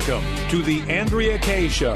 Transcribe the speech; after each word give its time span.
Welcome 0.00 0.48
to 0.48 0.62
the 0.62 0.80
Andrea 0.90 1.38
Kaye 1.38 1.68
Show. 1.68 1.94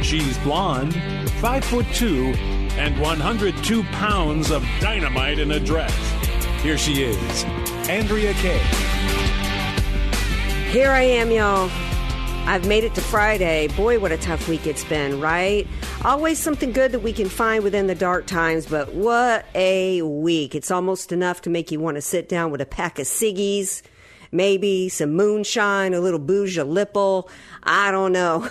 She's 0.00 0.38
blonde, 0.38 0.94
five 1.32 1.62
foot 1.62 1.84
two, 1.92 2.32
and 2.78 2.98
102 2.98 3.82
pounds 3.84 4.50
of 4.50 4.66
dynamite 4.80 5.38
in 5.38 5.50
a 5.50 5.60
dress. 5.60 5.94
Here 6.62 6.78
she 6.78 7.02
is, 7.02 7.44
Andrea 7.90 8.32
Kaye. 8.34 8.58
Here 10.70 10.90
I 10.90 11.02
am, 11.02 11.30
y'all. 11.30 11.68
I've 12.48 12.66
made 12.66 12.84
it 12.84 12.94
to 12.94 13.02
Friday. 13.02 13.68
Boy, 13.68 13.98
what 13.98 14.12
a 14.12 14.18
tough 14.18 14.48
week 14.48 14.66
it's 14.66 14.84
been, 14.84 15.20
right? 15.20 15.66
Always 16.06 16.38
something 16.38 16.72
good 16.72 16.90
that 16.92 17.00
we 17.00 17.12
can 17.12 17.28
find 17.28 17.62
within 17.62 17.86
the 17.86 17.94
dark 17.94 18.26
times, 18.26 18.64
but 18.64 18.94
what 18.94 19.44
a 19.54 20.00
week. 20.00 20.54
It's 20.54 20.70
almost 20.70 21.12
enough 21.12 21.42
to 21.42 21.50
make 21.50 21.70
you 21.70 21.80
want 21.80 21.96
to 21.96 22.02
sit 22.02 22.30
down 22.30 22.50
with 22.50 22.62
a 22.62 22.66
pack 22.66 22.98
of 22.98 23.04
ciggies 23.04 23.82
maybe 24.36 24.88
some 24.88 25.14
moonshine, 25.14 25.94
a 25.94 26.00
little 26.00 26.18
bougie 26.18 26.60
lipple. 26.60 27.28
I 27.62 27.90
don't 27.90 28.12
know. 28.12 28.48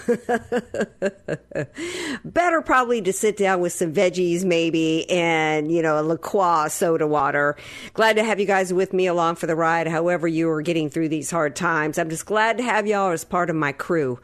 Better 2.25 2.61
probably 2.61 3.01
to 3.03 3.13
sit 3.13 3.37
down 3.37 3.61
with 3.61 3.71
some 3.71 3.93
veggies, 3.93 4.43
maybe, 4.43 5.09
and, 5.09 5.71
you 5.71 5.81
know, 5.81 5.99
a 5.99 6.03
La 6.03 6.17
Croix 6.17 6.67
soda 6.67 7.07
water. 7.07 7.55
Glad 7.93 8.17
to 8.17 8.23
have 8.23 8.39
you 8.39 8.45
guys 8.45 8.73
with 8.73 8.91
me 8.91 9.07
along 9.07 9.35
for 9.35 9.47
the 9.47 9.55
ride, 9.55 9.87
however 9.87 10.27
you 10.27 10.49
are 10.49 10.61
getting 10.61 10.89
through 10.89 11.09
these 11.09 11.31
hard 11.31 11.55
times. 11.55 11.97
I'm 11.97 12.09
just 12.09 12.25
glad 12.25 12.57
to 12.57 12.63
have 12.63 12.87
y'all 12.87 13.11
as 13.11 13.23
part 13.23 13.49
of 13.49 13.55
my 13.55 13.71
crew. 13.71 14.19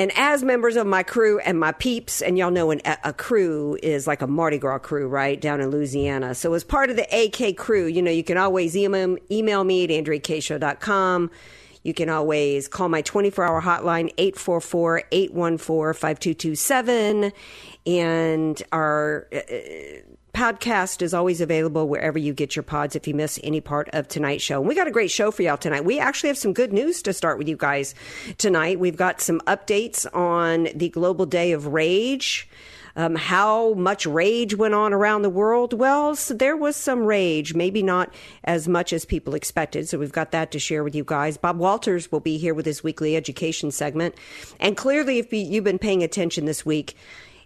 And 0.00 0.10
as 0.16 0.42
members 0.42 0.76
of 0.76 0.86
my 0.86 1.02
crew 1.02 1.40
and 1.40 1.60
my 1.60 1.72
peeps, 1.72 2.22
and 2.22 2.38
y'all 2.38 2.50
know 2.50 2.70
an, 2.70 2.80
a 3.04 3.12
crew 3.12 3.76
is 3.82 4.06
like 4.06 4.22
a 4.22 4.26
Mardi 4.26 4.56
Gras 4.56 4.78
crew, 4.78 5.06
right, 5.06 5.38
down 5.38 5.60
in 5.60 5.68
Louisiana. 5.68 6.34
So 6.34 6.54
as 6.54 6.64
part 6.64 6.88
of 6.88 6.96
the 6.96 7.06
AK 7.14 7.58
crew, 7.58 7.84
you 7.84 8.00
know, 8.00 8.10
you 8.10 8.24
can 8.24 8.38
always 8.38 8.74
email, 8.74 9.18
email 9.30 9.62
me 9.62 9.84
at 9.84 9.90
andreakayeshow.com. 9.90 11.30
You 11.82 11.92
can 11.92 12.08
always 12.08 12.66
call 12.66 12.88
my 12.88 13.02
24 13.02 13.44
hour 13.44 13.60
hotline, 13.60 14.10
844 14.16 15.02
814 15.12 16.00
5227. 16.00 17.32
And 17.84 18.62
our. 18.72 19.28
Uh, 19.30 19.38
podcast 20.32 21.02
is 21.02 21.14
always 21.14 21.40
available 21.40 21.88
wherever 21.88 22.18
you 22.18 22.32
get 22.32 22.56
your 22.56 22.62
pods 22.62 22.96
if 22.96 23.06
you 23.06 23.14
miss 23.14 23.38
any 23.42 23.60
part 23.60 23.88
of 23.92 24.08
tonight's 24.08 24.42
show. 24.42 24.60
And 24.60 24.68
we 24.68 24.74
got 24.74 24.88
a 24.88 24.92
great 24.92 25.10
show 25.10 25.30
for 25.30 25.42
y'all 25.42 25.56
tonight. 25.56 25.84
We 25.84 25.98
actually 25.98 26.28
have 26.28 26.38
some 26.38 26.52
good 26.52 26.72
news 26.72 27.02
to 27.02 27.12
start 27.12 27.38
with 27.38 27.48
you 27.48 27.56
guys 27.56 27.94
tonight. 28.38 28.78
We've 28.78 28.96
got 28.96 29.20
some 29.20 29.40
updates 29.46 30.06
on 30.14 30.68
the 30.74 30.88
Global 30.88 31.26
Day 31.26 31.52
of 31.52 31.66
Rage. 31.66 32.48
Um, 32.96 33.14
how 33.14 33.74
much 33.74 34.04
rage 34.04 34.56
went 34.56 34.74
on 34.74 34.92
around 34.92 35.22
the 35.22 35.30
world? 35.30 35.72
Well, 35.72 36.16
so 36.16 36.34
there 36.34 36.56
was 36.56 36.76
some 36.76 37.04
rage, 37.04 37.54
maybe 37.54 37.82
not 37.82 38.12
as 38.44 38.66
much 38.66 38.92
as 38.92 39.04
people 39.04 39.34
expected. 39.34 39.88
So 39.88 39.98
we've 39.98 40.12
got 40.12 40.32
that 40.32 40.50
to 40.52 40.58
share 40.58 40.82
with 40.82 40.94
you 40.94 41.04
guys. 41.04 41.36
Bob 41.36 41.58
Walters 41.58 42.10
will 42.10 42.20
be 42.20 42.36
here 42.36 42.54
with 42.54 42.66
his 42.66 42.82
weekly 42.82 43.16
education 43.16 43.70
segment. 43.70 44.14
And 44.58 44.76
clearly, 44.76 45.18
if 45.18 45.32
you've 45.32 45.64
been 45.64 45.78
paying 45.78 46.02
attention 46.02 46.46
this 46.46 46.66
week, 46.66 46.96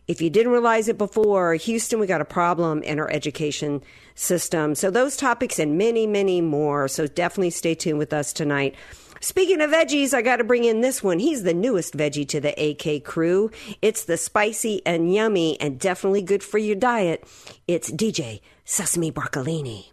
if 0.07 0.21
you 0.21 0.31
didn't 0.31 0.53
realize 0.53 0.89
it 0.89 0.99
before, 0.99 1.55
Houston, 1.55 1.99
we 1.99 2.07
got 2.07 2.21
a 2.21 2.27
problem 2.27 2.83
in 2.83 2.99
our 2.99 3.11
education 3.11 3.83
system. 4.15 4.75
So 4.75 4.91
those 4.91 5.17
topics 5.17 5.59
and 5.59 5.79
many, 5.79 6.07
many 6.07 6.41
more. 6.41 6.89
So 6.89 7.07
definitely 7.07 7.51
stay 7.51 7.75
tuned 7.75 7.99
with 7.99 8.13
us 8.13 8.33
tonight. 8.33 8.75
Speaking 9.21 9.63
of 9.63 9.71
veggies, 9.71 10.13
I 10.13 10.21
got 10.21 10.37
to 10.37 10.45
bring 10.45 10.65
in 10.65 10.83
this 10.83 11.03
one. 11.03 11.19
He's 11.19 11.45
the 11.45 11.55
newest 11.55 11.97
veggie 11.97 12.29
to 12.29 12.41
the 12.41 12.53
AK 12.53 13.05
crew. 13.05 13.51
It's 13.81 14.05
the 14.05 14.19
spicy 14.19 14.83
and 14.85 15.13
yummy 15.15 15.59
and 15.61 15.81
definitely 15.81 16.21
good 16.21 16.43
for 16.43 16.59
your 16.59 16.77
diet. 16.77 17.25
It's 17.67 17.91
DJ 17.91 18.41
Sesame 18.67 19.11
Broccolini. 19.11 19.87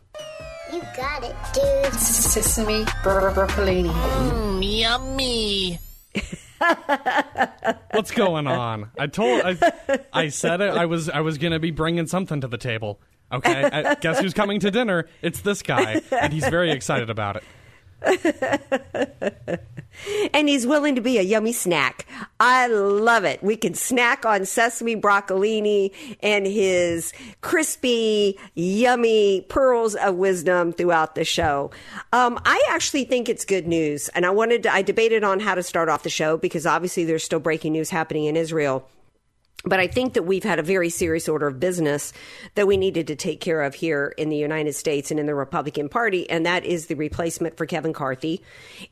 You 0.74 0.82
got 0.98 1.24
it, 1.24 1.36
dude. 1.54 1.94
Sesame 1.94 2.86
bro- 3.04 3.34
broccolini. 3.34 3.92
Mmm, 3.92 4.80
yummy. 4.80 5.80
What's 7.92 8.12
going 8.12 8.48
on? 8.48 8.92
I 8.98 9.08
told 9.08 9.42
I, 9.44 9.58
I 10.14 10.28
said 10.30 10.62
it. 10.62 10.74
I 10.74 10.86
was 10.86 11.10
I 11.10 11.22
was 11.22 11.38
gonna 11.38 11.60
be 11.60 11.72
bringing 11.72 12.08
something 12.08 12.42
to 12.42 12.48
the 12.48 12.58
table. 12.58 13.00
Okay, 13.32 13.64
I, 13.64 13.96
guess 13.96 14.20
who's 14.20 14.34
coming 14.34 14.60
to 14.60 14.72
dinner? 14.72 15.08
It's 15.22 15.40
this 15.42 15.62
guy, 15.62 16.02
and 16.12 16.34
he's 16.34 16.48
very 16.48 16.72
excited 16.72 17.10
about 17.10 17.38
it. 17.38 17.44
And 20.34 20.48
he's 20.48 20.66
willing 20.68 20.96
to 20.96 21.02
be 21.02 21.18
a 21.18 21.22
yummy 21.22 21.54
snack. 21.54 22.06
I 22.40 22.68
love 22.68 23.24
it. 23.24 23.42
We 23.44 23.56
can 23.56 23.74
snack 23.74 24.26
on 24.26 24.46
sesame 24.46 24.96
broccolini 24.96 25.94
and 26.22 26.46
his 26.46 27.14
crispy, 27.42 28.38
yummy 28.56 29.42
pearls 29.50 29.96
of 29.96 30.16
wisdom 30.16 30.74
throughout 30.74 31.16
the 31.16 31.26
show. 31.26 31.72
Um, 32.14 32.40
I 32.46 32.62
actually 32.70 33.06
think 33.06 33.30
it's 33.30 33.46
good 33.46 33.68
news, 33.68 34.10
and 34.10 34.26
I 34.26 34.30
wanted 34.32 34.64
to, 34.64 34.74
I 34.74 34.82
debated 34.82 35.24
on 35.24 35.40
how 35.40 35.56
to 35.56 35.64
start 35.64 35.90
off 35.90 36.04
the 36.04 36.10
show 36.10 36.38
because 36.38 36.66
obviously 36.66 37.06
there's 37.06 37.24
still 37.24 37.40
breaking 37.40 37.74
news 37.74 37.90
happening 37.90 38.26
in 38.26 38.36
Israel. 38.36 38.88
But 39.64 39.80
I 39.80 39.88
think 39.88 40.14
that 40.14 40.24
we've 40.24 40.44
had 40.44 40.60
a 40.60 40.64
very 40.64 40.90
serious 40.90 41.30
order 41.30 41.48
of 41.48 41.60
business 41.60 42.14
that 42.56 42.68
we 42.68 42.78
needed 42.78 43.08
to 43.08 43.16
take 43.16 43.40
care 43.40 43.62
of 43.62 43.76
here 43.76 44.14
in 44.18 44.30
the 44.30 44.38
United 44.38 44.74
States 44.74 45.12
and 45.12 45.20
in 45.20 45.28
the 45.28 45.36
Republican 45.36 45.88
Party, 45.88 46.30
and 46.30 46.46
that 46.46 46.66
is 46.66 46.88
the 46.88 46.96
replacement 46.96 47.58
for 47.58 47.66
Kevin 47.66 47.92
McCarthy 47.92 48.42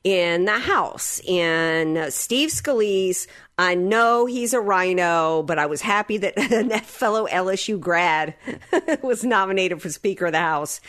in 0.03 0.45
the 0.45 0.59
House. 0.59 1.19
And 1.27 2.13
Steve 2.13 2.49
Scalise, 2.49 3.27
I 3.57 3.75
know 3.75 4.25
he's 4.25 4.53
a 4.53 4.59
rhino, 4.59 5.41
but 5.43 5.57
I 5.57 5.65
was 5.65 5.81
happy 5.81 6.17
that 6.17 6.35
that 6.69 6.85
fellow 6.85 7.27
LSU 7.27 7.79
grad 7.79 8.35
was 9.01 9.23
nominated 9.23 9.81
for 9.81 9.89
Speaker 9.89 10.27
of 10.27 10.33
the 10.33 10.39
House. 10.39 10.79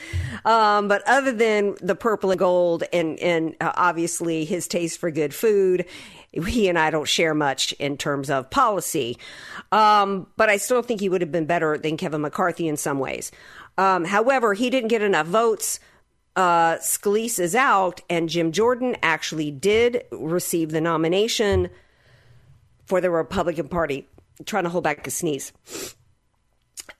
Um, 0.45 0.89
but 0.89 1.03
other 1.07 1.33
than 1.33 1.77
the 1.81 1.95
purple 1.95 2.31
and 2.31 2.39
gold, 2.39 2.85
and 2.93 3.19
and 3.21 3.57
uh, 3.61 3.73
obviously 3.75 4.45
his 4.45 4.69
taste 4.69 4.99
for 4.99 5.11
good 5.11 5.35
food 5.35 5.87
he 6.33 6.69
and 6.69 6.79
I 6.79 6.91
don't 6.91 7.09
share 7.09 7.35
much 7.35 7.73
in 7.73 7.97
terms 7.97 8.31
of 8.31 8.51
policy. 8.51 9.19
Um, 9.73 10.27
but 10.37 10.49
I 10.49 10.57
still 10.57 10.83
think 10.83 11.01
he 11.01 11.09
would 11.09 11.21
have 11.21 11.33
been 11.33 11.47
better 11.47 11.77
than 11.77 11.97
Kevin 11.97 12.21
McCarthy 12.21 12.69
in 12.69 12.77
some 12.77 12.99
ways. 12.99 13.33
Um, 13.79 14.05
however, 14.05 14.55
he 14.55 14.71
didn't 14.71 14.89
get 14.89 15.03
enough 15.03 15.27
votes. 15.27 15.81
Uh, 16.37 16.77
Scalise 16.77 17.41
is 17.41 17.55
out, 17.55 18.01
and 18.09 18.29
Jim 18.29 18.53
Jordan 18.53 18.97
actually 19.03 19.51
did 19.51 20.05
receive 20.13 20.71
the 20.71 20.81
nomination 20.81 21.71
for 22.87 23.01
the 23.01 23.11
Republican 23.11 23.69
Party. 23.69 24.07
I'm 24.39 24.45
trying 24.45 24.65
to 24.65 24.71
hold 24.71 24.85
back 24.85 25.07
a 25.07 25.11
sneeze. 25.11 25.53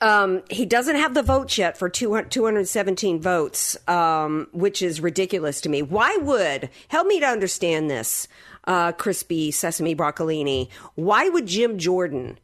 Um, 0.01 0.43
he 0.49 0.67
doesn't 0.67 0.97
have 0.97 1.15
the 1.15 1.23
votes 1.23 1.59
yet 1.59 1.77
for 1.77 1.89
217 1.89 3.21
votes, 3.21 3.77
um, 3.89 4.49
which 4.53 4.83
is 4.83 5.01
ridiculous 5.01 5.61
to 5.63 5.69
me. 5.69 5.83
Why 5.83 6.17
would, 6.17 6.71
help 6.89 7.07
me 7.07 7.21
to 7.21 7.27
understand 7.27 7.91
this, 7.91 8.27
uh, 8.65 8.93
crispy 8.93 9.51
sesame 9.51 9.95
broccolini. 9.95 10.69
Why 10.95 11.29
would 11.29 11.47
Jim 11.47 11.79
Jordan, 11.79 12.39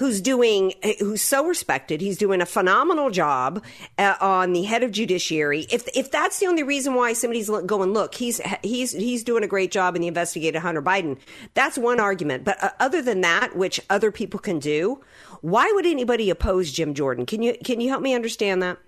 who's 0.00 0.20
doing, 0.20 0.72
who's 0.98 1.20
so 1.20 1.46
respected, 1.46 2.00
he's 2.00 2.16
doing 2.16 2.40
a 2.40 2.46
phenomenal 2.46 3.10
job 3.10 3.62
uh, 3.98 4.16
on 4.20 4.54
the 4.54 4.62
head 4.62 4.82
of 4.82 4.90
judiciary. 4.92 5.66
If 5.70 5.86
if 5.94 6.10
that's 6.10 6.38
the 6.38 6.46
only 6.46 6.62
reason 6.62 6.94
why 6.94 7.12
somebody's 7.12 7.50
going, 7.50 7.92
look, 7.92 8.14
he's 8.14 8.40
he's 8.62 8.92
he's 8.92 9.22
doing 9.22 9.44
a 9.44 9.48
great 9.48 9.70
job 9.70 9.96
in 9.96 10.02
the 10.02 10.08
investigated 10.08 10.62
Hunter 10.62 10.82
Biden. 10.82 11.18
That's 11.54 11.76
one 11.76 12.00
argument. 12.00 12.44
But 12.44 12.62
uh, 12.62 12.70
other 12.80 13.02
than 13.02 13.20
that, 13.20 13.56
which 13.56 13.80
other 13.90 14.10
people 14.10 14.40
can 14.40 14.58
do, 14.58 15.02
why 15.42 15.70
would 15.74 15.86
anybody 15.86 16.30
oppose 16.30 16.72
Jim 16.72 16.94
Jordan? 16.94 17.26
Can 17.26 17.42
you 17.42 17.54
can 17.62 17.80
you 17.80 17.90
help 17.90 18.02
me 18.02 18.14
understand 18.14 18.62
that? 18.62 18.78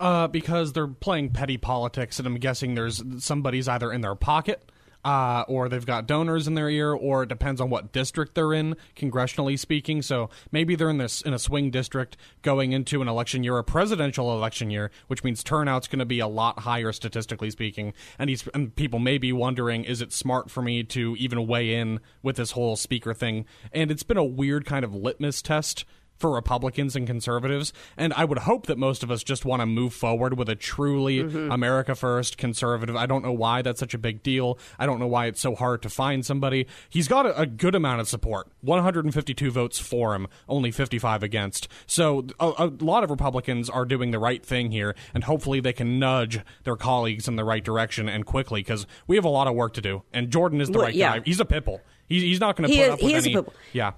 Uh, 0.00 0.26
because 0.26 0.72
they're 0.72 0.88
playing 0.88 1.30
petty 1.30 1.58
politics, 1.58 2.18
and 2.18 2.26
I'm 2.26 2.34
guessing 2.36 2.74
there's 2.74 3.02
somebody's 3.18 3.68
either 3.68 3.92
in 3.92 4.00
their 4.00 4.16
pocket 4.16 4.71
uh, 5.04 5.44
or 5.48 5.68
they've 5.68 5.86
got 5.86 6.06
donors 6.06 6.46
in 6.46 6.54
their 6.54 6.68
ear, 6.68 6.92
or 6.92 7.24
it 7.24 7.28
depends 7.28 7.60
on 7.60 7.70
what 7.70 7.92
district 7.92 8.34
they're 8.34 8.52
in, 8.52 8.76
congressionally 8.96 9.58
speaking. 9.58 10.02
So 10.02 10.30
maybe 10.50 10.74
they're 10.74 10.90
in 10.90 10.98
this 10.98 11.22
in 11.22 11.34
a 11.34 11.38
swing 11.38 11.70
district 11.70 12.16
going 12.42 12.72
into 12.72 13.02
an 13.02 13.08
election 13.08 13.42
year, 13.42 13.58
a 13.58 13.64
presidential 13.64 14.32
election 14.32 14.70
year, 14.70 14.90
which 15.08 15.24
means 15.24 15.42
turnout's 15.42 15.88
going 15.88 15.98
to 15.98 16.04
be 16.06 16.20
a 16.20 16.28
lot 16.28 16.60
higher 16.60 16.92
statistically 16.92 17.50
speaking. 17.50 17.92
And, 18.18 18.30
he's, 18.30 18.46
and 18.54 18.74
people 18.74 18.98
may 18.98 19.18
be 19.18 19.32
wondering, 19.32 19.84
is 19.84 20.00
it 20.00 20.12
smart 20.12 20.50
for 20.50 20.62
me 20.62 20.84
to 20.84 21.16
even 21.18 21.46
weigh 21.46 21.74
in 21.74 22.00
with 22.22 22.36
this 22.36 22.52
whole 22.52 22.76
speaker 22.76 23.14
thing? 23.14 23.44
And 23.72 23.90
it's 23.90 24.02
been 24.02 24.16
a 24.16 24.24
weird 24.24 24.66
kind 24.66 24.84
of 24.84 24.94
litmus 24.94 25.42
test 25.42 25.84
for 26.22 26.30
Republicans 26.30 26.96
and 26.96 27.06
conservatives. 27.06 27.74
And 27.98 28.14
I 28.14 28.24
would 28.24 28.38
hope 28.38 28.66
that 28.68 28.78
most 28.78 29.02
of 29.02 29.10
us 29.10 29.22
just 29.22 29.44
want 29.44 29.60
to 29.60 29.66
move 29.66 29.92
forward 29.92 30.38
with 30.38 30.48
a 30.48 30.54
truly 30.56 31.18
Mm-hmm. 31.18 31.50
America 31.52 31.94
First 31.94 32.38
conservative. 32.38 32.96
I 32.96 33.04
don't 33.06 33.22
know 33.22 33.32
why 33.32 33.60
that's 33.60 33.78
such 33.80 33.92
a 33.92 33.98
big 33.98 34.22
deal. 34.22 34.58
I 34.78 34.86
don't 34.86 34.98
know 35.00 35.06
why 35.06 35.26
it's 35.26 35.40
so 35.40 35.54
hard 35.54 35.82
to 35.82 35.90
find 35.90 36.24
somebody. 36.24 36.66
He's 36.88 37.08
got 37.08 37.26
a, 37.26 37.38
a 37.40 37.44
good 37.46 37.74
amount 37.74 38.00
of 38.00 38.08
support 38.08 38.48
152 38.62 39.50
votes 39.50 39.78
for 39.78 40.14
him, 40.14 40.26
only 40.48 40.70
55 40.70 41.22
against. 41.22 41.68
So 41.86 42.26
a, 42.40 42.52
a 42.58 42.72
lot 42.84 43.04
of 43.04 43.10
Republicans 43.10 43.68
are 43.68 43.84
doing 43.84 44.10
the 44.12 44.18
right 44.18 44.44
thing 44.44 44.70
here, 44.70 44.94
and 45.12 45.24
hopefully 45.24 45.60
they 45.60 45.72
can 45.72 45.98
nudge 45.98 46.40
their 46.64 46.76
colleagues 46.76 47.26
in 47.28 47.36
the 47.36 47.44
right 47.44 47.64
direction 47.64 48.08
and 48.08 48.24
quickly 48.24 48.60
because 48.60 48.86
we 49.06 49.16
have 49.16 49.24
a 49.24 49.28
lot 49.28 49.48
of 49.48 49.54
work 49.54 49.74
to 49.74 49.80
do. 49.80 50.02
And 50.12 50.30
Jordan 50.30 50.60
is 50.60 50.68
the 50.68 50.78
Well, 50.78 50.86
right 50.86 50.94
yeah. 50.94 51.18
guy. 51.18 51.22
He's 51.24 51.40
a 51.40 51.44
pitbull. 51.44 51.80
He's, 52.08 52.22
he's 52.22 52.40
not 52.40 52.56
going 52.56 52.70
to 52.70 52.76
put 52.76 52.82
is- 52.82 52.88
up 52.90 53.02
with 53.02 53.10
he 53.10 53.16
is 53.16 53.26
any. 53.26 53.36
Yeah. 53.72 53.92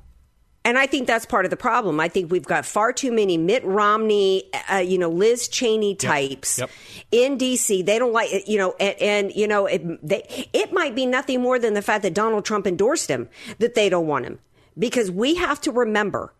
And 0.67 0.79
I 0.79 0.87
think 0.87 1.07
that's 1.07 1.27
part 1.27 1.45
of 1.45 1.51
the 1.51 1.57
problem. 1.59 2.01
I 2.01 2.09
think 2.09 2.33
we've 2.33 2.45
got 2.45 2.65
far 2.65 2.93
too 2.93 3.13
many 3.13 3.37
Mitt 3.37 3.63
Romney, 3.65 4.45
uh, 4.73 4.77
you 4.79 4.97
know, 4.97 5.11
Liz 5.11 5.47
Cheney 5.49 5.95
types 5.95 6.59
Yep. 6.59 6.71
in 7.13 7.37
D.C. 7.37 7.83
They 7.83 7.99
don't 7.99 8.13
like, 8.15 8.49
you 8.49 8.57
know, 8.57 8.75
and, 8.81 8.99
and 9.01 9.37
you 9.37 9.47
know, 9.47 9.67
it, 9.67 9.83
they, 10.07 10.49
it 10.55 10.73
might 10.73 10.95
be 10.95 11.05
nothing 11.05 11.43
more 11.43 11.59
than 11.59 11.75
the 11.75 11.83
fact 11.83 12.03
that 12.03 12.15
Donald 12.15 12.47
Trump 12.47 12.67
endorsed 12.67 13.09
him 13.09 13.29
that 13.59 13.75
they 13.75 13.91
don't 13.91 14.07
want 14.07 14.25
him. 14.25 14.39
Because 14.79 15.11
we 15.11 15.35
have 15.35 15.61
to 15.63 15.71
remember 15.71 16.33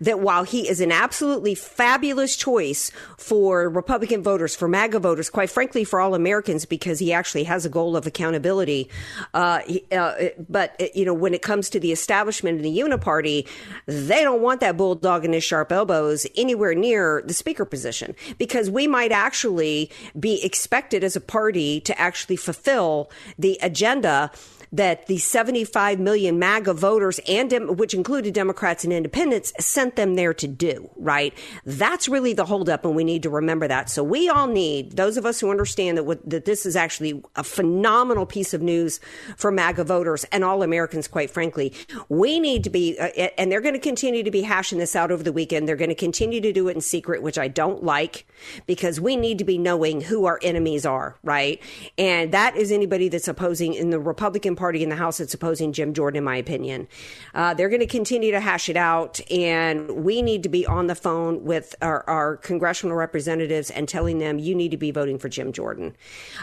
that 0.00 0.20
while 0.20 0.44
he 0.44 0.68
is 0.68 0.80
an 0.80 0.92
absolutely 0.92 1.54
fabulous 1.54 2.36
choice 2.36 2.90
for 3.18 3.68
Republican 3.68 4.22
voters, 4.22 4.56
for 4.56 4.68
MAGA 4.68 4.98
voters, 4.98 5.30
quite 5.30 5.50
frankly, 5.50 5.84
for 5.84 6.00
all 6.00 6.14
Americans, 6.14 6.64
because 6.64 6.98
he 6.98 7.12
actually 7.12 7.44
has 7.44 7.64
a 7.64 7.68
goal 7.68 7.96
of 7.96 8.06
accountability. 8.06 8.88
Uh, 9.34 9.60
uh, 9.92 10.14
but, 10.48 10.74
uh, 10.80 10.86
you 10.94 11.04
know, 11.04 11.14
when 11.14 11.34
it 11.34 11.42
comes 11.42 11.68
to 11.70 11.80
the 11.80 11.92
establishment 11.92 12.56
and 12.56 12.64
the 12.64 12.78
uniparty, 12.78 13.46
they 13.86 14.22
don't 14.22 14.42
want 14.42 14.60
that 14.60 14.76
bulldog 14.76 15.24
and 15.24 15.34
his 15.34 15.44
sharp 15.44 15.70
elbows 15.72 16.26
anywhere 16.36 16.74
near 16.74 17.22
the 17.26 17.34
speaker 17.34 17.64
position 17.64 18.14
because 18.38 18.70
we 18.70 18.86
might 18.86 19.12
actually 19.12 19.90
be 20.18 20.42
expected 20.44 21.04
as 21.04 21.16
a 21.16 21.20
party 21.20 21.80
to 21.80 21.98
actually 22.00 22.36
fulfill 22.36 23.10
the 23.38 23.58
agenda 23.62 24.30
that 24.72 25.06
the 25.06 25.18
75 25.18 25.98
million 25.98 26.38
MAGA 26.38 26.74
voters 26.74 27.20
and 27.28 27.50
Dem- 27.50 27.76
which 27.76 27.94
included 27.94 28.34
Democrats 28.34 28.84
and 28.84 28.92
independents 28.92 29.52
sent 29.58 29.96
them 29.96 30.14
there 30.14 30.32
to 30.34 30.46
do, 30.46 30.90
right? 30.96 31.34
That's 31.64 32.08
really 32.08 32.32
the 32.32 32.44
holdup 32.44 32.84
and 32.84 32.94
we 32.94 33.04
need 33.04 33.22
to 33.24 33.30
remember 33.30 33.66
that. 33.68 33.90
So 33.90 34.04
we 34.04 34.28
all 34.28 34.46
need 34.46 34.96
those 34.96 35.16
of 35.16 35.26
us 35.26 35.40
who 35.40 35.50
understand 35.50 35.98
that 35.98 36.30
that 36.30 36.44
this 36.44 36.66
is 36.66 36.76
actually 36.76 37.22
a 37.36 37.44
phenomenal 37.44 38.26
piece 38.26 38.54
of 38.54 38.62
news 38.62 39.00
for 39.36 39.50
MAGA 39.50 39.84
voters 39.84 40.24
and 40.32 40.44
all 40.44 40.62
Americans 40.62 41.08
quite 41.08 41.30
frankly. 41.30 41.72
We 42.08 42.38
need 42.38 42.64
to 42.64 42.70
be 42.70 42.98
uh, 42.98 43.08
and 43.38 43.50
they're 43.50 43.60
going 43.60 43.74
to 43.74 43.80
continue 43.80 44.22
to 44.22 44.30
be 44.30 44.42
hashing 44.42 44.78
this 44.78 44.94
out 44.94 45.10
over 45.10 45.22
the 45.22 45.32
weekend. 45.32 45.68
They're 45.68 45.76
going 45.76 45.90
to 45.90 45.94
continue 45.94 46.40
to 46.40 46.52
do 46.52 46.68
it 46.68 46.74
in 46.74 46.80
secret, 46.80 47.22
which 47.22 47.38
I 47.38 47.48
don't 47.48 47.82
like 47.82 48.26
because 48.66 49.00
we 49.00 49.16
need 49.16 49.38
to 49.38 49.44
be 49.44 49.58
knowing 49.58 50.00
who 50.00 50.26
our 50.26 50.38
enemies 50.42 50.86
are, 50.86 51.16
right? 51.22 51.60
And 51.98 52.32
that 52.32 52.56
is 52.56 52.70
anybody 52.70 53.08
that's 53.08 53.28
opposing 53.28 53.74
in 53.74 53.90
the 53.90 53.98
Republican 53.98 54.56
Party 54.60 54.82
in 54.82 54.90
the 54.90 54.96
House 54.96 55.18
that's 55.18 55.32
opposing 55.32 55.72
Jim 55.72 55.94
Jordan, 55.94 56.18
in 56.18 56.24
my 56.24 56.36
opinion. 56.36 56.86
Uh, 57.34 57.54
they're 57.54 57.70
going 57.70 57.80
to 57.80 57.86
continue 57.86 58.30
to 58.30 58.40
hash 58.40 58.68
it 58.68 58.76
out, 58.76 59.18
and 59.30 60.04
we 60.04 60.20
need 60.20 60.42
to 60.42 60.50
be 60.50 60.66
on 60.66 60.86
the 60.86 60.94
phone 60.94 61.42
with 61.44 61.74
our, 61.80 62.08
our 62.08 62.36
congressional 62.36 62.94
representatives 62.94 63.70
and 63.70 63.88
telling 63.88 64.18
them 64.18 64.38
you 64.38 64.54
need 64.54 64.70
to 64.70 64.76
be 64.76 64.90
voting 64.90 65.18
for 65.18 65.30
Jim 65.30 65.50
Jordan. 65.50 65.96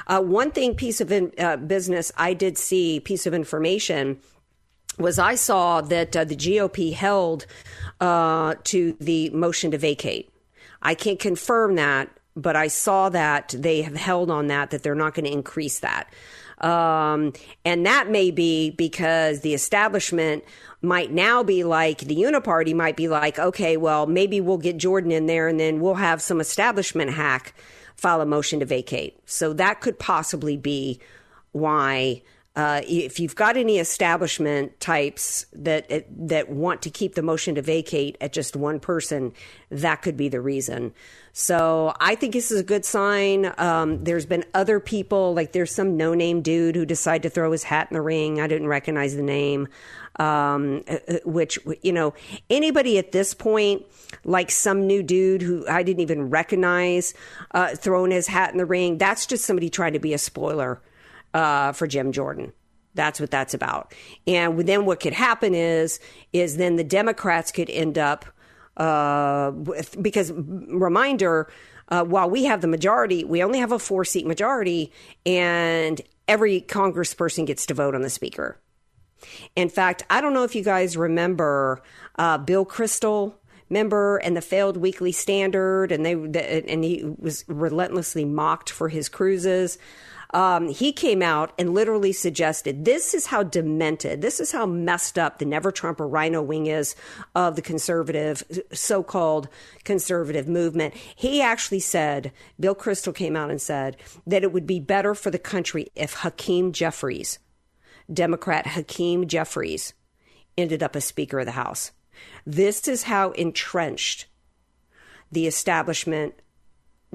Uh, 0.08 0.22
one 0.22 0.50
thing, 0.50 0.74
piece 0.74 1.00
of 1.00 1.12
in, 1.12 1.32
uh, 1.38 1.58
business 1.58 2.12
I 2.18 2.34
did 2.34 2.58
see, 2.58 3.00
piece 3.00 3.28
of 3.28 3.34
information 3.36 4.20
was 4.98 5.20
I 5.20 5.36
saw 5.36 5.82
that 5.82 6.16
uh, 6.16 6.24
the 6.24 6.36
GOP 6.36 6.94
held 6.94 7.46
uh, 8.02 8.56
to 8.64 8.98
the 9.00 9.30
motion 9.30 9.72
to 9.72 9.78
vacate. 9.78 10.34
I 10.82 10.96
can't 10.96 11.20
confirm 11.20 11.76
that, 11.76 12.10
but 12.36 12.56
I 12.56 12.68
saw 12.68 13.10
that 13.10 13.54
they 13.58 13.82
have 13.82 13.96
held 13.96 14.30
on 14.30 14.48
that, 14.48 14.70
that 14.72 14.84
they're 14.84 14.96
not 14.96 15.14
going 15.14 15.26
to 15.26 15.32
increase 15.32 15.80
that. 15.80 16.12
Um, 16.60 17.34
and 17.66 17.86
that 17.86 18.10
may 18.10 18.32
be 18.32 18.72
because 18.72 19.42
the 19.42 19.54
establishment 19.54 20.44
might 20.82 21.12
now 21.12 21.44
be 21.44 21.64
like 21.64 22.00
the 22.00 22.16
uniparty 22.16 22.74
might 22.74 22.96
be 22.96 23.08
like, 23.08 23.38
okay, 23.40 23.78
well, 23.78 24.08
maybe 24.08 24.42
we'll 24.42 24.58
get 24.58 24.78
Jordan 24.78 25.12
in 25.12 25.26
there 25.26 25.48
and 25.48 25.60
then 25.60 25.80
we'll 25.80 25.96
have 25.96 26.22
some 26.22 26.40
establishment 26.40 27.12
hack 27.12 27.54
file 27.96 28.22
a 28.22 28.26
motion 28.26 28.60
to 28.60 28.66
vacate. 28.66 29.20
So 29.26 29.54
that 29.54 29.82
could 29.82 30.00
possibly 30.00 30.58
be 30.58 31.00
why 31.52 32.22
uh, 32.58 32.82
if 32.88 33.20
you've 33.20 33.36
got 33.36 33.56
any 33.56 33.78
establishment 33.78 34.80
types 34.80 35.46
that 35.54 36.08
that 36.10 36.50
want 36.50 36.82
to 36.82 36.90
keep 36.90 37.14
the 37.14 37.22
motion 37.22 37.54
to 37.54 37.62
vacate 37.62 38.18
at 38.20 38.34
just 38.34 38.56
one 38.56 38.80
person, 38.80 39.32
that 39.70 40.02
could 40.02 40.18
be 40.18 40.28
the 40.28 40.42
reason. 40.42 40.92
So 41.40 41.94
I 42.00 42.16
think 42.16 42.34
this 42.34 42.50
is 42.52 42.60
a 42.60 42.64
good 42.64 42.84
sign. 42.84 43.54
Um, 43.60 44.04
there's 44.04 44.26
been 44.26 44.44
other 44.56 44.80
people, 44.80 45.36
like 45.36 45.52
there's 45.52 45.72
some 45.72 45.96
no-name 45.96 46.42
dude 46.42 46.76
who 46.76 46.84
decided 46.84 47.22
to 47.22 47.30
throw 47.30 47.52
his 47.52 47.62
hat 47.62 47.90
in 47.92 47.96
the 47.96 48.02
ring. 48.02 48.42
I 48.42 48.48
didn't 48.48 48.70
recognize 48.70 49.16
the 49.16 49.22
name, 49.22 49.68
um, 50.18 50.84
which 51.26 51.60
you 51.84 51.94
know 51.94 52.16
anybody 52.50 52.98
at 52.98 53.12
this 53.12 53.36
point, 53.36 53.86
like 54.24 54.50
some 54.50 54.88
new 54.88 55.04
dude 55.04 55.44
who 55.44 55.64
I 55.70 55.84
didn't 55.84 56.00
even 56.00 56.32
recognize, 56.32 57.14
uh, 57.52 57.76
throwing 57.76 58.10
his 58.10 58.26
hat 58.26 58.52
in 58.52 58.58
the 58.58 58.66
ring. 58.66 58.98
That's 58.98 59.28
just 59.28 59.46
somebody 59.46 59.70
trying 59.70 59.94
to 59.94 60.00
be 60.00 60.16
a 60.16 60.18
spoiler 60.18 60.82
uh, 61.36 61.72
for 61.72 61.86
Jim 61.86 62.12
Jordan. 62.14 62.52
That's 62.96 63.20
what 63.20 63.30
that's 63.30 63.54
about. 63.54 63.94
And 64.26 64.60
then 64.62 64.86
what 64.86 65.00
could 65.00 65.14
happen 65.14 65.54
is 65.54 66.00
is 66.34 66.58
then 66.58 66.78
the 66.78 66.84
Democrats 66.84 67.52
could 67.52 67.70
end 67.70 68.00
up 68.00 68.26
uh, 68.78 69.52
with, 69.54 70.02
because 70.02 70.32
reminder. 70.32 71.52
Uh, 71.90 72.04
while 72.04 72.30
we 72.30 72.44
have 72.44 72.60
the 72.60 72.68
majority, 72.68 73.24
we 73.24 73.42
only 73.42 73.60
have 73.60 73.72
a 73.72 73.80
four 73.80 74.04
seat 74.04 74.28
majority, 74.28 74.92
and 75.26 76.02
every 76.28 76.60
congressperson 76.60 77.46
gets 77.46 77.66
to 77.66 77.74
vote 77.74 77.96
on 77.96 78.02
the 78.02 78.10
speaker. 78.10 78.60
In 79.56 79.70
fact, 79.70 80.04
I 80.10 80.20
don't 80.20 80.34
know 80.34 80.44
if 80.44 80.54
you 80.54 80.64
guys 80.64 80.98
remember 80.98 81.82
uh, 82.18 82.40
Bill 82.40 82.66
Kristol, 82.66 83.36
member, 83.70 84.18
and 84.18 84.36
the 84.36 84.42
failed 84.42 84.78
Weekly 84.78 85.12
Standard, 85.12 85.92
and 85.92 86.06
they 86.06 86.14
and 86.14 86.84
he 86.84 87.04
was 87.18 87.44
relentlessly 87.48 88.26
mocked 88.26 88.70
for 88.70 88.90
his 88.90 89.10
cruises. 89.10 89.78
Um, 90.34 90.68
he 90.70 90.92
came 90.92 91.22
out 91.22 91.54
and 91.58 91.74
literally 91.74 92.12
suggested 92.12 92.84
this 92.84 93.14
is 93.14 93.28
how 93.28 93.44
demented, 93.44 94.22
this 94.22 94.40
is 94.40 94.52
how 94.52 94.66
messed 94.66 95.18
up 95.18 95.40
the 95.40 95.46
never 95.46 95.72
Trump 95.72 96.02
or 96.02 96.08
rhino 96.08 96.42
wing 96.42 96.68
is 96.68 96.96
of 97.34 97.56
the 97.56 97.62
conservative, 97.62 98.44
so 98.74 99.04
called 99.04 99.48
conservative 99.84 100.48
movement. 100.48 100.94
He 100.94 101.42
actually 101.42 101.80
said, 101.80 102.32
Bill 102.60 102.76
Kristol 102.76 103.16
came 103.16 103.36
out 103.36 103.50
and 103.50 103.62
said 103.62 103.98
that 104.26 104.44
it 104.44 104.52
would 104.52 104.68
be 104.68 104.80
better 104.80 105.16
for 105.16 105.32
the 105.32 105.40
country 105.40 105.88
if 105.96 106.14
Hakeem 106.16 106.74
Jeffries, 106.74 107.40
Democrat 108.12 108.68
Hakeem 108.68 109.28
Jeffries, 109.28 109.94
ended 110.58 110.84
up 110.84 110.96
as 110.96 111.06
Speaker 111.06 111.40
of 111.40 111.46
the 111.46 111.52
House. 111.54 111.92
This 112.46 112.88
is 112.88 113.04
how 113.04 113.32
entrenched 113.32 114.26
the 115.32 115.48
establishment 115.48 116.34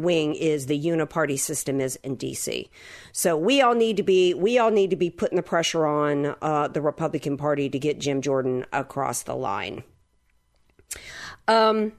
wing 0.02 0.34
is 0.34 0.66
the 0.66 0.80
uniparty 0.80 1.38
system 1.38 1.80
is 1.80 1.96
in 1.96 2.16
DC. 2.16 2.68
So 3.12 3.36
we 3.36 3.60
all 3.62 3.74
need 3.74 3.96
to 3.96 4.02
be 4.02 4.34
we 4.34 4.58
all 4.58 4.70
need 4.70 4.90
to 4.90 4.96
be 4.96 5.10
putting 5.10 5.36
the 5.36 5.42
pressure 5.42 5.86
on 5.86 6.34
uh, 6.42 6.68
the 6.68 6.80
Republican 6.82 7.36
Party 7.36 7.68
to 7.70 7.78
get 7.78 7.98
Jim 7.98 8.20
Jordan 8.20 8.66
across 8.72 9.22
the 9.22 9.34
line. 9.34 9.82
Um. 11.48 11.92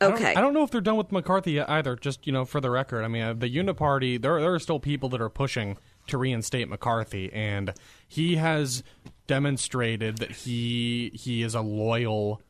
I 0.00 0.06
don't- 0.06 0.14
Okay. 0.14 0.34
I 0.34 0.40
don't, 0.40 0.52
know 0.52 0.64
if 0.64 0.70
they're 0.72 0.80
done 0.80 0.96
with 0.96 1.12
McCarthy 1.12 1.60
either. 1.60 1.94
Just 1.94 2.26
you 2.26 2.32
know, 2.32 2.44
for 2.44 2.60
the 2.60 2.68
record, 2.68 3.04
I 3.04 3.08
mean, 3.08 3.22
uh, 3.22 3.32
the 3.32 3.48
Uniparty 3.48 4.20
there 4.20 4.40
there 4.40 4.52
are 4.52 4.58
still 4.58 4.80
people 4.80 5.08
that 5.10 5.20
are 5.20 5.30
pushing 5.30 5.78
to 6.08 6.18
reinstate 6.18 6.68
McCarthy, 6.68 7.32
and 7.32 7.72
he 8.06 8.34
has 8.36 8.82
demonstrated 9.28 10.18
that 10.18 10.32
he 10.32 11.12
he 11.14 11.42
is 11.42 11.54
a 11.54 11.60
loyal 11.60 12.42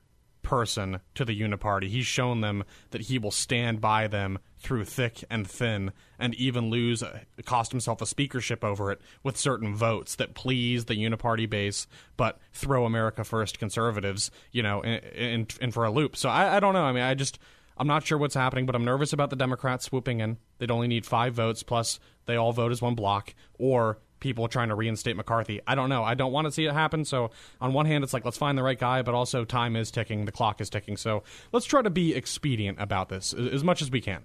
person 0.44 1.00
to 1.14 1.24
the 1.24 1.38
Uniparty. 1.38 1.88
He's 1.88 2.06
shown 2.06 2.40
them 2.40 2.62
that 2.90 3.02
he 3.02 3.18
will 3.18 3.30
stand 3.30 3.80
by 3.80 4.06
them 4.06 4.38
through 4.58 4.84
thick 4.84 5.24
and 5.28 5.46
thin, 5.46 5.92
and 6.18 6.34
even 6.36 6.70
lose 6.70 7.02
uh, 7.02 7.20
cost 7.44 7.72
himself 7.72 8.00
a 8.00 8.06
speakership 8.06 8.64
over 8.64 8.92
it 8.92 9.00
with 9.22 9.36
certain 9.36 9.74
votes 9.74 10.14
that 10.16 10.34
please 10.34 10.84
the 10.84 10.94
Uniparty 10.94 11.50
base, 11.50 11.86
but 12.16 12.38
throw 12.52 12.84
America 12.84 13.24
First 13.24 13.58
conservatives, 13.58 14.30
you 14.52 14.62
know, 14.62 14.80
in, 14.82 14.94
in, 15.14 15.46
in 15.60 15.70
for 15.72 15.84
a 15.84 15.90
loop. 15.90 16.16
So 16.16 16.28
I, 16.28 16.56
I 16.56 16.60
don't 16.60 16.74
know. 16.74 16.84
I 16.84 16.92
mean, 16.92 17.02
I 17.02 17.14
just 17.14 17.38
I'm 17.76 17.88
not 17.88 18.06
sure 18.06 18.18
what's 18.18 18.34
happening, 18.34 18.66
but 18.66 18.74
I'm 18.74 18.84
nervous 18.84 19.12
about 19.12 19.30
the 19.30 19.36
Democrats 19.36 19.86
swooping 19.86 20.20
in. 20.20 20.38
They'd 20.58 20.70
only 20.70 20.88
need 20.88 21.04
five 21.04 21.34
votes, 21.34 21.62
plus 21.62 21.98
they 22.26 22.36
all 22.36 22.52
vote 22.52 22.72
as 22.72 22.80
one 22.80 22.94
block, 22.94 23.34
or 23.58 23.98
people 24.24 24.48
trying 24.48 24.70
to 24.70 24.74
reinstate 24.74 25.16
McCarthy. 25.16 25.60
I 25.66 25.74
don't 25.74 25.90
know. 25.90 26.02
I 26.02 26.14
don't 26.14 26.32
want 26.32 26.46
to 26.46 26.50
see 26.50 26.64
it 26.64 26.72
happen. 26.72 27.04
So 27.04 27.30
on 27.60 27.74
one 27.74 27.84
hand, 27.84 28.02
it's 28.02 28.14
like 28.14 28.24
let's 28.24 28.38
find 28.38 28.56
the 28.56 28.62
right 28.62 28.78
guy, 28.78 29.02
but 29.02 29.14
also 29.14 29.44
time 29.44 29.76
is 29.76 29.90
ticking, 29.90 30.24
the 30.24 30.32
clock 30.32 30.62
is 30.62 30.70
ticking. 30.70 30.96
So 30.96 31.22
let's 31.52 31.66
try 31.66 31.82
to 31.82 31.90
be 31.90 32.14
expedient 32.14 32.80
about 32.80 33.10
this 33.10 33.34
as 33.34 33.62
much 33.62 33.82
as 33.82 33.90
we 33.90 34.00
can. 34.00 34.22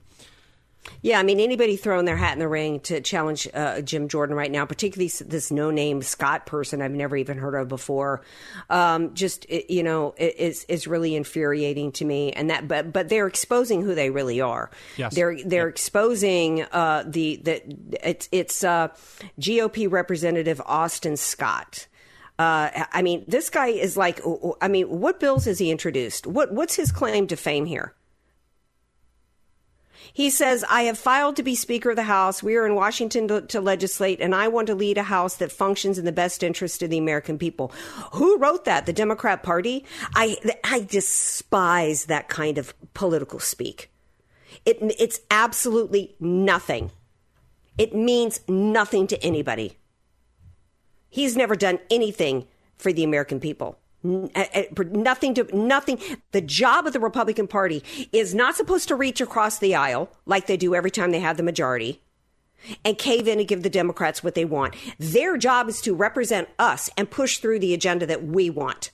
Yeah, 1.02 1.20
I 1.20 1.24
mean, 1.24 1.40
anybody 1.40 1.78
throwing 1.78 2.06
their 2.06 2.18
hat 2.18 2.34
in 2.34 2.40
the 2.40 2.48
ring 2.48 2.80
to 2.82 3.02
challenge 3.02 3.48
uh, 3.54 3.82
Jim 3.82 4.08
Jordan 4.08 4.36
right 4.36 4.52
now, 4.52 4.66
particularly 4.66 5.12
this 5.26 5.52
no-name 5.52 6.02
Scott 6.02 6.46
person 6.46 6.82
I've 6.82 6.92
never 6.92 7.16
even 7.16 7.38
heard 7.38 7.56
of 7.56 7.68
before, 7.68 8.22
um, 8.70 9.14
just 9.14 9.50
you 9.50 9.84
know, 9.84 10.14
is 10.18 10.66
is 10.66 10.88
really 10.88 11.16
infuriating 11.16 11.92
to 11.94 12.06
me. 12.06 12.32
And 12.32 12.50
that, 12.50 12.68
but 12.68 12.92
but 12.92 13.10
they're 13.10 13.28
exposing 13.28 13.82
who 13.82 13.96
they 13.96 14.10
really 14.10 14.42
are. 14.42 14.72
Yes. 14.98 15.16
they're 15.16 15.38
they're 15.44 15.68
yep. 15.68 15.74
exposing 15.74 16.64
uh, 16.64 17.04
the 17.06 17.38
the 17.38 17.62
it's 18.02 18.28
it's 18.32 18.64
uh, 18.64 18.90
GOP 19.40 19.90
Representative 19.92 20.62
Austin 20.66 21.18
Scott. 21.18 21.88
Uh, 22.38 22.86
I 22.94 23.02
mean, 23.02 23.26
this 23.28 23.50
guy 23.50 23.68
is 23.68 23.98
like, 23.98 24.22
I 24.62 24.70
mean, 24.70 24.88
what 24.88 25.20
bills 25.20 25.44
has 25.44 25.60
he 25.60 25.72
introduced? 25.72 26.26
What 26.26 26.54
what's 26.54 26.76
his 26.76 26.92
claim 26.92 27.28
to 27.28 27.36
fame 27.36 27.66
here? 27.66 27.94
He 30.14 30.30
says, 30.30 30.66
I 30.70 30.84
have 30.84 30.98
filed 30.98 31.36
to 31.36 31.44
be 31.44 31.56
Speaker 31.56 31.92
of 31.92 31.96
the 31.96 32.04
House. 32.04 32.42
We 32.42 32.56
are 32.56 32.66
in 32.66 32.76
Washington 32.76 33.28
to, 33.28 33.42
to, 33.42 33.62
legislate, 33.62 34.20
and 34.20 34.34
I 34.34 34.48
want 34.48 34.68
to 34.68 34.76
lead 34.76 34.98
a 34.98 35.04
House 35.04 35.36
that 35.38 35.52
functions 35.52 35.98
in 35.98 36.06
the 36.06 36.12
best 36.12 36.44
interest 36.44 36.82
of 36.82 36.90
the 36.90 36.98
American 36.98 37.38
people. 37.38 37.72
Who 38.14 38.38
wrote 38.38 38.66
that? 38.66 38.86
The 38.86 38.94
Democrat 38.94 39.44
Party? 39.44 39.86
I, 40.16 40.38
I 40.64 40.82
despise 40.82 42.06
that 42.06 42.28
kind 42.28 42.58
of 42.58 42.74
political 42.94 43.40
speak. 43.40 43.92
It, 44.66 44.78
it's 45.00 45.20
absolutely 45.30 46.16
nothing. 46.20 46.92
It 47.78 47.96
means 47.96 48.42
nothing 48.48 49.08
to 49.08 49.24
anybody. 49.24 49.78
He's 51.10 51.38
never 51.38 51.56
done 51.56 51.80
anything 51.90 52.48
for 52.78 52.92
the 52.92 53.04
American 53.04 53.40
people. 53.40 53.80
Eh, 54.06 54.28
eh, 54.36 54.66
nothing 54.92 55.34
to 55.34 55.56
nothing. 55.56 56.00
The 56.32 56.42
job 56.42 56.88
of 56.88 56.94
the 56.94 57.00
Republican 57.00 57.48
Party 57.48 57.84
is 58.14 58.34
not 58.34 58.56
supposed 58.56 58.88
to 58.88 58.96
reach 58.96 59.20
across 59.20 59.60
the 59.60 59.76
aisle 59.76 60.10
like 60.26 60.48
they 60.48 60.58
do 60.58 60.74
every 60.74 60.92
time 60.92 61.12
they 61.12 61.20
have 61.20 61.38
the 61.38 61.44
majority 61.44 62.02
and 62.86 62.98
cave 62.98 63.28
in 63.28 63.40
and 63.40 63.48
give 63.48 63.64
the 63.64 63.70
Democrats 63.70 64.24
what 64.24 64.36
they 64.36 64.46
want. 64.46 64.76
Their 64.98 65.38
job 65.38 65.70
is 65.70 65.82
to 65.82 65.96
represent 65.96 66.50
us 66.58 66.90
and 66.98 67.10
push 67.10 67.38
through 67.38 67.60
the 67.60 67.74
agenda 67.74 68.06
that 68.06 68.24
we 68.24 68.50
want. 68.50 68.92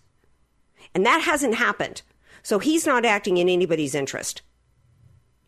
And 0.94 1.06
that 1.06 1.22
hasn't 1.22 1.56
happened. 1.56 2.02
So 2.42 2.60
he's 2.60 2.86
not 2.86 3.06
acting 3.06 3.38
in 3.38 3.50
anybody's 3.50 3.96
interest. 3.96 4.42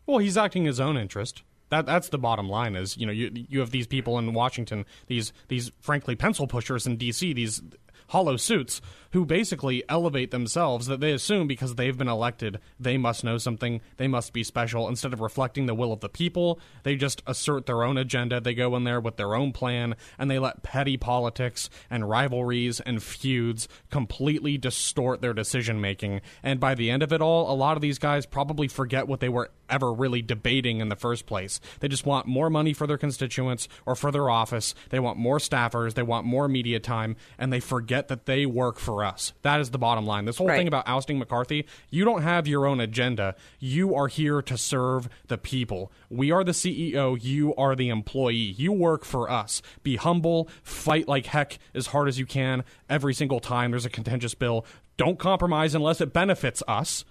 Well, 0.06 0.18
he's 0.18 0.36
acting 0.36 0.64
his 0.64 0.80
own 0.80 0.96
interest. 0.96 1.42
That 1.70 1.84
that's 1.84 2.08
the 2.08 2.18
bottom 2.18 2.48
line. 2.48 2.76
Is 2.76 2.96
you 2.96 3.06
know 3.06 3.12
you 3.12 3.30
you 3.34 3.60
have 3.60 3.70
these 3.70 3.86
people 3.86 4.18
in 4.18 4.32
Washington, 4.32 4.86
these 5.06 5.32
these 5.48 5.70
frankly 5.80 6.16
pencil 6.16 6.46
pushers 6.46 6.86
in 6.86 6.96
D.C. 6.96 7.34
These 7.34 7.60
hollow 8.08 8.36
suits 8.36 8.80
who 9.12 9.24
basically 9.24 9.82
elevate 9.88 10.30
themselves 10.30 10.86
that 10.86 11.00
they 11.00 11.12
assume 11.12 11.46
because 11.46 11.74
they've 11.74 11.96
been 11.96 12.08
elected 12.08 12.58
they 12.78 12.98
must 12.98 13.24
know 13.24 13.38
something 13.38 13.80
they 13.96 14.08
must 14.08 14.32
be 14.32 14.42
special. 14.42 14.88
Instead 14.88 15.12
of 15.12 15.20
reflecting 15.20 15.66
the 15.66 15.74
will 15.74 15.92
of 15.92 16.00
the 16.00 16.08
people 16.08 16.60
they 16.82 16.96
just 16.96 17.22
assert 17.26 17.66
their 17.66 17.82
own 17.82 17.96
agenda. 17.96 18.40
They 18.40 18.54
go 18.54 18.76
in 18.76 18.84
there 18.84 19.00
with 19.00 19.16
their 19.16 19.34
own 19.34 19.52
plan 19.52 19.96
and 20.18 20.30
they 20.30 20.38
let 20.38 20.62
petty 20.62 20.96
politics 20.96 21.70
and 21.90 22.08
rivalries 22.08 22.80
and 22.80 23.02
feuds 23.02 23.68
completely 23.90 24.58
distort 24.58 25.20
their 25.20 25.34
decision 25.34 25.80
making 25.80 26.20
and 26.42 26.60
by 26.60 26.74
the 26.74 26.90
end 26.90 27.02
of 27.02 27.12
it 27.12 27.22
all 27.22 27.50
a 27.50 27.54
lot 27.54 27.76
of 27.76 27.82
these 27.82 27.98
guys 27.98 28.26
probably 28.26 28.68
forget 28.68 29.08
what 29.08 29.20
they 29.20 29.28
were 29.28 29.50
ever 29.70 29.92
really 29.92 30.22
debating 30.22 30.80
in 30.80 30.88
the 30.88 30.96
first 30.96 31.26
place 31.26 31.60
they 31.80 31.88
just 31.88 32.06
want 32.06 32.26
more 32.26 32.50
money 32.50 32.72
for 32.72 32.86
their 32.86 32.98
constituents 32.98 33.68
or 33.86 33.94
for 33.94 34.10
their 34.10 34.30
office 34.30 34.74
they 34.90 34.98
want 34.98 35.18
more 35.18 35.38
staffers 35.38 35.94
they 35.94 36.02
want 36.02 36.26
more 36.26 36.48
media 36.48 36.80
time 36.80 37.16
and 37.38 37.52
they 37.52 37.60
forget 37.60 38.08
that 38.08 38.26
they 38.26 38.46
work 38.46 38.78
for 38.78 39.04
us. 39.04 39.32
That 39.42 39.60
is 39.60 39.70
the 39.70 39.78
bottom 39.78 40.06
line. 40.06 40.24
This 40.24 40.38
whole 40.38 40.48
right. 40.48 40.56
thing 40.56 40.68
about 40.68 40.88
ousting 40.88 41.18
McCarthy, 41.18 41.66
you 41.90 42.04
don't 42.04 42.22
have 42.22 42.48
your 42.48 42.66
own 42.66 42.80
agenda. 42.80 43.34
You 43.58 43.94
are 43.94 44.08
here 44.08 44.42
to 44.42 44.56
serve 44.56 45.08
the 45.28 45.38
people. 45.38 45.92
We 46.10 46.30
are 46.30 46.44
the 46.44 46.52
CEO, 46.52 47.18
you 47.22 47.54
are 47.56 47.76
the 47.76 47.88
employee. 47.88 48.34
You 48.34 48.72
work 48.72 49.04
for 49.04 49.30
us. 49.30 49.62
Be 49.82 49.96
humble, 49.96 50.48
fight 50.62 51.08
like 51.08 51.26
heck 51.26 51.58
as 51.74 51.88
hard 51.88 52.08
as 52.08 52.18
you 52.18 52.26
can 52.26 52.64
every 52.88 53.14
single 53.14 53.40
time 53.40 53.70
there's 53.70 53.86
a 53.86 53.90
contentious 53.90 54.34
bill. 54.34 54.64
Don't 54.96 55.18
compromise 55.18 55.74
unless 55.74 56.00
it 56.00 56.12
benefits 56.12 56.62
us 56.66 57.04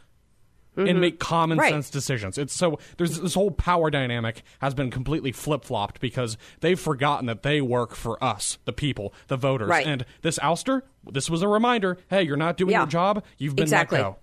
mm-hmm. 0.78 0.88
and 0.88 1.02
make 1.02 1.20
common 1.20 1.58
right. 1.58 1.72
sense 1.72 1.90
decisions. 1.90 2.38
It's 2.38 2.54
so 2.54 2.80
there's 2.98 3.20
this 3.20 3.34
whole 3.34 3.52
power 3.52 3.90
dynamic 3.90 4.44
has 4.60 4.74
been 4.74 4.92
completely 4.92 5.32
flip 5.32 5.64
flopped 5.64 6.00
because 6.00 6.38
they've 6.62 6.80
forgotten 6.80 7.26
that 7.26 7.44
they 7.44 7.62
work 7.62 7.96
for 7.96 8.24
us, 8.24 8.58
the 8.66 8.74
people, 8.74 9.14
the 9.28 9.38
voters. 9.38 9.70
Right. 9.70 9.86
And 9.86 10.06
this 10.22 10.40
ouster, 10.40 10.84
this 11.12 11.30
was 11.30 11.42
a 11.42 11.48
reminder. 11.48 11.98
Hey, 12.10 12.24
you're 12.24 12.38
not 12.38 12.58
doing 12.58 12.72
yeah. 12.72 12.80
your 12.80 12.88
job. 12.88 13.24
You've 13.38 13.56
been 13.56 13.64
exactly. 13.64 13.98
let 13.98 14.04
go. 14.04 14.18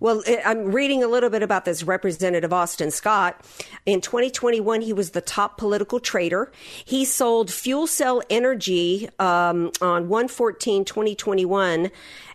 Well, 0.00 0.22
I'm 0.44 0.72
reading 0.72 1.02
a 1.02 1.08
little 1.08 1.30
bit 1.30 1.42
about 1.42 1.64
this 1.64 1.82
Representative 1.82 2.52
Austin 2.52 2.90
Scott. 2.90 3.44
In 3.86 4.00
2021, 4.00 4.80
he 4.80 4.92
was 4.92 5.10
the 5.10 5.20
top 5.20 5.58
political 5.58 6.00
trader. 6.00 6.50
He 6.84 7.04
sold 7.04 7.50
fuel 7.50 7.86
cell 7.86 8.22
energy 8.30 9.08
um, 9.18 9.72
on 9.80 10.08
114 10.08 10.84
2021 10.84 11.90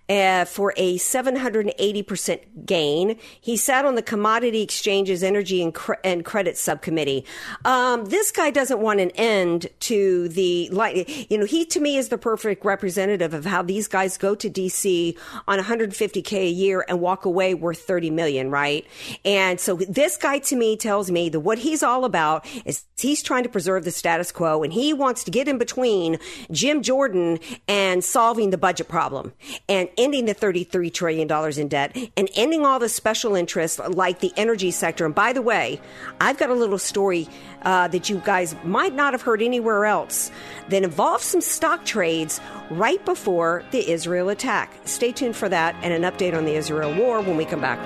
uh, 0.10 0.46
for 0.46 0.74
a 0.78 0.98
780% 0.98 2.66
gain. 2.66 3.18
He 3.42 3.58
sat 3.58 3.86
on 3.86 3.96
the 3.96 4.02
Commodity 4.02 4.62
Exchanges 4.62 5.24
Energy 5.24 5.62
and, 5.62 5.74
Cre- 5.74 5.94
and 6.04 6.24
Credit 6.24 6.58
Subcommittee. 6.58 7.26
Um, 7.66 8.06
this 8.06 8.32
guy 8.32 8.52
doesn't 8.52 8.80
want 8.80 9.00
an 9.00 9.12
end 9.12 9.68
to 9.82 10.30
the, 10.30 10.70
light. 10.70 11.30
you 11.30 11.38
know, 11.38 11.46
he 11.46 11.66
to 11.66 11.80
me 11.80 11.98
is 11.98 12.10
the 12.10 12.18
perfect 12.18 12.64
representative 12.64 13.34
of 13.34 13.46
how 13.46 13.62
these 13.62 13.88
guys 13.88 14.18
go 14.18 14.36
to 14.36 14.50
DC 14.50 15.18
on 15.48 15.60
150K 15.60 16.34
a 16.38 16.50
year 16.50 16.86
and 16.88 17.02
walk 17.02 17.26
away 17.26 17.47
worth 17.54 17.80
30 17.80 18.10
million, 18.10 18.52
right? 18.52 18.86
And 19.26 19.60
so 19.60 19.76
this 19.76 20.18
guy 20.18 20.40
to 20.40 20.56
me 20.56 20.78
tells 20.78 21.12
me 21.12 21.30
that 21.30 21.40
what 21.40 21.58
he's 21.60 21.84
all 21.84 22.06
about 22.06 22.46
is 22.66 22.84
he's 22.98 23.22
trying 23.24 23.44
to 23.44 23.50
preserve 23.50 23.84
the 23.84 23.92
status 23.92 24.32
quo 24.32 24.64
and 24.64 24.74
he 24.74 24.94
wants 24.94 25.24
to 25.26 25.32
get 25.32 25.48
in 25.48 25.58
between 25.58 26.20
Jim 26.52 26.82
Jordan 26.82 27.40
and 27.68 28.04
solving 28.04 28.50
the 28.50 28.58
budget 28.58 28.88
problem. 28.88 29.34
And 29.70 29.90
ending 29.98 30.26
the 30.26 30.36
$33 30.36 30.94
trillion 30.94 31.60
in 31.60 31.68
debt 31.68 31.98
and 32.16 32.30
ending 32.36 32.66
all 32.66 32.80
the 32.80 32.90
special 32.90 33.36
interests 33.36 33.80
like 33.80 34.20
the 34.20 34.34
energy 34.38 34.72
sector. 34.72 35.06
And 35.06 35.16
by 35.16 35.34
the 35.34 35.42
way, 35.42 35.80
I've 36.22 36.38
got 36.38 36.50
a 36.50 36.54
little 36.54 36.78
story 36.78 37.28
uh, 37.64 37.88
that 37.90 38.10
you 38.10 38.22
guys 38.24 38.56
might 38.64 38.94
not 38.94 39.14
have 39.14 39.22
heard 39.22 39.42
anywhere 39.42 39.86
else 39.86 40.32
that 40.70 40.84
involves 40.84 41.24
some 41.26 41.42
stock 41.42 41.86
trades 41.86 42.40
right 42.70 43.04
before 43.06 43.64
the 43.72 43.90
Israel 43.90 44.30
attack. 44.30 44.72
Stay 44.86 45.12
tuned 45.12 45.36
for 45.36 45.50
that 45.50 45.76
and 45.82 45.94
an 45.94 46.10
update 46.10 46.36
on 46.36 46.46
the 46.46 46.56
Israel 46.56 46.94
war 46.94 47.22
when 47.28 47.38
we 47.38 47.46
come 47.46 47.62
back. 47.62 47.80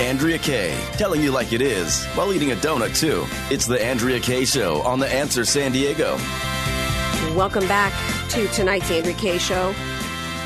Andrea 0.00 0.38
Kaye, 0.38 0.76
telling 0.94 1.20
you 1.22 1.30
like 1.30 1.52
it 1.52 1.60
is 1.60 2.04
while 2.14 2.32
eating 2.32 2.52
a 2.52 2.56
donut, 2.56 2.98
too. 2.98 3.24
It's 3.54 3.66
The 3.66 3.80
Andrea 3.80 4.18
Kaye 4.18 4.44
Show 4.44 4.80
on 4.82 4.98
The 4.98 5.06
Answer 5.06 5.44
San 5.44 5.70
Diego. 5.70 6.16
Welcome 7.36 7.68
back 7.68 7.92
to 8.30 8.48
tonight's 8.48 8.90
Andrea 8.90 9.14
Kaye 9.14 9.38
Show. 9.38 9.68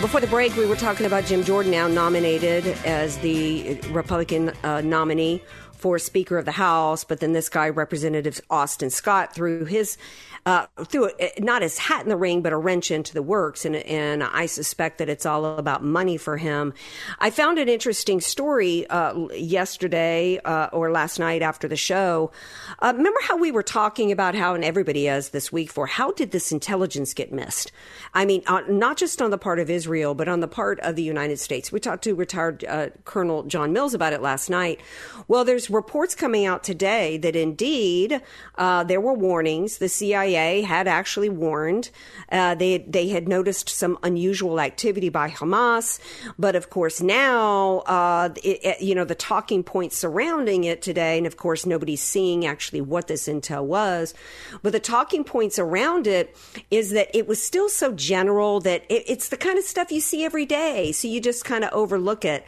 Before 0.00 0.20
the 0.20 0.26
break, 0.26 0.56
we 0.56 0.66
were 0.66 0.76
talking 0.76 1.06
about 1.06 1.26
Jim 1.26 1.44
Jordan 1.44 1.70
now 1.70 1.86
nominated 1.86 2.66
as 2.84 3.18
the 3.18 3.78
Republican 3.90 4.50
uh, 4.64 4.80
nominee 4.80 5.40
for 5.82 5.98
Speaker 5.98 6.38
of 6.38 6.44
the 6.44 6.52
House, 6.52 7.02
but 7.02 7.18
then 7.18 7.32
this 7.32 7.48
guy, 7.48 7.68
Representative 7.68 8.40
Austin 8.48 8.88
Scott, 8.88 9.34
through 9.34 9.64
his 9.64 9.98
uh, 10.44 10.66
threw 10.86 11.08
a, 11.20 11.32
not 11.38 11.62
his 11.62 11.78
hat 11.78 12.02
in 12.02 12.08
the 12.08 12.16
ring, 12.16 12.42
but 12.42 12.52
a 12.52 12.56
wrench 12.56 12.90
into 12.90 13.14
the 13.14 13.22
works. 13.22 13.64
And, 13.64 13.76
and 13.76 14.24
I 14.24 14.46
suspect 14.46 14.98
that 14.98 15.08
it's 15.08 15.24
all 15.24 15.44
about 15.58 15.84
money 15.84 16.16
for 16.16 16.36
him. 16.36 16.74
I 17.20 17.30
found 17.30 17.58
an 17.58 17.68
interesting 17.68 18.20
story 18.20 18.86
uh, 18.88 19.28
yesterday 19.28 20.40
uh, 20.44 20.68
or 20.72 20.90
last 20.90 21.20
night 21.20 21.42
after 21.42 21.68
the 21.68 21.76
show. 21.76 22.32
Uh, 22.80 22.92
remember 22.96 23.20
how 23.22 23.36
we 23.36 23.52
were 23.52 23.62
talking 23.62 24.10
about 24.10 24.34
how, 24.34 24.54
and 24.54 24.64
everybody 24.64 25.06
is 25.06 25.28
this 25.28 25.52
week, 25.52 25.70
for 25.70 25.86
how 25.86 26.10
did 26.10 26.32
this 26.32 26.50
intelligence 26.50 27.14
get 27.14 27.32
missed? 27.32 27.70
I 28.12 28.24
mean, 28.24 28.42
uh, 28.48 28.62
not 28.68 28.96
just 28.96 29.22
on 29.22 29.30
the 29.30 29.38
part 29.38 29.60
of 29.60 29.70
Israel, 29.70 30.14
but 30.14 30.26
on 30.26 30.40
the 30.40 30.48
part 30.48 30.80
of 30.80 30.96
the 30.96 31.02
United 31.04 31.38
States. 31.38 31.70
We 31.70 31.78
talked 31.78 32.02
to 32.04 32.14
retired 32.14 32.64
uh, 32.64 32.88
Colonel 33.04 33.44
John 33.44 33.72
Mills 33.72 33.94
about 33.94 34.12
it 34.12 34.20
last 34.20 34.50
night. 34.50 34.80
Well, 35.28 35.44
there's 35.44 35.70
reports 35.70 36.16
coming 36.16 36.46
out 36.46 36.64
today 36.64 37.16
that 37.18 37.36
indeed 37.36 38.20
there 38.58 39.00
were 39.00 39.14
warnings. 39.14 39.78
The 39.78 39.88
CIA 39.88 40.31
CIA 40.32 40.62
had 40.62 40.88
actually 40.88 41.28
warned. 41.28 41.90
Uh, 42.30 42.54
they 42.54 42.78
they 42.78 43.08
had 43.08 43.28
noticed 43.28 43.68
some 43.68 43.98
unusual 44.02 44.60
activity 44.60 45.08
by 45.08 45.28
Hamas, 45.28 45.98
but 46.38 46.56
of 46.56 46.70
course 46.70 47.02
now, 47.02 47.80
uh, 47.80 48.30
it, 48.42 48.64
it, 48.64 48.82
you 48.82 48.94
know, 48.94 49.04
the 49.04 49.14
talking 49.14 49.62
points 49.62 49.96
surrounding 49.96 50.64
it 50.64 50.80
today, 50.80 51.18
and 51.18 51.26
of 51.26 51.36
course 51.36 51.66
nobody's 51.66 52.00
seeing 52.00 52.46
actually 52.46 52.80
what 52.80 53.06
this 53.08 53.28
intel 53.28 53.64
was, 53.64 54.14
but 54.62 54.72
the 54.72 54.80
talking 54.80 55.24
points 55.24 55.58
around 55.58 56.06
it 56.06 56.34
is 56.70 56.90
that 56.90 57.14
it 57.14 57.28
was 57.28 57.42
still 57.42 57.68
so 57.68 57.92
general 57.92 58.60
that 58.60 58.84
it, 58.88 59.04
it's 59.06 59.28
the 59.28 59.36
kind 59.36 59.58
of 59.58 59.64
stuff 59.64 59.92
you 59.92 60.00
see 60.00 60.24
every 60.24 60.46
day, 60.46 60.92
so 60.92 61.08
you 61.08 61.20
just 61.20 61.44
kind 61.44 61.64
of 61.64 61.72
overlook 61.72 62.24
it. 62.24 62.44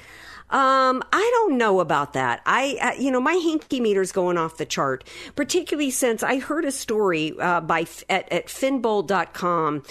Um, 0.50 1.02
I 1.10 1.30
don't 1.32 1.56
know 1.56 1.80
about 1.80 2.12
that. 2.12 2.42
I, 2.44 2.78
uh, 2.80 3.00
you 3.00 3.10
know, 3.10 3.20
my 3.20 3.34
hinky 3.34 3.80
meter's 3.80 4.12
going 4.12 4.36
off 4.36 4.58
the 4.58 4.66
chart, 4.66 5.02
particularly 5.34 5.90
since 5.90 6.22
I 6.22 6.38
heard 6.38 6.66
a 6.66 6.70
story 6.70 7.34
uh, 7.40 7.62
by 7.62 7.86
at, 8.10 8.30
at 8.30 8.46
finbold.com 8.48 9.82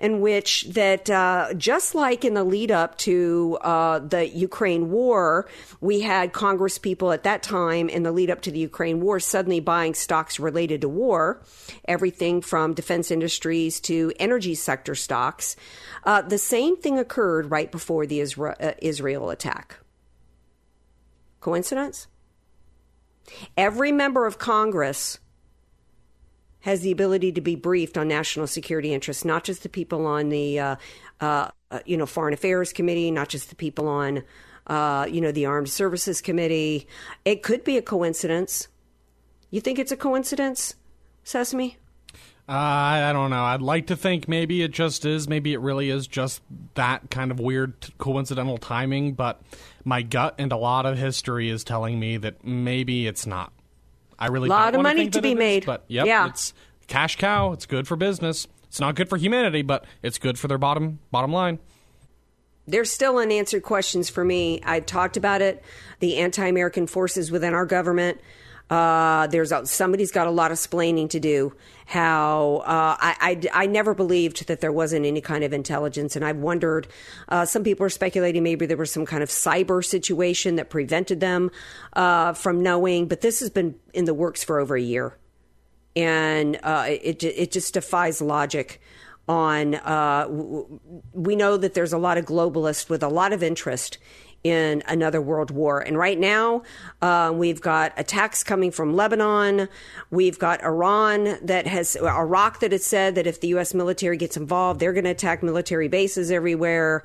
in 0.00 0.20
which 0.20 0.64
that 0.70 1.08
uh, 1.08 1.54
just 1.54 1.94
like 1.94 2.24
in 2.24 2.34
the 2.34 2.42
lead 2.42 2.72
up 2.72 2.98
to 2.98 3.56
uh, 3.62 4.00
the 4.00 4.28
Ukraine 4.28 4.90
war, 4.90 5.48
we 5.80 6.00
had 6.00 6.32
Congress 6.32 6.76
people 6.76 7.12
at 7.12 7.22
that 7.22 7.44
time 7.44 7.88
in 7.88 8.02
the 8.02 8.12
lead 8.12 8.30
up 8.30 8.42
to 8.42 8.50
the 8.50 8.58
Ukraine 8.58 9.00
war 9.00 9.20
suddenly 9.20 9.60
buying 9.60 9.94
stocks 9.94 10.40
related 10.40 10.80
to 10.80 10.88
war, 10.88 11.40
everything 11.86 12.42
from 12.42 12.74
defense 12.74 13.12
industries 13.12 13.78
to 13.80 14.12
energy 14.18 14.56
sector 14.56 14.96
stocks. 14.96 15.54
Uh, 16.02 16.20
the 16.20 16.36
same 16.38 16.76
thing 16.76 16.98
occurred 16.98 17.50
right 17.50 17.70
before 17.70 18.06
the 18.06 18.18
Israel, 18.18 18.56
uh, 18.60 18.72
Israel 18.82 19.30
attack. 19.30 19.76
Coincidence? 21.40 22.06
Every 23.56 23.92
member 23.92 24.26
of 24.26 24.38
Congress 24.38 25.18
has 26.60 26.82
the 26.82 26.92
ability 26.92 27.32
to 27.32 27.40
be 27.40 27.56
briefed 27.56 27.96
on 27.96 28.08
national 28.08 28.46
security 28.46 28.92
interests, 28.92 29.24
not 29.24 29.44
just 29.44 29.62
the 29.62 29.68
people 29.68 30.06
on 30.06 30.28
the, 30.28 30.58
uh, 30.58 30.76
uh, 31.20 31.48
you 31.86 31.96
know, 31.96 32.06
Foreign 32.06 32.34
Affairs 32.34 32.72
Committee, 32.72 33.10
not 33.10 33.28
just 33.28 33.48
the 33.48 33.54
people 33.54 33.88
on, 33.88 34.22
uh, 34.66 35.06
you 35.10 35.20
know, 35.20 35.32
the 35.32 35.46
Armed 35.46 35.70
Services 35.70 36.20
Committee. 36.20 36.86
It 37.24 37.42
could 37.42 37.64
be 37.64 37.78
a 37.78 37.82
coincidence. 37.82 38.68
You 39.50 39.60
think 39.60 39.78
it's 39.78 39.92
a 39.92 39.96
coincidence, 39.96 40.74
Sesame? 41.24 41.78
Uh, 42.50 42.52
I 42.52 43.12
don't 43.12 43.30
know. 43.30 43.44
I'd 43.44 43.62
like 43.62 43.86
to 43.86 43.96
think 43.96 44.26
maybe 44.26 44.62
it 44.62 44.72
just 44.72 45.04
is. 45.04 45.28
Maybe 45.28 45.52
it 45.52 45.60
really 45.60 45.88
is 45.88 46.08
just 46.08 46.42
that 46.74 47.08
kind 47.08 47.30
of 47.30 47.38
weird 47.38 47.74
coincidental 47.98 48.58
timing. 48.58 49.12
But 49.12 49.40
my 49.84 50.02
gut 50.02 50.34
and 50.36 50.50
a 50.50 50.56
lot 50.56 50.84
of 50.84 50.98
history 50.98 51.48
is 51.48 51.62
telling 51.62 52.00
me 52.00 52.16
that 52.16 52.44
maybe 52.44 53.06
it's 53.06 53.24
not. 53.24 53.52
I 54.18 54.26
really 54.26 54.48
a 54.48 54.50
lot 54.50 54.74
of 54.74 54.82
money 54.82 55.08
to 55.08 55.22
be 55.22 55.36
made. 55.36 55.62
Is, 55.62 55.66
but 55.66 55.84
yep, 55.86 56.06
yeah, 56.06 56.26
it's 56.26 56.52
cash 56.88 57.14
cow. 57.14 57.52
It's 57.52 57.66
good 57.66 57.86
for 57.86 57.94
business. 57.94 58.48
It's 58.64 58.80
not 58.80 58.96
good 58.96 59.08
for 59.08 59.16
humanity, 59.16 59.62
but 59.62 59.84
it's 60.02 60.18
good 60.18 60.36
for 60.36 60.48
their 60.48 60.58
bottom 60.58 60.98
bottom 61.12 61.32
line. 61.32 61.60
There's 62.66 62.90
still 62.90 63.18
unanswered 63.18 63.62
questions 63.62 64.10
for 64.10 64.24
me. 64.24 64.60
I 64.64 64.80
talked 64.80 65.16
about 65.16 65.40
it. 65.40 65.62
The 66.00 66.16
anti-American 66.16 66.88
forces 66.88 67.30
within 67.30 67.54
our 67.54 67.66
government. 67.66 68.20
Uh, 68.70 69.26
there's 69.26 69.50
a, 69.50 69.66
somebody's 69.66 70.12
got 70.12 70.28
a 70.28 70.30
lot 70.30 70.52
of 70.52 70.56
splaining 70.56 71.10
to 71.10 71.18
do. 71.20 71.52
How 71.86 72.62
uh, 72.64 72.96
I, 73.00 73.40
I, 73.52 73.64
I 73.64 73.66
never 73.66 73.94
believed 73.94 74.46
that 74.46 74.60
there 74.60 74.70
wasn't 74.70 75.04
any 75.04 75.20
kind 75.20 75.42
of 75.42 75.52
intelligence, 75.52 76.14
and 76.14 76.24
I've 76.24 76.36
wondered. 76.36 76.86
Uh, 77.28 77.44
some 77.44 77.64
people 77.64 77.84
are 77.84 77.90
speculating 77.90 78.44
maybe 78.44 78.66
there 78.66 78.76
was 78.76 78.92
some 78.92 79.04
kind 79.04 79.24
of 79.24 79.28
cyber 79.28 79.84
situation 79.84 80.54
that 80.54 80.70
prevented 80.70 81.18
them 81.18 81.50
uh, 81.94 82.32
from 82.32 82.62
knowing, 82.62 83.08
but 83.08 83.22
this 83.22 83.40
has 83.40 83.50
been 83.50 83.74
in 83.92 84.04
the 84.04 84.14
works 84.14 84.44
for 84.44 84.60
over 84.60 84.76
a 84.76 84.80
year, 84.80 85.18
and 85.96 86.60
uh, 86.62 86.86
it 86.88 87.24
it 87.24 87.50
just 87.50 87.74
defies 87.74 88.22
logic 88.22 88.80
on 89.28 89.76
uh, 89.76 90.26
we 91.12 91.36
know 91.36 91.56
that 91.56 91.74
there's 91.74 91.92
a 91.92 91.98
lot 91.98 92.18
of 92.18 92.24
globalists 92.24 92.88
with 92.88 93.02
a 93.02 93.08
lot 93.08 93.32
of 93.32 93.42
interest 93.42 93.98
in 94.42 94.82
another 94.88 95.20
world 95.20 95.50
war. 95.50 95.80
And 95.80 95.98
right 95.98 96.18
now, 96.18 96.62
uh, 97.02 97.32
we've 97.34 97.60
got 97.60 97.92
attacks 97.96 98.42
coming 98.42 98.70
from 98.70 98.94
Lebanon. 98.94 99.68
We've 100.10 100.38
got 100.38 100.62
Iran 100.62 101.38
that 101.42 101.66
has, 101.66 101.96
Iraq 101.96 102.60
that 102.60 102.72
has 102.72 102.84
said 102.84 103.14
that 103.16 103.26
if 103.26 103.40
the 103.40 103.48
U.S. 103.48 103.74
military 103.74 104.16
gets 104.16 104.36
involved, 104.36 104.80
they're 104.80 104.94
going 104.94 105.04
to 105.04 105.10
attack 105.10 105.42
military 105.42 105.88
bases 105.88 106.30
everywhere. 106.30 107.02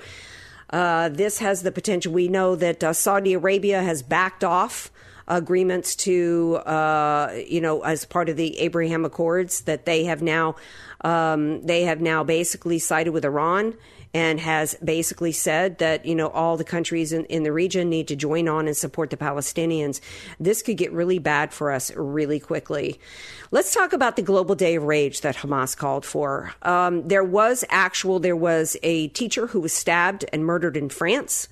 Uh, 0.70 1.10
this 1.10 1.40
has 1.40 1.62
the 1.62 1.72
potential. 1.72 2.14
We 2.14 2.28
know 2.28 2.56
that 2.56 2.84
uh, 2.84 2.94
Saudi 2.94 3.34
Arabia 3.34 3.84
has 3.84 4.02
backed 4.02 4.44
off 4.44 4.90
agreements 5.28 5.96
to, 5.96 6.58
uh, 6.66 7.34
you 7.48 7.60
know, 7.60 7.82
as 7.82 8.06
part 8.06 8.30
of 8.30 8.38
the 8.38 8.60
Abraham 8.60 9.06
Accords, 9.06 9.62
that 9.62 9.86
they 9.86 10.06
have 10.06 10.22
now, 10.22 10.56
um, 11.02 11.62
they 11.64 11.84
have 11.84 12.00
now 12.00 12.24
basically 12.24 12.80
sided 12.80 13.12
with 13.12 13.26
Iran 13.26 13.76
and 14.16 14.40
has 14.40 14.76
basically 14.76 15.34
said 15.34 15.78
that 15.80 16.06
you 16.06 16.16
know 16.16 16.30
all 16.30 16.56
the 16.56 16.64
countries 16.64 17.12
in, 17.12 17.26
in 17.26 17.44
the 17.44 17.52
region 17.52 17.90
need 17.90 18.08
to 18.08 18.16
join 18.16 18.48
on 18.48 18.66
and 18.66 18.78
support 18.78 19.10
the 19.10 19.18
Palestinians. 19.18 20.00
This 20.40 20.62
could 20.62 20.78
get 20.78 20.94
really 20.94 21.20
bad 21.20 21.52
for 21.54 21.70
us 21.70 21.94
really 21.98 22.40
quickly. 22.40 22.98
Let's 23.52 23.74
talk 23.74 23.92
about 23.92 24.16
the 24.16 24.22
global 24.22 24.56
day 24.56 24.76
of 24.76 24.84
rage 24.84 25.20
that 25.20 25.36
Hamas 25.36 25.76
called 25.76 26.06
for. 26.06 26.54
Um, 26.62 27.06
there 27.06 27.26
was 27.26 27.66
actual 27.70 28.22
there 28.22 28.38
was 28.38 28.78
a 28.84 29.10
teacher 29.10 29.48
who 29.48 29.60
was 29.60 29.74
stabbed 29.74 30.24
and 30.32 30.46
murdered 30.46 30.78
in 30.78 30.88
France. 30.88 31.50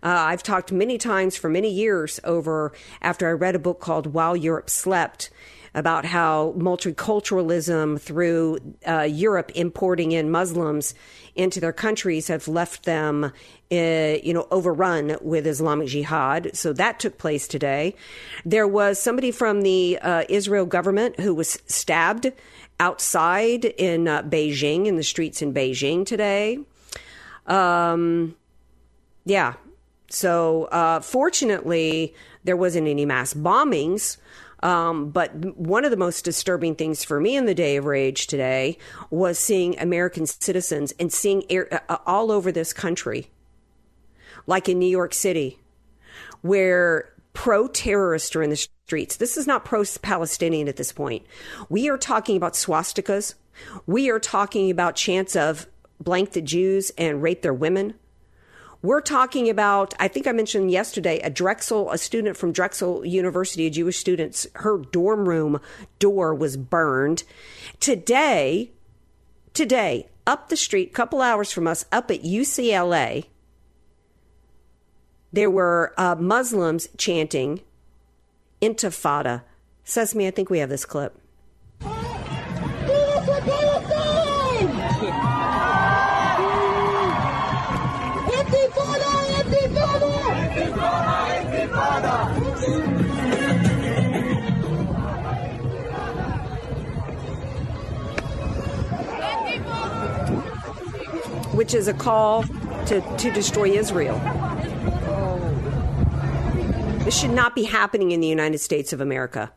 Uh, 0.00 0.30
I've 0.30 0.44
talked 0.44 0.70
many 0.70 0.98
times 0.98 1.36
for 1.36 1.48
many 1.48 1.72
years 1.72 2.20
over 2.22 2.72
after 3.02 3.28
I 3.28 3.32
read 3.32 3.56
a 3.56 3.58
book 3.58 3.80
called 3.80 4.06
While 4.06 4.36
Europe 4.36 4.70
Slept 4.70 5.30
about 5.76 6.06
how 6.06 6.54
multiculturalism 6.56 8.00
through 8.00 8.58
uh, 8.88 9.02
Europe 9.02 9.52
importing 9.54 10.12
in 10.12 10.30
Muslims 10.30 10.94
into 11.36 11.60
their 11.60 11.72
countries 11.72 12.28
have 12.28 12.48
left 12.48 12.84
them, 12.84 13.24
uh, 13.24 13.30
you 13.70 14.32
know, 14.32 14.46
overrun 14.50 15.16
with 15.20 15.46
Islamic 15.46 15.88
Jihad. 15.88 16.50
So 16.54 16.72
that 16.72 16.98
took 16.98 17.18
place 17.18 17.46
today. 17.46 17.94
There 18.44 18.66
was 18.66 19.00
somebody 19.00 19.30
from 19.30 19.62
the 19.62 19.98
uh, 20.00 20.24
Israel 20.28 20.66
government 20.66 21.20
who 21.20 21.34
was 21.34 21.58
stabbed 21.66 22.32
outside 22.80 23.64
in 23.64 24.08
uh, 24.08 24.22
Beijing, 24.22 24.86
in 24.86 24.96
the 24.96 25.02
streets 25.02 25.42
in 25.42 25.52
Beijing 25.54 26.04
today. 26.04 26.58
Um, 27.46 28.36
yeah. 29.24 29.54
So 30.08 30.68
fortunately, 31.02 32.14
there 32.44 32.56
wasn't 32.56 32.86
any 32.88 33.04
mass 33.04 33.34
bombings. 33.34 34.18
Um, 34.66 35.10
but 35.10 35.32
one 35.56 35.84
of 35.84 35.92
the 35.92 35.96
most 35.96 36.24
disturbing 36.24 36.74
things 36.74 37.04
for 37.04 37.20
me 37.20 37.36
in 37.36 37.46
the 37.46 37.54
day 37.54 37.76
of 37.76 37.84
rage 37.84 38.26
today 38.26 38.78
was 39.10 39.38
seeing 39.38 39.78
American 39.78 40.26
citizens 40.26 40.92
and 40.98 41.12
seeing 41.12 41.44
air, 41.48 41.72
uh, 41.72 41.78
uh 41.88 41.98
all 42.04 42.32
over 42.32 42.50
this 42.50 42.72
country, 42.72 43.30
like 44.48 44.68
in 44.68 44.80
New 44.80 44.88
York 44.88 45.14
City, 45.14 45.60
where 46.40 47.12
pro 47.32 47.68
terrorists 47.68 48.34
are 48.34 48.42
in 48.42 48.50
the 48.50 48.56
streets. 48.56 49.18
This 49.18 49.36
is 49.36 49.46
not 49.46 49.64
pro 49.64 49.84
Palestinian 50.02 50.66
at 50.66 50.74
this 50.74 50.90
point. 50.90 51.24
We 51.68 51.88
are 51.88 51.98
talking 51.98 52.36
about 52.36 52.54
swastikas. 52.54 53.34
We 53.86 54.10
are 54.10 54.18
talking 54.18 54.68
about 54.72 54.96
chants 54.96 55.36
of 55.36 55.68
blank 56.00 56.32
the 56.32 56.42
Jews 56.42 56.90
and 56.98 57.22
rape 57.22 57.42
their 57.42 57.54
women. 57.54 57.94
We're 58.86 59.00
talking 59.00 59.50
about, 59.50 59.94
I 59.98 60.06
think 60.06 60.28
I 60.28 60.32
mentioned 60.32 60.70
yesterday, 60.70 61.18
a 61.18 61.28
Drexel, 61.28 61.90
a 61.90 61.98
student 61.98 62.36
from 62.36 62.52
Drexel 62.52 63.04
University, 63.04 63.66
a 63.66 63.70
Jewish 63.70 63.98
student, 63.98 64.46
her 64.54 64.78
dorm 64.78 65.28
room 65.28 65.60
door 65.98 66.32
was 66.32 66.56
burned. 66.56 67.24
Today, 67.80 68.70
today, 69.54 70.06
up 70.24 70.50
the 70.50 70.56
street, 70.56 70.90
a 70.90 70.92
couple 70.92 71.20
hours 71.20 71.50
from 71.50 71.66
us, 71.66 71.84
up 71.90 72.12
at 72.12 72.22
UCLA, 72.22 73.24
there 75.32 75.50
were 75.50 75.92
uh, 75.96 76.14
Muslims 76.14 76.88
chanting 76.96 77.62
Intifada. 78.62 79.42
Sesame, 79.82 80.28
I 80.28 80.30
think 80.30 80.48
we 80.48 80.60
have 80.60 80.70
this 80.70 80.84
clip. 80.84 81.20
Which 101.66 101.74
is 101.74 101.88
a 101.88 101.94
call 101.94 102.44
to, 102.44 103.00
to 103.16 103.30
destroy 103.32 103.64
Israel. 103.64 104.16
This 107.00 107.18
should 107.18 107.32
not 107.32 107.56
be 107.56 107.64
happening 107.64 108.12
in 108.12 108.20
the 108.20 108.28
United 108.28 108.58
States 108.58 108.92
of 108.92 109.00
America. 109.00 109.50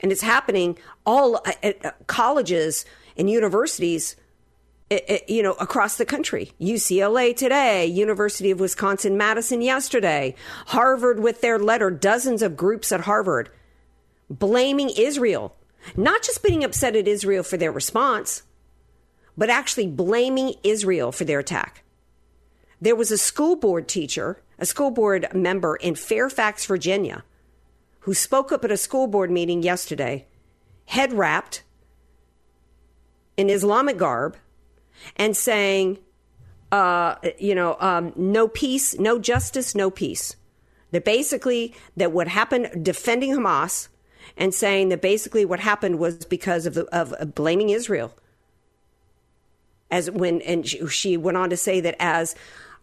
And 0.00 0.10
it's 0.10 0.22
happening 0.22 0.78
all 1.04 1.36
uh, 1.44 1.52
at 1.62 1.84
uh, 1.84 1.92
colleges 2.06 2.86
and 3.18 3.28
universities 3.28 4.16
eh, 4.90 5.00
eh, 5.06 5.18
you 5.28 5.42
know, 5.42 5.52
across 5.60 5.98
the 5.98 6.06
country. 6.06 6.52
UCLA 6.58 7.36
today, 7.36 7.84
University 7.84 8.50
of 8.50 8.58
Wisconsin 8.58 9.18
Madison 9.18 9.60
yesterday, 9.60 10.34
Harvard 10.68 11.20
with 11.20 11.42
their 11.42 11.58
letter, 11.58 11.90
dozens 11.90 12.40
of 12.40 12.56
groups 12.56 12.92
at 12.92 13.02
Harvard 13.02 13.50
blaming 14.30 14.88
Israel, 14.96 15.54
not 15.98 16.22
just 16.22 16.42
being 16.42 16.64
upset 16.64 16.96
at 16.96 17.06
Israel 17.06 17.42
for 17.42 17.58
their 17.58 17.70
response, 17.70 18.42
but 19.36 19.50
actually 19.50 19.86
blaming 19.86 20.54
Israel 20.62 21.12
for 21.12 21.24
their 21.24 21.38
attack. 21.38 21.82
There 22.80 22.96
was 22.96 23.10
a 23.10 23.18
school 23.18 23.56
board 23.56 23.88
teacher, 23.88 24.42
a 24.58 24.66
school 24.66 24.90
board 24.90 25.28
member 25.34 25.76
in 25.76 25.94
Fairfax, 25.94 26.66
Virginia, 26.66 27.24
who 28.00 28.14
spoke 28.14 28.52
up 28.52 28.64
at 28.64 28.70
a 28.70 28.76
school 28.76 29.06
board 29.06 29.30
meeting 29.30 29.62
yesterday, 29.62 30.26
head 30.86 31.12
wrapped 31.12 31.62
in 33.36 33.50
Islamic 33.50 33.98
garb, 33.98 34.36
and 35.16 35.36
saying, 35.36 35.98
uh, 36.72 37.16
you 37.38 37.54
know, 37.54 37.76
um, 37.80 38.12
no 38.16 38.48
peace, 38.48 38.98
no 38.98 39.18
justice, 39.18 39.74
no 39.74 39.90
peace. 39.90 40.36
That 40.92 41.04
basically 41.04 41.74
that 41.96 42.12
what 42.12 42.28
happened 42.28 42.84
defending 42.84 43.32
Hamas 43.32 43.88
and 44.36 44.54
saying 44.54 44.88
that 44.90 45.02
basically 45.02 45.44
what 45.44 45.60
happened 45.60 45.98
was 45.98 46.24
because 46.24 46.64
of 46.64 46.74
the 46.74 46.84
of, 46.96 47.12
of 47.14 47.34
blaming 47.34 47.70
Israel. 47.70 48.14
As 49.90 50.10
when 50.10 50.40
and 50.42 50.66
she, 50.66 51.16
went 51.16 51.36
on 51.36 51.50
to 51.50 51.56
say 51.56 51.80
that 51.80 51.94
as 52.00 52.34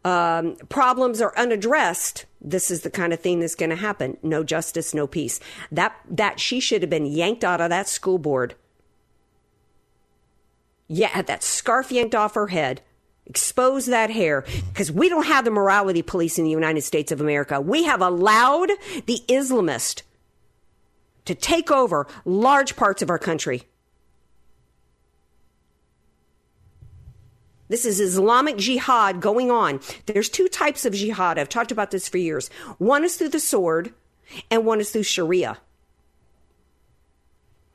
um, 0.05 0.55
problems 0.69 1.21
are 1.21 1.37
unaddressed, 1.37 2.25
this 2.39 2.71
is 2.71 2.81
the 2.81 2.89
kind 2.89 3.13
of 3.13 3.19
thing 3.19 3.39
that's 3.39 3.55
going 3.55 3.69
to 3.69 3.75
happen. 3.75 4.17
No 4.23 4.43
justice, 4.43 4.93
no 4.93 5.07
peace. 5.07 5.39
That 5.71 5.95
that 6.09 6.39
she 6.39 6.59
should 6.59 6.81
have 6.81 6.89
been 6.89 7.05
yanked 7.05 7.43
out 7.43 7.61
of 7.61 7.69
that 7.69 7.87
school 7.87 8.17
board. 8.17 8.55
Yeah, 10.87 11.07
had 11.07 11.27
that 11.27 11.43
scarf 11.43 11.91
yanked 11.91 12.15
off 12.15 12.35
her 12.35 12.47
head 12.47 12.81
expose 13.25 13.85
that 13.85 14.09
hair 14.09 14.43
because 14.69 14.91
we 14.91 15.09
don't 15.09 15.25
have 15.25 15.45
the 15.45 15.51
morality 15.51 16.01
police 16.01 16.37
in 16.37 16.43
the 16.43 16.51
United 16.51 16.81
States 16.81 17.11
of 17.11 17.21
America. 17.21 17.61
We 17.61 17.83
have 17.83 18.01
allowed 18.01 18.71
the 19.05 19.21
Islamist 19.27 20.03
to 21.25 21.35
take 21.35 21.71
over 21.71 22.07
large 22.25 22.75
parts 22.75 23.01
of 23.01 23.09
our 23.09 23.19
country. 23.19 23.63
This 27.73 27.85
is 27.85 27.99
Islamic 27.99 28.57
jihad 28.57 29.19
going 29.19 29.49
on. 29.49 29.79
There's 30.05 30.29
two 30.29 30.47
types 30.47 30.85
of 30.85 30.93
jihad. 30.93 31.39
I've 31.39 31.49
talked 31.49 31.71
about 31.71 31.89
this 31.89 32.07
for 32.07 32.19
years. 32.19 32.49
One 32.77 33.03
is 33.03 33.17
through 33.17 33.29
the 33.29 33.39
sword, 33.39 33.95
and 34.51 34.63
one 34.63 34.79
is 34.79 34.91
through 34.91 35.01
Sharia. 35.01 35.57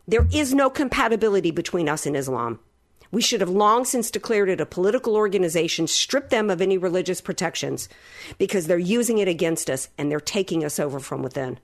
There 0.07 0.29
is 0.33 0.55
no 0.55 0.71
compatibility 0.71 1.51
between 1.51 1.89
us 1.89 2.07
and 2.07 2.17
Islam. 2.17 2.61
We 3.11 3.21
should 3.21 3.41
have 3.41 3.51
long 3.51 3.85
since 3.85 4.13
declared 4.13 4.49
it 4.49 4.61
a 4.61 4.67
political 4.67 5.17
organization, 5.17 5.89
stripped 5.89 6.31
them 6.31 6.49
of 6.49 6.63
any 6.63 6.79
religious 6.79 7.21
protections 7.21 7.89
because 8.39 8.69
they're 8.69 8.79
using 8.79 9.19
it 9.19 9.27
against 9.27 9.69
us 9.69 9.89
and 9.99 10.13
they're 10.13 10.21
taking 10.21 10.65
us 10.65 10.79
over 10.79 11.01
from 11.01 11.25
within. 11.25 11.59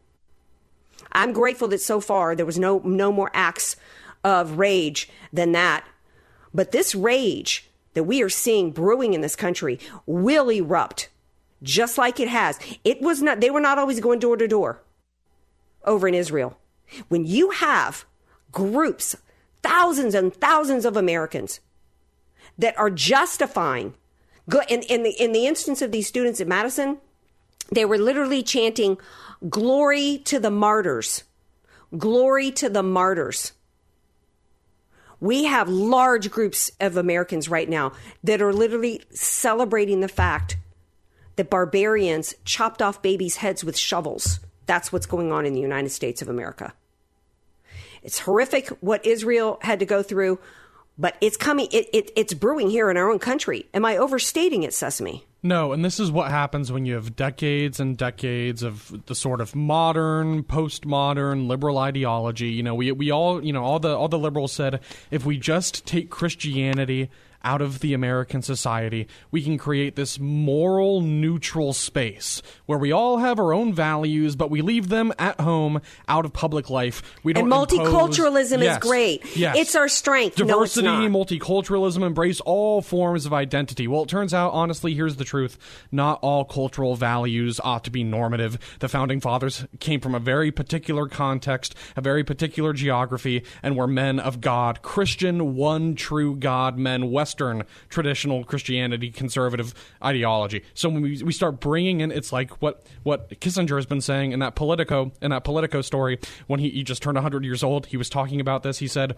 I'm 1.13 1.33
grateful 1.33 1.69
that 1.69 1.83
so 1.83 2.01
far 2.01 2.35
there 2.35 2.45
was 2.45 2.59
no 2.59 2.81
no 2.81 3.13
more 3.13 3.31
acts 3.33 3.77
of 4.25 4.59
rage 4.59 5.09
than 5.33 5.53
that. 5.53 5.85
But 6.53 6.73
this 6.73 6.97
rage 6.97 7.71
that 7.95 8.05
we 8.05 8.23
are 8.23 8.29
seeing 8.29 8.71
brewing 8.71 9.15
in 9.15 9.21
this 9.21 9.37
country 9.37 9.79
will 10.07 10.51
erupt 10.51 11.09
just 11.63 11.97
like 11.97 12.21
it 12.21 12.29
has. 12.29 12.59
It 12.85 13.01
was 13.01 13.23
not 13.23 13.41
they 13.41 13.51
were 13.51 13.61
not 13.61 13.79
always 13.79 14.01
going 14.01 14.19
door 14.19 14.37
to 14.37 14.47
door 14.47 14.83
over 15.85 16.07
in 16.07 16.15
Israel. 16.15 16.59
When 17.09 17.25
you 17.25 17.51
have 17.51 18.05
groups 18.53 19.17
thousands 19.65 20.15
and 20.15 20.33
thousands 20.33 20.85
of 20.85 20.97
Americans 20.97 21.61
that 22.59 22.79
are 22.79 22.91
justifying. 22.91 23.95
In, 24.69 24.83
in, 24.83 25.03
the, 25.03 25.11
in 25.11 25.33
the 25.33 25.47
instance 25.47 25.81
of 25.81 25.91
these 25.91 26.07
students 26.07 26.41
at 26.41 26.47
Madison, 26.47 26.99
they 27.73 27.87
were 27.87 27.99
literally 27.99 28.43
chanting, 28.43 28.99
Glory 29.49 30.19
to 30.25 30.39
the 30.39 30.51
martyrs! 30.51 31.25
Glory 31.97 32.51
to 32.53 32.69
the 32.69 32.83
martyrs! 32.83 33.53
We 35.21 35.45
have 35.45 35.69
large 35.69 36.31
groups 36.31 36.71
of 36.81 36.97
Americans 36.97 37.49
right 37.49 37.69
now 37.69 37.93
that 38.23 38.43
are 38.43 38.53
literally 38.53 39.03
celebrating 39.11 40.01
the 40.01 40.09
fact 40.09 40.57
that 41.37 41.51
barbarians 41.51 42.35
chopped 42.45 42.83
off 42.83 43.03
babies' 43.03 43.37
heads 43.37 43.65
with 43.65 43.77
shovels. 43.77 44.41
That's 44.67 44.93
what's 44.93 45.07
going 45.07 45.33
on 45.33 45.47
in 45.47 45.53
the 45.53 45.61
United 45.61 45.91
States 45.91 46.23
of 46.23 46.29
America. 46.29 46.73
It's 48.03 48.21
horrific 48.21 48.69
what 48.81 49.05
Israel 49.05 49.59
had 49.63 49.81
to 49.81 49.87
go 49.87 50.03
through, 50.03 50.39
but 50.99 51.17
it's 51.21 51.37
coming. 51.37 51.69
It, 51.73 51.89
it, 51.93 52.11
it's 52.17 52.35
brewing 52.35 52.71
here 52.71 52.91
in 52.91 52.97
our 52.97 53.11
own 53.11 53.19
country. 53.19 53.67
Am 53.73 53.85
I 53.85 53.97
overstating 53.97 54.63
it, 54.63 54.75
Sesame? 54.75 55.25
No, 55.47 55.75
and 55.75 55.85
this 55.85 56.01
is 56.01 56.11
what 56.11 56.31
happens 56.31 56.73
when 56.73 56.87
you 56.87 56.95
have 56.95 57.17
decades 57.17 57.79
and 57.79 57.99
decades 57.99 58.63
of 58.63 59.05
the 59.05 59.15
sort 59.15 59.43
of 59.43 59.55
modern, 59.55 60.43
postmodern 60.43 61.49
liberal 61.49 61.77
ideology. 61.77 62.49
You 62.49 62.63
know, 62.63 62.75
we 62.75 62.91
we 62.93 63.11
all, 63.11 63.45
you 63.45 63.53
know, 63.53 63.63
all 63.63 63.79
the 63.79 63.95
all 63.95 64.09
the 64.09 64.19
liberals 64.19 64.55
said 64.55 64.81
if 65.11 65.27
we 65.27 65.37
just 65.37 65.85
take 65.85 66.09
Christianity 66.09 67.11
out 67.45 67.61
of 67.61 67.81
the 67.81 67.95
American 67.95 68.43
society, 68.43 69.07
we 69.31 69.43
can 69.43 69.59
create 69.59 69.95
this 69.95 70.19
moral 70.19 71.01
neutral 71.01 71.73
space 71.73 72.43
where 72.67 72.79
we 72.79 72.91
all 72.91 73.19
have 73.19 73.39
our 73.39 73.53
own 73.53 73.73
values, 73.73 74.35
but 74.35 74.51
we 74.51 74.63
leave 74.63 74.89
them 74.89 75.13
at 75.19 75.41
home 75.41 75.81
out 76.09 76.25
of 76.25 76.33
public 76.33 76.71
life. 76.71 77.03
We 77.23 77.33
don't 77.33 77.45
and 77.45 77.53
multiculturalism 77.53 78.55
impose, 78.55 78.77
is 78.77 78.79
great. 78.79 79.37
Yes. 79.37 79.57
It's 79.59 79.75
our 79.77 79.89
strength. 79.89 80.37
Diversity, 80.37 80.87
no, 80.87 81.09
multiculturalism, 81.09 82.03
embrace 82.03 82.41
all 82.41 82.81
forms 82.81 83.27
of 83.27 83.33
identity. 83.33 83.87
Well, 83.87 84.03
it 84.03 84.09
turns 84.09 84.33
out, 84.33 84.53
honestly, 84.53 84.95
here's 84.95 85.17
the 85.17 85.25
truth: 85.25 85.59
not 85.93 86.19
all 86.23 86.45
cultural 86.45 86.97
values 86.97 87.61
ought 87.63 87.85
to 87.85 87.91
be 87.91 88.03
normative. 88.03 88.59
The 88.81 88.89
founding 88.89 89.21
fathers 89.21 89.67
came 89.81 90.01
from 90.01 90.15
a 90.15 90.21
very 90.21 90.51
particular 90.51 91.07
context, 91.07 91.75
a 91.97 92.01
very 92.01 92.25
particular 92.25 92.73
geography, 92.73 93.45
and 93.63 93.77
were 93.77 93.87
men 93.87 94.19
of 94.19 94.41
God, 94.41 94.83
Christian, 94.83 95.55
one 95.55 95.95
true 95.95 96.37
God 96.37 96.79
men, 96.79 97.11
West 97.11 97.34
Western 97.35 97.65
traditional 97.89 98.45
Christianity 98.45 99.11
conservative 99.11 99.75
ideology. 100.03 100.63
So 100.73 100.89
when 100.89 101.03
we, 101.03 101.21
we 101.25 101.33
start 101.33 101.59
bringing 101.59 102.01
in, 102.01 102.13
it's 102.13 102.33
like 102.33 102.63
what 102.63 102.87
what 103.03 103.29
Kissinger 103.41 103.75
has 103.75 103.87
been 103.87 104.01
saying 104.01 104.31
in 104.31 104.39
that 104.39 104.55
Politico 104.55 105.11
in 105.21 105.31
that 105.31 105.43
Politico 105.43 105.81
story 105.81 106.21
when 106.47 106.61
he, 106.61 106.71
he 106.71 106.85
just 106.85 107.03
turned 107.03 107.17
100 107.17 107.45
years 107.45 107.65
old. 107.65 107.87
He 107.87 107.97
was 107.97 108.09
talking 108.09 108.41
about 108.41 108.63
this. 108.63 108.79
He 108.79 108.87
said. 108.87 109.17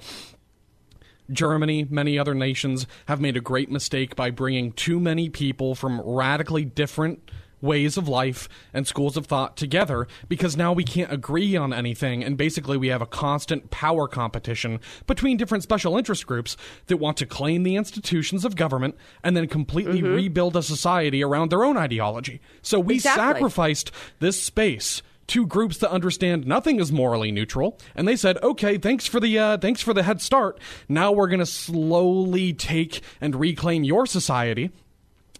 Germany, 1.28 1.84
many 1.90 2.20
other 2.20 2.34
nations 2.34 2.86
have 3.06 3.20
made 3.20 3.36
a 3.36 3.40
great 3.40 3.68
mistake 3.68 4.14
by 4.14 4.30
bringing 4.30 4.70
too 4.70 5.00
many 5.00 5.28
people 5.28 5.74
from 5.74 6.00
radically 6.00 6.64
different 6.64 7.32
ways 7.60 7.96
of 7.96 8.08
life 8.08 8.48
and 8.72 8.86
schools 8.86 9.16
of 9.16 9.26
thought 9.26 9.56
together 9.56 10.06
because 10.28 10.56
now 10.56 10.72
we 10.72 10.84
can't 10.84 11.12
agree 11.12 11.56
on 11.56 11.72
anything 11.72 12.22
and 12.22 12.36
basically 12.36 12.76
we 12.76 12.88
have 12.88 13.02
a 13.02 13.06
constant 13.06 13.70
power 13.70 14.06
competition 14.06 14.80
between 15.06 15.36
different 15.36 15.62
special 15.62 15.96
interest 15.96 16.26
groups 16.26 16.56
that 16.86 16.98
want 16.98 17.16
to 17.16 17.26
claim 17.26 17.62
the 17.62 17.76
institutions 17.76 18.44
of 18.44 18.56
government 18.56 18.96
and 19.22 19.36
then 19.36 19.46
completely 19.46 20.00
mm-hmm. 20.00 20.14
rebuild 20.14 20.56
a 20.56 20.62
society 20.62 21.22
around 21.22 21.50
their 21.50 21.64
own 21.64 21.76
ideology. 21.76 22.40
So 22.62 22.78
we 22.78 22.96
exactly. 22.96 23.22
sacrificed 23.22 23.90
this 24.20 24.40
space 24.42 25.02
two 25.26 25.46
groups 25.46 25.78
that 25.78 25.90
understand 25.90 26.46
nothing 26.46 26.78
is 26.78 26.92
morally 26.92 27.32
neutral 27.32 27.78
and 27.94 28.06
they 28.06 28.16
said 28.16 28.40
okay 28.42 28.78
thanks 28.78 29.06
for 29.06 29.18
the 29.18 29.38
uh, 29.38 29.58
thanks 29.58 29.80
for 29.80 29.92
the 29.92 30.02
head 30.02 30.20
start 30.20 30.58
now 30.88 31.10
we're 31.10 31.26
going 31.26 31.40
to 31.40 31.46
slowly 31.46 32.52
take 32.52 33.00
and 33.20 33.34
reclaim 33.34 33.82
your 33.82 34.06
society 34.06 34.70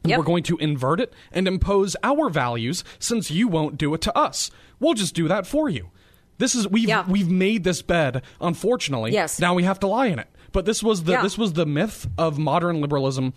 Yep. 0.09 0.19
We're 0.19 0.25
going 0.25 0.43
to 0.45 0.57
invert 0.59 1.01
it 1.01 1.13
and 1.33 1.47
impose 1.47 1.97
our 2.03 2.29
values 2.29 2.85
since 2.99 3.31
you 3.31 3.49
won't 3.49 3.79
do 3.79 3.95
it 3.95 4.01
to 4.03 4.17
us. 4.17 4.51
We'll 4.81 4.95
just 4.95 5.15
do 5.15 5.29
that 5.29 5.47
for 5.47 5.69
you. 5.69 5.91
This 6.39 6.55
is 6.55 6.69
we've 6.69 6.89
yeah. 6.89 7.05
we've 7.09 7.31
made 7.31 7.65
this 7.65 7.83
bed, 7.83 8.23
unfortunately. 8.41 9.13
Yes. 9.13 9.41
Now 9.41 9.55
we 9.55 9.65
have 9.65 9.81
to 9.81 9.87
lie 9.87 10.07
in 10.07 10.19
it. 10.19 10.29
But 10.53 10.65
this 10.65 10.83
was 10.83 11.05
the 11.05 11.13
yeah. 11.13 11.23
this 11.23 11.39
was 11.39 11.55
the 11.55 11.67
myth 11.67 12.07
of 12.19 12.39
modern 12.39 12.81
liberalism 12.81 13.35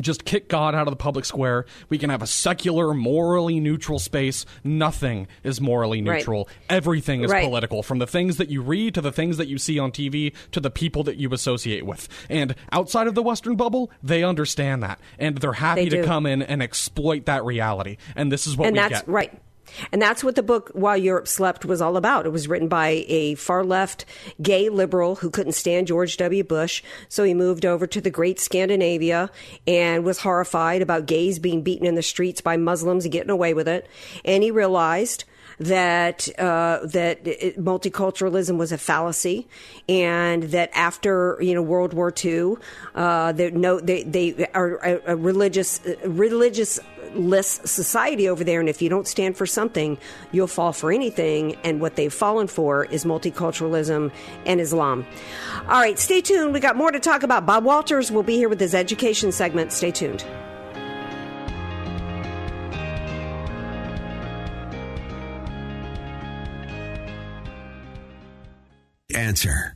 just 0.00 0.24
kick 0.24 0.48
God 0.48 0.74
out 0.74 0.86
of 0.86 0.92
the 0.92 0.96
public 0.96 1.24
square. 1.24 1.66
We 1.88 1.98
can 1.98 2.10
have 2.10 2.22
a 2.22 2.26
secular, 2.26 2.94
morally 2.94 3.60
neutral 3.60 3.98
space. 3.98 4.46
Nothing 4.64 5.28
is 5.42 5.60
morally 5.60 6.00
neutral. 6.00 6.44
Right. 6.44 6.56
Everything 6.70 7.24
is 7.24 7.30
right. 7.30 7.44
political, 7.44 7.82
from 7.82 7.98
the 7.98 8.06
things 8.06 8.36
that 8.36 8.48
you 8.48 8.62
read 8.62 8.94
to 8.94 9.00
the 9.00 9.12
things 9.12 9.36
that 9.36 9.48
you 9.48 9.58
see 9.58 9.78
on 9.78 9.92
TV 9.92 10.34
to 10.52 10.60
the 10.60 10.70
people 10.70 11.02
that 11.04 11.16
you 11.16 11.32
associate 11.32 11.84
with. 11.84 12.08
And 12.28 12.54
outside 12.72 13.06
of 13.06 13.14
the 13.14 13.22
Western 13.22 13.56
bubble, 13.56 13.90
they 14.02 14.22
understand 14.22 14.82
that. 14.82 15.00
And 15.18 15.38
they're 15.38 15.52
happy 15.52 15.88
they 15.88 15.98
to 15.98 16.04
come 16.04 16.26
in 16.26 16.42
and 16.42 16.62
exploit 16.62 17.26
that 17.26 17.44
reality. 17.44 17.96
And 18.16 18.30
this 18.30 18.46
is 18.46 18.56
what 18.56 18.68
and 18.68 18.74
we 18.74 18.80
that's, 18.80 19.00
get. 19.00 19.08
Right. 19.08 19.40
And 19.92 20.00
that's 20.00 20.24
what 20.24 20.34
the 20.34 20.42
book 20.42 20.70
While 20.74 20.96
Europe 20.96 21.28
Slept 21.28 21.64
was 21.64 21.80
all 21.80 21.96
about. 21.96 22.26
It 22.26 22.32
was 22.32 22.48
written 22.48 22.68
by 22.68 23.04
a 23.08 23.34
far 23.36 23.64
left 23.64 24.04
gay 24.40 24.68
liberal 24.68 25.16
who 25.16 25.30
couldn't 25.30 25.52
stand 25.52 25.86
George 25.86 26.16
W. 26.16 26.44
Bush. 26.44 26.82
So 27.08 27.24
he 27.24 27.34
moved 27.34 27.64
over 27.64 27.86
to 27.86 28.00
the 28.00 28.10
great 28.10 28.40
Scandinavia 28.40 29.30
and 29.66 30.04
was 30.04 30.20
horrified 30.20 30.82
about 30.82 31.06
gays 31.06 31.38
being 31.38 31.62
beaten 31.62 31.86
in 31.86 31.94
the 31.94 32.02
streets 32.02 32.40
by 32.40 32.56
Muslims 32.56 33.04
and 33.04 33.12
getting 33.12 33.30
away 33.30 33.54
with 33.54 33.68
it. 33.68 33.86
And 34.24 34.42
he 34.42 34.50
realized 34.50 35.24
that 35.60 36.28
uh, 36.38 36.80
that 36.84 37.26
it, 37.26 37.58
multiculturalism 37.58 38.56
was 38.56 38.72
a 38.72 38.78
fallacy, 38.78 39.48
and 39.88 40.44
that 40.44 40.70
after 40.74 41.38
you 41.40 41.54
know 41.54 41.62
World 41.62 41.92
War 41.92 42.12
II, 42.24 42.56
uh, 42.94 43.32
no 43.36 43.80
they 43.80 44.02
they 44.04 44.46
are 44.54 44.76
a, 44.76 45.12
a 45.12 45.16
religious 45.16 45.80
religious 46.04 46.80
less 47.14 47.60
society 47.70 48.28
over 48.28 48.44
there, 48.44 48.60
and 48.60 48.68
if 48.68 48.82
you 48.82 48.88
don't 48.88 49.06
stand 49.06 49.36
for 49.36 49.46
something, 49.46 49.98
you'll 50.32 50.46
fall 50.46 50.72
for 50.72 50.92
anything. 50.92 51.56
And 51.64 51.80
what 51.80 51.96
they've 51.96 52.12
fallen 52.12 52.46
for 52.46 52.84
is 52.84 53.04
multiculturalism 53.04 54.12
and 54.46 54.60
Islam. 54.60 55.06
All 55.62 55.80
right, 55.80 55.98
stay 55.98 56.20
tuned. 56.20 56.52
We 56.52 56.60
got 56.60 56.76
more 56.76 56.90
to 56.90 57.00
talk 57.00 57.22
about. 57.22 57.46
Bob 57.46 57.64
Walters 57.64 58.10
will 58.10 58.22
be 58.22 58.36
here 58.36 58.48
with 58.48 58.60
his 58.60 58.74
education 58.74 59.32
segment. 59.32 59.72
Stay 59.72 59.90
tuned. 59.90 60.24
Answer. 69.14 69.74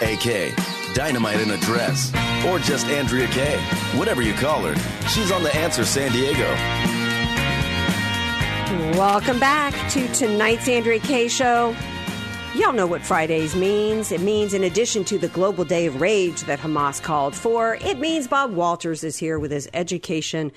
AK, 0.00 0.54
dynamite 0.94 1.40
in 1.40 1.50
a 1.50 1.56
dress. 1.58 2.12
or 2.46 2.60
just 2.60 2.86
Andrea 2.86 3.26
Kaye. 3.28 3.58
Whatever 3.98 4.22
you 4.22 4.34
call 4.34 4.62
her, 4.62 4.74
she's 5.08 5.32
on 5.32 5.42
The 5.42 5.54
Answer 5.56 5.84
San 5.84 6.12
Diego. 6.12 6.46
Welcome 8.96 9.40
back 9.40 9.72
to 9.90 10.06
tonight's 10.14 10.68
Andrea 10.68 11.00
Kaye 11.00 11.26
Show. 11.26 11.74
Y'all 12.56 12.72
know 12.72 12.86
what 12.86 13.02
Fridays 13.02 13.56
means. 13.56 14.12
It 14.12 14.20
means, 14.20 14.54
in 14.54 14.62
addition 14.62 15.02
to 15.06 15.18
the 15.18 15.26
global 15.26 15.64
day 15.64 15.86
of 15.86 16.00
rage 16.00 16.42
that 16.42 16.60
Hamas 16.60 17.02
called 17.02 17.34
for, 17.34 17.74
it 17.80 17.98
means 17.98 18.28
Bob 18.28 18.52
Walters 18.52 19.02
is 19.02 19.16
here 19.16 19.40
with 19.40 19.50
his 19.50 19.68
education 19.74 20.52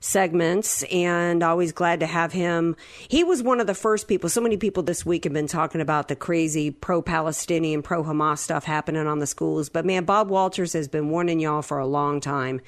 segments, 0.00 0.82
and 0.84 1.42
always 1.42 1.70
glad 1.70 2.00
to 2.00 2.06
have 2.06 2.32
him. 2.32 2.74
He 3.06 3.22
was 3.22 3.42
one 3.42 3.60
of 3.60 3.66
the 3.66 3.74
first 3.74 4.08
people. 4.08 4.30
So 4.30 4.40
many 4.40 4.56
people 4.56 4.82
this 4.82 5.04
week 5.04 5.24
have 5.24 5.34
been 5.34 5.46
talking 5.46 5.82
about 5.82 6.08
the 6.08 6.16
crazy 6.16 6.70
pro 6.70 7.02
Palestinian, 7.02 7.82
pro 7.82 8.02
Hamas 8.02 8.38
stuff 8.38 8.64
happening 8.64 9.06
on 9.06 9.18
the 9.18 9.26
schools. 9.26 9.68
But 9.68 9.84
man, 9.84 10.04
Bob 10.06 10.30
Walters 10.30 10.72
has 10.72 10.88
been 10.88 11.10
warning 11.10 11.38
y'all 11.38 11.60
for 11.60 11.78
a 11.78 11.86
long 11.86 12.20
time. 12.20 12.62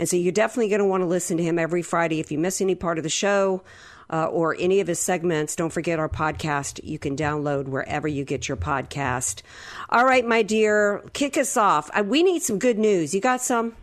And 0.00 0.08
so 0.08 0.16
you're 0.16 0.32
definitely 0.32 0.70
going 0.70 0.80
to 0.80 0.86
want 0.86 1.02
to 1.02 1.06
listen 1.06 1.36
to 1.36 1.44
him 1.44 1.56
every 1.56 1.82
Friday. 1.82 2.18
If 2.18 2.32
you 2.32 2.38
miss 2.38 2.60
any 2.60 2.74
part 2.74 2.98
of 2.98 3.04
the 3.04 3.10
show, 3.10 3.62
uh, 4.10 4.26
or 4.26 4.56
any 4.58 4.80
of 4.80 4.86
his 4.86 4.98
segments, 4.98 5.56
don't 5.56 5.72
forget 5.72 5.98
our 5.98 6.08
podcast. 6.08 6.80
You 6.82 6.98
can 6.98 7.16
download 7.16 7.68
wherever 7.68 8.08
you 8.08 8.24
get 8.24 8.48
your 8.48 8.56
podcast. 8.56 9.42
All 9.90 10.04
right, 10.04 10.26
my 10.26 10.42
dear, 10.42 11.02
kick 11.12 11.36
us 11.36 11.56
off. 11.56 11.90
Uh, 11.92 12.02
we 12.02 12.22
need 12.22 12.42
some 12.42 12.58
good 12.58 12.78
news. 12.78 13.14
You 13.14 13.20
got 13.20 13.42
some? 13.42 13.74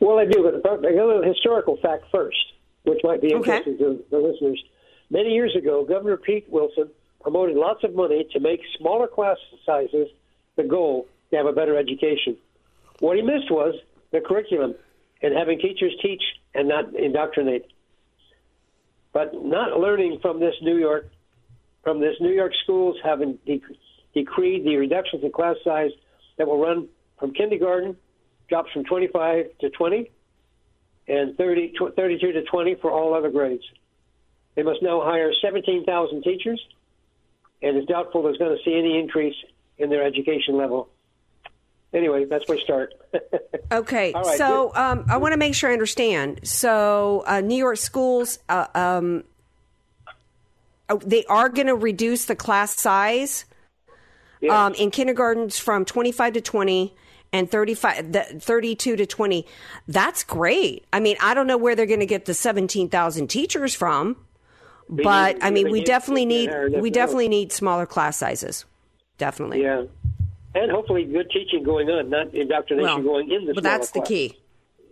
Well, 0.00 0.18
I 0.18 0.24
do, 0.24 0.50
but 0.62 0.86
I 0.86 0.92
got 0.92 1.08
a 1.08 1.26
historical 1.26 1.78
fact 1.82 2.04
first, 2.12 2.36
which 2.84 3.00
might 3.04 3.20
be 3.20 3.32
interesting 3.32 3.74
okay. 3.74 3.84
to 3.84 4.04
the 4.10 4.18
listeners. 4.18 4.62
Many 5.10 5.30
years 5.30 5.54
ago, 5.56 5.84
Governor 5.84 6.16
Pete 6.16 6.46
Wilson 6.48 6.90
promoted 7.20 7.56
lots 7.56 7.84
of 7.84 7.94
money 7.94 8.26
to 8.32 8.40
make 8.40 8.60
smaller 8.78 9.06
class 9.06 9.38
sizes 9.64 10.08
the 10.56 10.62
goal 10.62 11.06
to 11.30 11.36
have 11.36 11.46
a 11.46 11.52
better 11.52 11.76
education. 11.76 12.36
What 13.00 13.16
he 13.16 13.22
missed 13.22 13.50
was 13.50 13.74
the 14.12 14.20
curriculum 14.20 14.74
and 15.22 15.34
having 15.34 15.58
teachers 15.58 15.94
teach 16.02 16.22
and 16.54 16.68
not 16.68 16.94
indoctrinate. 16.94 17.66
But 19.14 19.32
not 19.32 19.78
learning 19.78 20.18
from 20.20 20.40
this 20.40 20.54
New 20.60 20.76
York, 20.76 21.08
from 21.84 22.00
this 22.00 22.16
New 22.20 22.32
York 22.32 22.52
schools 22.64 22.96
having 23.02 23.38
de- 23.46 23.62
decreed 24.12 24.64
the 24.64 24.76
reductions 24.76 25.22
in 25.22 25.30
class 25.30 25.56
size 25.64 25.92
that 26.36 26.46
will 26.46 26.60
run 26.60 26.88
from 27.18 27.32
kindergarten, 27.32 27.96
drops 28.48 28.70
from 28.72 28.84
25 28.84 29.46
to 29.60 29.70
20, 29.70 30.10
and 31.06 31.36
30, 31.36 31.68
tw- 31.78 31.94
32 31.96 32.32
to 32.32 32.42
20 32.42 32.74
for 32.82 32.90
all 32.90 33.14
other 33.14 33.30
grades. 33.30 33.62
They 34.56 34.62
must 34.62 34.82
now 34.82 35.00
hire 35.00 35.32
17,000 35.40 36.22
teachers, 36.22 36.60
and 37.62 37.76
it's 37.76 37.86
doubtful 37.86 38.24
there's 38.24 38.36
going 38.38 38.56
to 38.56 38.62
see 38.64 38.76
any 38.76 38.98
increase 38.98 39.36
in 39.78 39.90
their 39.90 40.04
education 40.04 40.56
level 40.56 40.88
anyway, 41.94 42.24
that's 42.24 42.48
my 42.48 42.58
start. 42.58 42.94
okay, 43.72 44.12
right, 44.12 44.38
so 44.38 44.74
um, 44.74 45.04
I 45.08 45.16
want 45.16 45.32
to 45.32 45.38
make 45.38 45.54
sure 45.54 45.70
I 45.70 45.72
understand. 45.72 46.40
So, 46.46 47.22
uh, 47.26 47.40
New 47.40 47.56
York 47.56 47.78
schools, 47.78 48.38
uh, 48.48 48.66
um, 48.74 49.24
oh, 50.88 50.98
they 50.98 51.24
are 51.26 51.48
going 51.48 51.68
to 51.68 51.76
reduce 51.76 52.26
the 52.26 52.36
class 52.36 52.78
size? 52.78 53.44
Yeah. 54.40 54.66
um, 54.66 54.74
in 54.74 54.90
kindergartens 54.90 55.58
from 55.58 55.86
25 55.86 56.34
to 56.34 56.40
20 56.42 56.94
and 57.32 57.50
35 57.50 58.12
the, 58.12 58.22
32 58.24 58.96
to 58.96 59.06
20 59.06 59.46
that's 59.88 60.22
great. 60.22 60.84
I 60.92 61.00
mean 61.00 61.16
i 61.22 61.32
don't 61.32 61.46
know 61.46 61.56
where 61.56 61.74
they're 61.74 61.86
going 61.86 62.00
to 62.00 62.06
get 62.06 62.26
the 62.26 62.34
17,000 62.34 63.28
teachers 63.28 63.74
from 63.74 64.16
but 64.86 65.42
i 65.42 65.50
mean 65.50 65.70
we 65.70 65.82
definitely 65.82 66.26
need 66.26 66.50
we 66.78 66.90
definitely 66.90 67.28
need 67.28 67.52
smaller 67.52 67.86
class 67.86 68.18
sizes. 68.18 68.66
Definitely. 69.16 69.62
Yeah 69.62 69.84
and 70.54 70.70
hopefully 70.70 71.04
good 71.04 71.30
teaching 71.30 71.62
going 71.62 71.88
on, 71.88 72.10
not 72.10 72.32
indoctrination 72.34 73.04
well, 73.04 73.14
going 73.14 73.30
in 73.30 73.46
the. 73.46 73.54
But 73.54 73.64
that's 73.64 73.90
class. 73.90 74.08
the 74.08 74.14
key. 74.14 74.38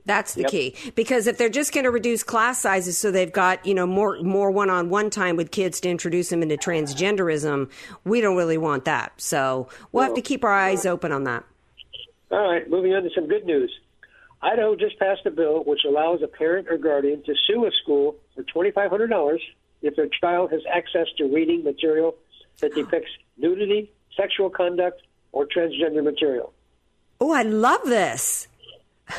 That's 0.05 0.35
the 0.35 0.42
yep. 0.42 0.51
key 0.51 0.77
because 0.96 1.29
if 1.29 1.38
they're 1.38 1.48
just 1.48 1.72
going 1.72 1.85
to 1.85 1.90
reduce 1.90 2.25
class 2.25 2.61
sizes 2.61 2.98
so 2.98 3.12
they've 3.12 3.33
got 3.33 3.64
you 3.64 3.75
know 3.75 3.87
more 3.87 4.20
more 4.20 4.51
one 4.51 4.68
on 4.68 4.88
one 4.88 5.11
time 5.11 5.37
with 5.37 5.53
kids 5.53 5.81
to 5.83 5.90
introduce 5.90 6.29
them 6.29 6.42
into 6.42 6.57
transgenderism, 6.57 7.70
we 8.05 8.20
don't 8.20 8.37
really 8.37 8.59
want 8.59 8.85
that. 8.87 9.12
So 9.20 9.68
we'll 9.92 10.05
have 10.05 10.14
to 10.14 10.22
keep 10.22 10.44
our 10.44 10.53
eyes 10.53 10.87
open 10.87 11.12
on 11.12 11.25
that. 11.25 11.44
All 12.33 12.51
right, 12.51 12.68
moving 12.68 12.94
on 12.94 13.05
to 13.05 13.11
some 13.14 13.29
good 13.29 13.44
news. 13.44 13.72
Idaho 14.40 14.75
just 14.75 14.98
passed 14.98 15.25
a 15.25 15.31
bill 15.31 15.62
which 15.62 15.83
allows 15.87 16.20
a 16.22 16.27
parent 16.27 16.66
or 16.68 16.79
guardian 16.79 17.22
to 17.25 17.35
sue 17.46 17.64
a 17.66 17.70
school 17.83 18.16
for 18.35 18.42
twenty 18.42 18.72
five 18.72 18.90
hundred 18.90 19.09
dollars 19.09 19.40
if 19.83 19.94
their 19.94 20.09
child 20.20 20.51
has 20.51 20.62
access 20.72 21.07
to 21.18 21.25
reading 21.33 21.62
material 21.62 22.16
that 22.61 22.75
depicts 22.75 23.11
nudity, 23.37 23.92
sexual 24.16 24.51
conduct, 24.51 25.03
or 25.33 25.47
transgender 25.47 26.05
material. 26.05 26.53
Oh, 27.21 27.33
I 27.33 27.42
love 27.42 27.83
this. 27.85 28.49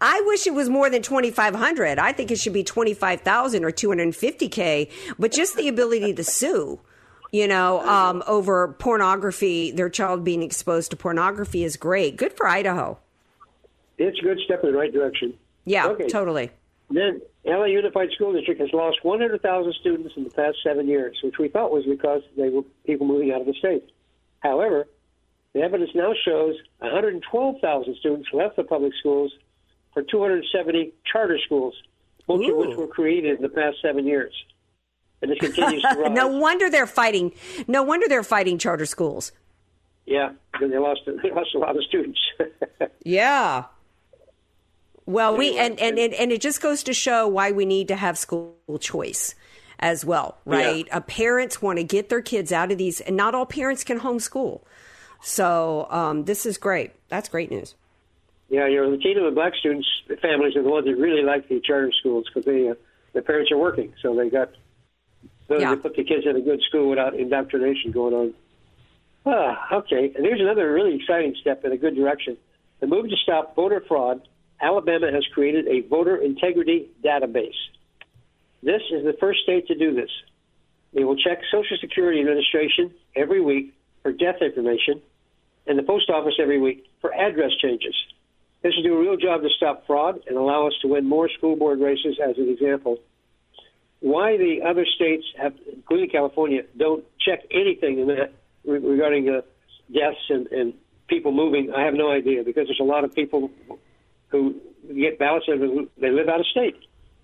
I 0.00 0.22
wish 0.26 0.46
it 0.46 0.54
was 0.54 0.68
more 0.68 0.90
than 0.90 1.02
2500. 1.02 1.98
I 1.98 2.12
think 2.12 2.30
it 2.30 2.38
should 2.38 2.52
be 2.52 2.64
25,000 2.64 3.64
or 3.64 3.70
250k, 3.70 4.90
but 5.18 5.32
just 5.32 5.56
the 5.56 5.68
ability 5.68 6.14
to 6.14 6.24
sue, 6.24 6.80
you 7.30 7.46
know, 7.46 7.86
um, 7.86 8.22
over 8.26 8.68
pornography, 8.78 9.70
their 9.70 9.88
child 9.88 10.24
being 10.24 10.42
exposed 10.42 10.90
to 10.90 10.96
pornography 10.96 11.64
is 11.64 11.76
great. 11.76 12.16
Good 12.16 12.32
for 12.32 12.46
Idaho. 12.46 12.98
It's 13.96 14.18
a 14.18 14.22
good 14.22 14.38
step 14.44 14.62
in 14.62 14.72
the 14.72 14.78
right 14.78 14.92
direction. 14.92 15.34
Yeah, 15.64 15.88
okay. 15.88 16.06
totally. 16.08 16.50
Then 16.90 17.20
LA 17.44 17.66
Unified 17.66 18.10
School 18.12 18.32
District 18.32 18.60
has 18.60 18.72
lost 18.72 18.98
100,000 19.02 19.74
students 19.80 20.14
in 20.16 20.24
the 20.24 20.30
past 20.30 20.56
seven 20.64 20.88
years, 20.88 21.18
which 21.22 21.38
we 21.38 21.48
thought 21.48 21.70
was 21.70 21.84
because 21.84 22.22
they 22.36 22.48
were 22.48 22.62
people 22.86 23.06
moving 23.06 23.30
out 23.32 23.40
of 23.40 23.46
the 23.46 23.54
state. 23.54 23.90
However, 24.40 24.86
the 25.52 25.60
evidence 25.60 25.90
now 25.94 26.12
shows 26.24 26.56
112,000 26.78 27.96
students 27.96 28.28
left 28.32 28.56
the 28.56 28.64
public 28.64 28.92
schools 28.98 29.32
for 29.92 30.02
270 30.02 30.92
charter 31.10 31.38
schools, 31.44 31.74
most 32.28 32.44
Ooh. 32.44 32.52
of 32.60 32.68
which 32.68 32.76
were 32.76 32.86
created 32.86 33.36
in 33.36 33.42
the 33.42 33.48
past 33.48 33.76
seven 33.82 34.06
years. 34.06 34.32
And 35.20 35.30
this 35.30 35.38
continues 35.38 35.82
to 35.82 35.88
rise. 35.98 36.12
no 36.12 36.28
wonder 36.28 36.70
they're 36.70 36.86
fighting. 36.86 37.32
No 37.66 37.82
wonder 37.82 38.06
they're 38.08 38.22
fighting 38.22 38.58
charter 38.58 38.86
schools. 38.86 39.32
Yeah, 40.06 40.30
because 40.52 40.70
they 40.70 40.78
lost 40.78 41.00
they 41.22 41.30
lost 41.30 41.54
a 41.54 41.58
lot 41.58 41.76
of 41.76 41.84
students. 41.84 42.20
yeah. 43.04 43.64
Well, 45.08 45.38
we 45.38 45.56
and, 45.56 45.80
and 45.80 45.98
and 45.98 46.12
and 46.12 46.30
it 46.30 46.42
just 46.42 46.60
goes 46.60 46.82
to 46.82 46.92
show 46.92 47.26
why 47.26 47.50
we 47.50 47.64
need 47.64 47.88
to 47.88 47.96
have 47.96 48.18
school 48.18 48.52
choice 48.78 49.34
as 49.78 50.04
well, 50.04 50.36
right? 50.44 50.86
Yeah. 50.86 50.98
Uh, 50.98 51.00
parents 51.00 51.62
want 51.62 51.78
to 51.78 51.82
get 51.82 52.10
their 52.10 52.20
kids 52.20 52.52
out 52.52 52.70
of 52.70 52.76
these, 52.76 53.00
and 53.00 53.16
not 53.16 53.34
all 53.34 53.46
parents 53.46 53.84
can 53.84 54.00
homeschool. 54.00 54.60
So 55.22 55.86
um, 55.88 56.26
this 56.26 56.44
is 56.44 56.58
great. 56.58 56.90
That's 57.08 57.30
great 57.30 57.50
news. 57.50 57.74
Yeah, 58.50 58.66
you 58.66 58.74
your 58.74 58.86
Latino 58.86 59.26
and 59.26 59.34
Black 59.34 59.54
students 59.54 59.88
families 60.20 60.54
are 60.56 60.62
the 60.62 60.68
ones 60.68 60.84
that 60.84 60.96
really 60.96 61.22
like 61.22 61.48
the 61.48 61.58
charter 61.60 61.90
schools 61.98 62.26
because 62.28 62.44
they 62.44 62.68
uh, 62.68 62.74
the 63.14 63.22
parents 63.22 63.50
are 63.50 63.56
working, 63.56 63.94
so 64.02 64.14
they 64.14 64.28
got 64.28 64.50
yeah. 65.48 65.74
put 65.76 65.96
the 65.96 66.04
kids 66.04 66.26
in 66.26 66.36
a 66.36 66.42
good 66.42 66.60
school 66.68 66.90
without 66.90 67.14
indoctrination 67.14 67.92
going 67.92 68.12
on. 68.12 68.34
Ah, 69.24 69.74
okay. 69.74 70.12
And 70.14 70.26
here's 70.26 70.42
another 70.42 70.70
really 70.70 70.96
exciting 70.96 71.34
step 71.40 71.64
in 71.64 71.72
a 71.72 71.78
good 71.78 71.96
direction. 71.96 72.36
The 72.80 72.86
move 72.86 73.08
to 73.08 73.16
stop 73.22 73.56
voter 73.56 73.82
fraud 73.88 74.20
Alabama 74.60 75.10
has 75.12 75.24
created 75.32 75.66
a 75.68 75.86
voter 75.88 76.16
integrity 76.16 76.88
database. 77.04 77.58
This 78.62 78.82
is 78.92 79.04
the 79.04 79.14
first 79.20 79.40
state 79.42 79.68
to 79.68 79.74
do 79.74 79.94
this. 79.94 80.10
They 80.94 81.04
will 81.04 81.16
check 81.16 81.38
Social 81.50 81.76
Security 81.80 82.20
Administration 82.20 82.92
every 83.14 83.40
week 83.40 83.74
for 84.02 84.12
death 84.12 84.36
information 84.40 85.00
and 85.66 85.78
the 85.78 85.82
post 85.82 86.10
office 86.10 86.34
every 86.40 86.58
week 86.58 86.86
for 87.00 87.14
address 87.14 87.52
changes. 87.62 87.94
This 88.62 88.72
will 88.74 88.82
do 88.82 88.94
a 88.96 89.00
real 89.00 89.16
job 89.16 89.42
to 89.42 89.48
stop 89.56 89.86
fraud 89.86 90.20
and 90.26 90.36
allow 90.36 90.66
us 90.66 90.72
to 90.82 90.88
win 90.88 91.06
more 91.06 91.28
school 91.28 91.56
board 91.56 91.78
races 91.80 92.18
as 92.22 92.36
an 92.38 92.48
example. 92.48 92.98
Why 94.00 94.36
the 94.36 94.62
other 94.68 94.86
states, 94.96 95.24
have, 95.40 95.54
including 95.72 96.10
California, 96.10 96.62
don't 96.76 97.04
check 97.20 97.40
anything 97.50 98.00
in 98.00 98.08
that 98.08 98.32
regarding 98.64 99.28
uh, 99.28 99.42
deaths 99.92 100.18
and, 100.30 100.46
and 100.48 100.74
people 101.08 101.32
moving, 101.32 101.72
I 101.72 101.84
have 101.84 101.94
no 101.94 102.10
idea 102.10 102.42
because 102.44 102.66
there's 102.66 102.80
a 102.80 102.84
lot 102.84 103.04
of 103.04 103.14
people 103.14 103.50
who 104.28 104.54
get 104.94 105.18
ballots 105.18 105.46
and 105.48 105.88
they 106.00 106.10
live 106.10 106.28
out 106.28 106.40
of 106.40 106.46
state 106.46 106.76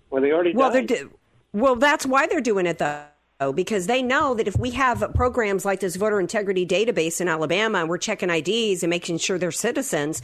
or 0.09 0.21
they 0.21 0.31
already 0.31 0.53
well, 0.53 0.71
died. 0.71 0.87
They're 0.87 1.07
well, 1.53 1.75
that's 1.75 2.05
why 2.05 2.27
they're 2.27 2.41
doing 2.41 2.65
it 2.65 2.77
though 2.77 3.05
because 3.53 3.87
they 3.87 4.01
know 4.01 4.33
that 4.33 4.47
if 4.47 4.57
we 4.57 4.71
have 4.71 5.03
programs 5.13 5.65
like 5.65 5.79
this 5.79 5.95
voter 5.95 6.19
integrity 6.19 6.65
database 6.65 7.21
in 7.21 7.27
Alabama 7.27 7.79
and 7.79 7.89
we're 7.89 7.97
checking 7.97 8.29
IDs 8.29 8.83
and 8.83 8.89
making 8.89 9.17
sure 9.17 9.37
they're 9.37 9.51
citizens, 9.51 10.21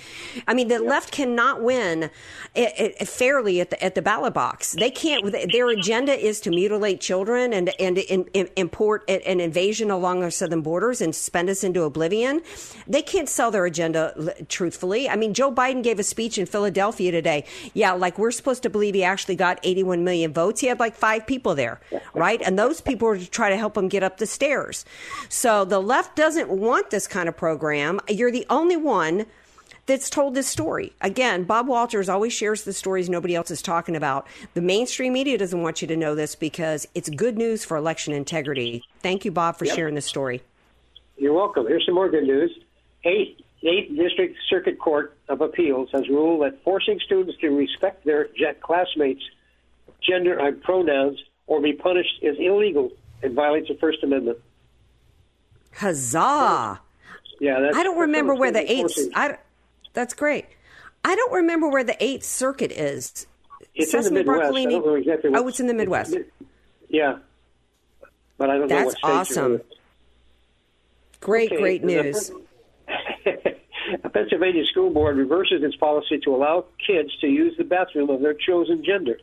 I 0.48 0.54
mean, 0.54 0.68
the 0.68 0.76
yep. 0.76 0.84
left 0.84 1.12
cannot 1.12 1.62
win 1.62 2.10
it, 2.56 2.96
it, 3.00 3.08
fairly 3.08 3.62
at 3.62 3.70
the 3.70 3.84
at 3.84 3.96
the 3.96 4.02
ballot 4.02 4.34
box. 4.34 4.74
They 4.74 4.92
can't. 4.92 5.32
Their 5.52 5.70
agenda 5.70 6.14
is 6.14 6.42
to 6.42 6.50
mutilate 6.50 7.02
children 7.02 7.54
and 7.54 7.72
and, 7.80 7.98
and, 7.98 8.30
and 8.34 8.50
import 8.56 9.04
an 9.10 9.40
invasion 9.40 9.92
along 9.92 10.24
our 10.24 10.32
southern 10.32 10.62
borders 10.62 11.02
and 11.02 11.16
spend 11.16 11.50
us 11.50 11.64
into 11.64 11.84
oblivion. 11.84 12.42
They 12.88 13.02
can't 13.02 13.30
sell 13.30 13.52
their 13.52 13.66
agenda 13.66 14.36
truthfully. 14.50 15.10
I 15.10 15.16
mean, 15.16 15.34
Joe 15.34 15.52
Biden 15.52 15.84
gave 15.84 16.00
a 16.00 16.04
speech 16.04 16.38
in 16.38 16.46
Philadelphia 16.46 17.12
today. 17.12 17.46
Yeah, 17.74 17.94
like 17.94 18.18
we're 18.18 18.32
supposed 18.32 18.64
to 18.64 18.70
believe 18.70 18.96
he 18.96 19.04
actually 19.04 19.36
got 19.36 19.60
81 19.64 20.04
million 20.04 20.34
votes. 20.34 20.62
He 20.62 20.68
had 20.68 20.80
like 20.80 20.96
five 20.96 21.26
people 21.26 21.56
there, 21.56 21.80
right? 22.14 22.42
And 22.42 22.58
those 22.58 22.82
people 22.82 23.08
to 23.18 23.30
try 23.30 23.50
to 23.50 23.58
help 23.58 23.74
them 23.74 23.88
get 23.88 24.04
up 24.04 24.18
the 24.18 24.26
stairs. 24.26 24.86
So 25.30 25.66
the 25.66 25.80
left 25.80 26.16
doesn't 26.16 26.50
want 26.50 26.90
this 26.90 27.08
kind 27.08 27.28
of 27.30 27.38
program. 27.38 28.00
You're 28.08 28.32
the 28.32 28.46
only 28.50 28.78
one 28.78 29.26
that's 29.86 30.10
told 30.10 30.36
this 30.36 30.48
story. 30.48 30.94
Again, 31.02 31.44
Bob 31.44 31.68
Walters 31.68 32.08
always 32.08 32.34
shares 32.34 32.64
the 32.64 32.74
stories 32.74 33.10
nobody 33.10 33.36
else 33.36 33.52
is 33.52 33.62
talking 33.62 33.96
about. 33.96 34.28
The 34.54 34.62
mainstream 34.62 35.14
media 35.14 35.38
doesn't 35.38 35.62
want 35.62 35.82
you 35.82 35.88
to 35.90 35.98
know 35.98 36.16
this 36.16 36.36
because 36.36 36.88
it's 36.96 37.10
good 37.10 37.38
news 37.38 37.66
for 37.66 37.78
election 37.78 38.14
integrity. 38.14 38.84
Thank 39.02 39.26
you, 39.26 39.32
Bob, 39.32 39.58
for 39.58 39.66
yep. 39.66 39.76
sharing 39.76 39.96
this 39.96 40.06
story. 40.06 40.42
You're 41.18 41.34
welcome. 41.34 41.68
Here's 41.68 41.86
some 41.86 41.96
more 41.96 42.10
good 42.10 42.24
news. 42.24 42.58
Eight, 43.04 43.44
Eighth 43.64 43.96
District 43.96 44.36
Circuit 44.50 44.80
Court 44.80 45.18
of 45.28 45.42
Appeals 45.42 45.90
has 45.92 46.08
ruled 46.08 46.44
that 46.44 46.64
forcing 46.64 47.00
students 47.00 47.38
to 47.42 47.50
respect 47.50 48.06
their 48.06 48.28
jet 48.38 48.62
classmates' 48.62 49.24
gender 50.02 50.38
and 50.38 50.62
pronouns 50.64 51.20
or 51.48 51.62
be 51.62 51.74
punished 51.74 52.20
is 52.22 52.38
illegal 52.40 52.92
and 53.24 53.34
violates 53.34 53.68
the 53.68 53.76
First 53.76 54.04
Amendment. 54.04 54.38
Huzzah! 55.76 56.80
Yeah, 57.40 57.72
I 57.74 57.84
don't 57.84 58.00
remember 58.00 58.36
where 58.36 58.52
the 58.52 58.72
eighth. 58.72 58.98
I, 59.16 59.38
that's 59.94 60.14
great. 60.14 60.46
I 61.04 61.16
don't 61.16 61.34
remember 61.34 61.68
where 61.68 61.84
the 61.84 62.02
Eighth 62.04 62.24
Circuit 62.24 62.72
is. 62.72 63.26
It's 63.74 63.92
Sesame 63.92 64.20
in 64.20 64.26
the 64.26 64.32
Midwest. 64.32 64.54
I 64.56 64.64
don't 64.64 64.86
know 64.86 64.96
exactly 64.96 65.32
oh, 65.34 65.48
it's 65.48 65.60
in 65.60 65.68
the 65.68 65.74
Midwest. 65.74 66.16
yeah, 66.90 67.18
but 68.38 68.50
I 68.50 68.58
don't 68.58 68.68
That's 68.68 68.80
know 68.80 68.86
what 68.86 68.98
state 68.98 69.38
awesome. 69.38 69.62
Great, 71.20 71.52
okay. 71.52 71.62
great 71.62 71.84
news. 71.84 72.32
a 74.04 74.10
Pennsylvania 74.10 74.64
school 74.72 74.90
board 74.90 75.18
reverses 75.18 75.64
its 75.64 75.76
policy 75.78 76.20
to 76.24 76.36
allow 76.36 76.66
kids 76.86 77.10
to 77.22 77.28
use 77.28 77.56
the 77.58 77.64
bathroom 77.64 78.10
of 78.10 78.22
their 78.22 78.34
chosen 78.34 78.84
gender. 78.84 79.20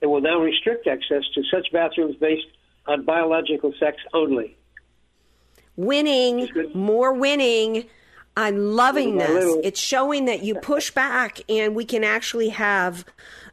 It 0.00 0.06
will 0.06 0.20
now 0.20 0.40
restrict 0.40 0.86
access 0.86 1.24
to 1.34 1.42
such 1.50 1.70
bathrooms 1.72 2.16
based 2.16 2.46
on 2.88 3.04
biological 3.04 3.72
sex 3.78 3.98
only. 4.12 4.56
Winning, 5.76 6.48
more 6.74 7.12
winning. 7.12 7.84
I'm 8.36 8.72
loving 8.72 9.18
this. 9.18 9.56
It's 9.62 9.80
showing 9.80 10.24
that 10.24 10.42
you 10.42 10.56
push 10.56 10.90
back 10.90 11.40
and 11.48 11.76
we 11.76 11.84
can 11.84 12.02
actually 12.02 12.48
have 12.48 13.04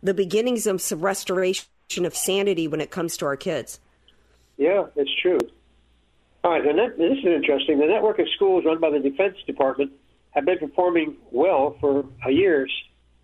the 0.01 0.13
beginnings 0.13 0.65
of 0.65 0.81
some 0.81 1.01
restoration 1.01 1.65
of 2.03 2.15
sanity 2.15 2.67
when 2.67 2.81
it 2.81 2.91
comes 2.91 3.17
to 3.17 3.25
our 3.25 3.35
kids. 3.35 3.79
Yeah, 4.57 4.85
that's 4.95 5.13
true. 5.21 5.39
All 6.43 6.51
right, 6.51 6.65
and 6.65 6.77
that, 6.77 6.97
this 6.97 7.17
is 7.17 7.25
interesting. 7.25 7.79
The 7.79 7.87
network 7.87 8.19
of 8.19 8.27
schools 8.35 8.63
run 8.65 8.79
by 8.79 8.91
the 8.91 8.99
Defense 8.99 9.35
Department 9.47 9.91
have 10.31 10.45
been 10.45 10.59
performing 10.59 11.15
well 11.31 11.75
for 11.79 12.05
years, 12.29 12.71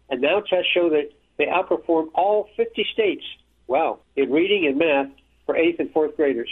and 0.10 0.22
now 0.22 0.40
tests 0.42 0.72
show 0.74 0.90
that 0.90 1.12
they 1.38 1.46
outperform 1.46 2.08
all 2.16 2.50
50 2.58 2.86
states, 2.94 3.24
wow, 3.68 4.00
in 4.16 4.32
reading 4.32 4.66
and 4.66 4.78
math 4.78 5.10
for 5.52 5.58
8th 5.58 5.80
and 5.80 5.94
4th 5.94 6.16
graders. 6.16 6.50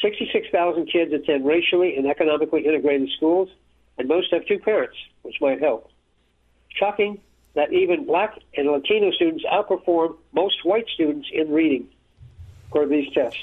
66,000 0.00 0.86
kids 0.86 1.12
attend 1.12 1.44
racially 1.44 1.96
and 1.96 2.06
economically 2.06 2.64
integrated 2.64 3.08
schools, 3.16 3.48
and 3.98 4.08
most 4.08 4.32
have 4.32 4.46
two 4.46 4.58
parents, 4.58 4.96
which 5.22 5.36
might 5.40 5.60
help. 5.60 5.90
Shocking 6.68 7.20
that 7.54 7.72
even 7.72 8.06
black 8.06 8.38
and 8.56 8.70
Latino 8.70 9.10
students 9.12 9.44
outperform 9.52 10.16
most 10.32 10.64
white 10.64 10.86
students 10.94 11.28
in 11.32 11.50
reading 11.50 11.88
for 12.70 12.86
these 12.86 13.12
tests. 13.12 13.38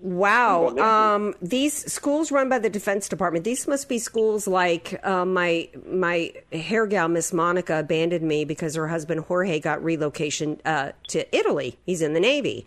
Wow. 0.00 0.68
Um, 0.78 1.34
these 1.42 1.92
schools 1.92 2.32
run 2.32 2.48
by 2.48 2.58
the 2.58 2.70
Defense 2.70 3.08
Department. 3.08 3.44
These 3.44 3.68
must 3.68 3.88
be 3.88 3.98
schools 3.98 4.46
like 4.46 4.98
uh, 5.06 5.26
my 5.26 5.68
my 5.86 6.32
hair 6.52 6.86
gal, 6.86 7.08
Miss 7.08 7.32
Monica, 7.34 7.80
abandoned 7.80 8.26
me 8.26 8.46
because 8.46 8.74
her 8.76 8.88
husband 8.88 9.20
Jorge 9.22 9.60
got 9.60 9.82
relocation 9.84 10.60
uh, 10.64 10.92
to 11.08 11.36
Italy. 11.36 11.78
He's 11.84 12.00
in 12.00 12.14
the 12.14 12.20
Navy, 12.20 12.66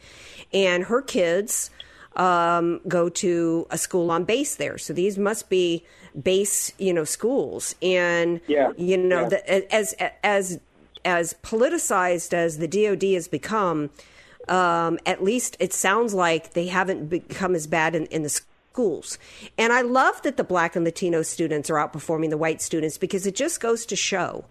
and 0.53 0.83
her 0.83 1.01
kids 1.01 1.71
um, 2.15 2.79
go 2.87 3.09
to 3.09 3.65
a 3.71 3.79
school 3.79 4.11
on 4.11 4.25
base 4.25 4.55
there. 4.55 4.77
So 4.77 4.93
these 4.93 5.17
must 5.17 5.49
be 5.49 5.83
base, 6.21 6.71
you 6.77 6.93
know, 6.93 7.03
schools. 7.03 7.75
And 7.81 8.41
yeah. 8.47 8.71
you 8.77 8.97
know, 8.97 9.21
yeah. 9.21 9.29
the, 9.29 9.73
as 9.73 9.95
as 10.23 10.59
as 11.03 11.33
politicized 11.41 12.33
as 12.33 12.59
the 12.59 12.67
DoD 12.67 13.03
has 13.13 13.27
become, 13.27 13.89
um, 14.47 14.99
at 15.05 15.23
least 15.23 15.57
it 15.59 15.73
sounds 15.73 16.13
like 16.13 16.53
they 16.53 16.67
haven't 16.67 17.07
become 17.07 17.55
as 17.55 17.67
bad 17.67 17.95
in, 17.95 18.05
in 18.07 18.23
the 18.23 18.29
schools. 18.29 19.17
And 19.57 19.71
I 19.71 19.81
love 19.81 20.21
that 20.23 20.37
the 20.37 20.43
black 20.43 20.75
and 20.75 20.83
Latino 20.83 21.21
students 21.21 21.69
are 21.69 21.75
outperforming 21.75 22.29
the 22.29 22.37
white 22.37 22.61
students 22.61 22.97
because 22.97 23.27
it 23.27 23.35
just 23.35 23.61
goes 23.61 23.85
to 23.85 23.95
show 23.95 24.45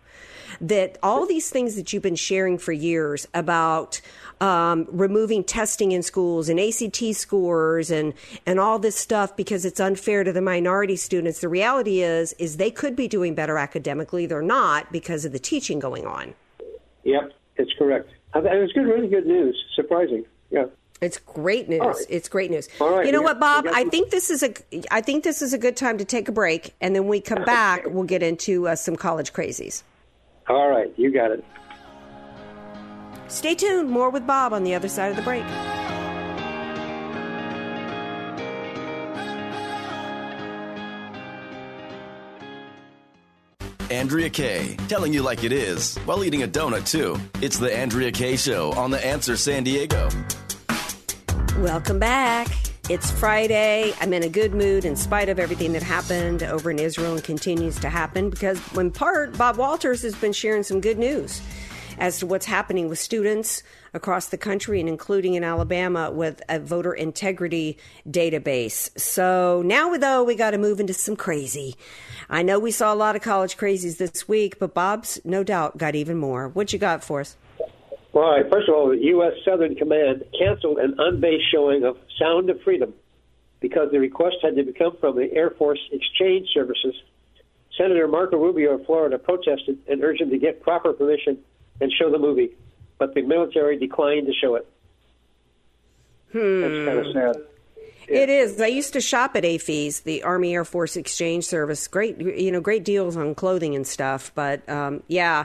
that 0.60 0.98
all 1.02 1.26
these 1.26 1.50
things 1.50 1.74
that 1.76 1.92
you've 1.92 2.02
been 2.02 2.14
sharing 2.14 2.58
for 2.58 2.72
years 2.72 3.26
about 3.34 4.00
um, 4.40 4.86
removing 4.90 5.42
testing 5.42 5.92
in 5.92 6.02
schools 6.02 6.48
and 6.48 6.60
ACT 6.60 7.16
scores 7.16 7.90
and 7.90 8.12
and 8.46 8.60
all 8.60 8.78
this 8.78 8.96
stuff 8.96 9.36
because 9.36 9.64
it's 9.64 9.80
unfair 9.80 10.24
to 10.24 10.32
the 10.32 10.42
minority 10.42 10.96
students. 10.96 11.40
The 11.40 11.48
reality 11.48 12.02
is 12.02 12.32
is 12.34 12.56
they 12.56 12.70
could 12.70 12.96
be 12.96 13.08
doing 13.08 13.34
better 13.34 13.58
academically. 13.58 14.26
They're 14.26 14.42
not 14.42 14.92
because 14.92 15.24
of 15.24 15.32
the 15.32 15.38
teaching 15.38 15.78
going 15.78 16.06
on. 16.06 16.34
Yep, 17.04 17.32
that's 17.56 17.72
correct. 17.78 18.10
It 18.34 18.42
was 18.42 18.72
good, 18.72 18.86
really 18.86 19.08
good 19.08 19.26
news. 19.26 19.56
Surprising. 19.74 20.24
Yeah. 20.50 20.66
It's 21.00 21.18
great 21.18 21.68
news. 21.68 21.80
Right. 21.80 22.06
It's 22.08 22.28
great 22.28 22.50
news. 22.50 22.68
All 22.80 22.96
right, 22.96 23.04
you 23.04 23.10
know 23.10 23.20
yeah, 23.20 23.24
what, 23.24 23.40
Bob? 23.40 23.66
I 23.72 23.84
think 23.84 24.10
this 24.10 24.30
is 24.30 24.44
a. 24.44 24.54
I 24.92 25.00
think 25.00 25.24
this 25.24 25.42
is 25.42 25.52
a 25.52 25.58
good 25.58 25.76
time 25.76 25.98
to 25.98 26.04
take 26.04 26.28
a 26.28 26.32
break, 26.32 26.74
and 26.80 26.94
then 26.94 27.08
we 27.08 27.20
come 27.20 27.44
back. 27.46 27.86
We'll 27.86 28.04
get 28.04 28.22
into 28.22 28.68
uh, 28.68 28.76
some 28.76 28.94
college 28.94 29.32
crazies. 29.32 29.82
All 30.48 30.70
right, 30.70 30.92
you 30.96 31.12
got 31.12 31.32
it. 31.32 31.44
Stay 33.26 33.56
tuned. 33.56 33.90
More 33.90 34.10
with 34.10 34.26
Bob 34.28 34.52
on 34.52 34.62
the 34.62 34.76
other 34.76 34.88
side 34.88 35.10
of 35.10 35.16
the 35.16 35.22
break. 35.22 35.42
Andrea 43.92 44.30
Kaye, 44.30 44.74
telling 44.88 45.12
you 45.12 45.22
like 45.22 45.44
it 45.44 45.52
is 45.52 45.98
while 46.06 46.24
eating 46.24 46.44
a 46.44 46.48
donut, 46.48 46.90
too. 46.90 47.18
It's 47.42 47.58
the 47.58 47.76
Andrea 47.76 48.10
Kaye 48.10 48.36
Show 48.36 48.72
on 48.72 48.90
The 48.90 49.04
Answer 49.04 49.36
San 49.36 49.64
Diego. 49.64 50.08
Welcome 51.58 51.98
back. 51.98 52.48
It's 52.88 53.10
Friday. 53.10 53.92
I'm 54.00 54.14
in 54.14 54.22
a 54.22 54.30
good 54.30 54.54
mood 54.54 54.86
in 54.86 54.96
spite 54.96 55.28
of 55.28 55.38
everything 55.38 55.74
that 55.74 55.82
happened 55.82 56.42
over 56.42 56.70
in 56.70 56.78
Israel 56.78 57.12
and 57.12 57.22
continues 57.22 57.78
to 57.80 57.90
happen 57.90 58.30
because, 58.30 58.58
in 58.76 58.90
part, 58.90 59.36
Bob 59.36 59.58
Walters 59.58 60.00
has 60.02 60.14
been 60.14 60.32
sharing 60.32 60.62
some 60.62 60.80
good 60.80 60.98
news 60.98 61.42
as 62.02 62.18
to 62.18 62.26
what's 62.26 62.46
happening 62.46 62.88
with 62.88 62.98
students 62.98 63.62
across 63.94 64.26
the 64.26 64.36
country 64.36 64.80
and 64.80 64.88
including 64.88 65.34
in 65.34 65.44
Alabama 65.44 66.10
with 66.10 66.42
a 66.48 66.58
voter 66.58 66.92
integrity 66.92 67.78
database. 68.10 68.90
So 68.98 69.62
now, 69.64 69.96
though, 69.96 70.24
we 70.24 70.34
got 70.34 70.50
to 70.50 70.58
move 70.58 70.80
into 70.80 70.94
some 70.94 71.14
crazy. 71.14 71.76
I 72.28 72.42
know 72.42 72.58
we 72.58 72.72
saw 72.72 72.92
a 72.92 72.96
lot 72.96 73.14
of 73.14 73.22
college 73.22 73.56
crazies 73.56 73.98
this 73.98 74.26
week, 74.26 74.58
but 74.58 74.74
Bob's 74.74 75.20
no 75.24 75.44
doubt 75.44 75.78
got 75.78 75.94
even 75.94 76.16
more. 76.16 76.48
What 76.48 76.72
you 76.72 76.78
got 76.80 77.04
for 77.04 77.20
us? 77.20 77.36
All 78.12 78.32
right. 78.32 78.50
First 78.50 78.68
of 78.68 78.74
all, 78.74 78.88
the 78.88 78.98
U.S. 78.98 79.34
Southern 79.44 79.76
Command 79.76 80.24
canceled 80.36 80.78
an 80.78 80.96
unbased 80.98 81.52
showing 81.52 81.84
of 81.84 81.96
Sound 82.18 82.50
of 82.50 82.60
Freedom 82.62 82.92
because 83.60 83.92
the 83.92 84.00
request 84.00 84.38
had 84.42 84.56
to 84.56 84.72
come 84.72 84.96
from 85.00 85.14
the 85.14 85.32
Air 85.32 85.50
Force 85.50 85.78
Exchange 85.92 86.48
Services. 86.52 86.96
Senator 87.78 88.08
Marco 88.08 88.38
Rubio 88.38 88.72
of 88.74 88.86
Florida 88.86 89.20
protested 89.20 89.78
and 89.88 90.02
urged 90.02 90.20
him 90.20 90.30
to 90.30 90.38
get 90.38 90.62
proper 90.62 90.92
permission 90.92 91.38
and 91.80 91.92
show 91.92 92.10
the 92.10 92.18
movie, 92.18 92.50
but 92.98 93.14
the 93.14 93.22
military 93.22 93.78
declined 93.78 94.26
to 94.26 94.32
show 94.32 94.54
it. 94.54 94.66
Hmm. 96.32 96.60
That's 96.60 96.86
kind 96.86 96.98
of 96.98 97.12
sad. 97.12 97.42
Yeah. 98.08 98.18
It 98.18 98.28
is. 98.28 98.60
I 98.60 98.66
used 98.66 98.92
to 98.94 99.00
shop 99.00 99.36
at 99.36 99.44
AAFES, 99.44 100.02
the 100.02 100.22
Army 100.22 100.54
Air 100.54 100.64
Force 100.64 100.96
Exchange 100.96 101.44
Service. 101.44 101.86
Great, 101.88 102.18
you 102.20 102.50
know, 102.50 102.60
great 102.60 102.84
deals 102.84 103.16
on 103.16 103.34
clothing 103.34 103.76
and 103.76 103.86
stuff. 103.86 104.32
But 104.34 104.68
um, 104.68 105.02
yeah, 105.06 105.44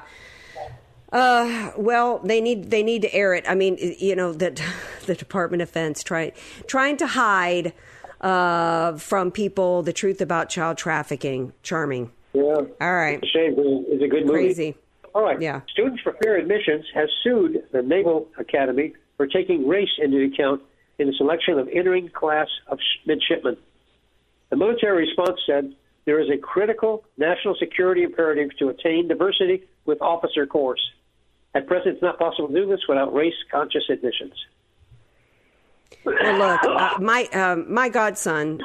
uh, 1.11 1.71
well, 1.77 2.19
they 2.19 2.41
need 2.41 2.69
they 2.71 2.83
need 2.83 3.03
to 3.03 3.13
air 3.13 3.33
it. 3.33 3.45
I 3.47 3.55
mean, 3.55 3.77
you 3.79 4.15
know 4.15 4.33
that 4.33 4.61
the 5.05 5.15
Department 5.15 5.61
of 5.61 5.69
Defense 5.69 6.03
trying 6.03 6.31
trying 6.65 6.97
to 6.97 7.07
hide 7.07 7.73
uh, 8.21 8.97
from 8.97 9.31
people 9.31 9.83
the 9.83 9.93
truth 9.93 10.21
about 10.21 10.49
child 10.49 10.77
trafficking. 10.77 11.53
Charming. 11.63 12.11
Yeah. 12.33 12.43
All 12.43 12.95
right. 12.95 13.19
It's 13.21 13.23
a 13.23 13.37
shame. 13.37 13.55
It's 13.87 14.03
a 14.03 14.07
good 14.07 14.25
movie. 14.25 14.33
Crazy. 14.33 14.75
All 15.13 15.23
right. 15.23 15.41
Yeah. 15.41 15.61
Students 15.71 16.01
for 16.01 16.13
Fair 16.23 16.37
Admissions 16.37 16.85
has 16.93 17.09
sued 17.23 17.63
the 17.71 17.81
Naval 17.81 18.27
Academy 18.37 18.93
for 19.17 19.27
taking 19.27 19.67
race 19.67 19.89
into 19.99 20.23
account 20.23 20.61
in 20.99 21.07
the 21.07 21.13
selection 21.13 21.59
of 21.59 21.67
entering 21.73 22.09
class 22.09 22.47
of 22.67 22.79
midshipmen. 23.05 23.57
The 24.49 24.57
military 24.57 25.07
response 25.07 25.39
said 25.45 25.73
there 26.05 26.19
is 26.19 26.29
a 26.29 26.37
critical 26.37 27.03
national 27.17 27.55
security 27.55 28.03
imperative 28.03 28.49
to 28.59 28.69
attain 28.69 29.07
diversity 29.07 29.63
with 29.85 30.01
officer 30.01 30.45
corps. 30.45 30.77
At 31.53 31.67
present, 31.67 31.95
it's 31.95 32.01
not 32.01 32.19
possible 32.19 32.47
to 32.47 32.53
do 32.53 32.67
this 32.67 32.81
without 32.87 33.13
race-conscious 33.13 33.89
admissions. 33.89 34.33
Well, 36.03 36.37
look, 36.37 36.63
uh, 36.63 36.99
my 36.99 37.23
um, 37.33 37.73
my 37.73 37.89
godson 37.89 38.60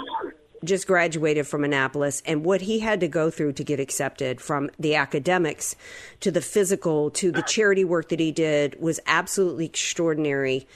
just 0.64 0.86
graduated 0.86 1.46
from 1.46 1.64
Annapolis, 1.64 2.22
and 2.26 2.44
what 2.44 2.60
he 2.62 2.80
had 2.80 3.00
to 3.00 3.08
go 3.08 3.30
through 3.30 3.52
to 3.54 3.64
get 3.64 3.80
accepted 3.80 4.40
from 4.40 4.70
the 4.78 4.94
academics 4.94 5.76
to 6.20 6.30
the 6.30 6.40
physical 6.40 7.10
to 7.10 7.32
the 7.32 7.42
charity 7.42 7.84
work 7.84 8.08
that 8.08 8.20
he 8.20 8.32
did 8.32 8.80
was 8.80 9.00
absolutely 9.06 9.66
extraordinary. 9.66 10.66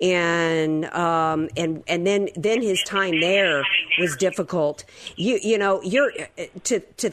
and 0.00 0.84
um, 0.86 1.48
and 1.56 1.82
and 1.86 2.06
then 2.06 2.28
then 2.36 2.60
his 2.62 2.82
time 2.82 3.20
there 3.20 3.62
was 3.98 4.16
difficult. 4.16 4.84
You 5.16 5.38
you 5.42 5.58
know 5.58 5.80
you're 5.82 6.12
to 6.64 6.80
to 6.80 7.12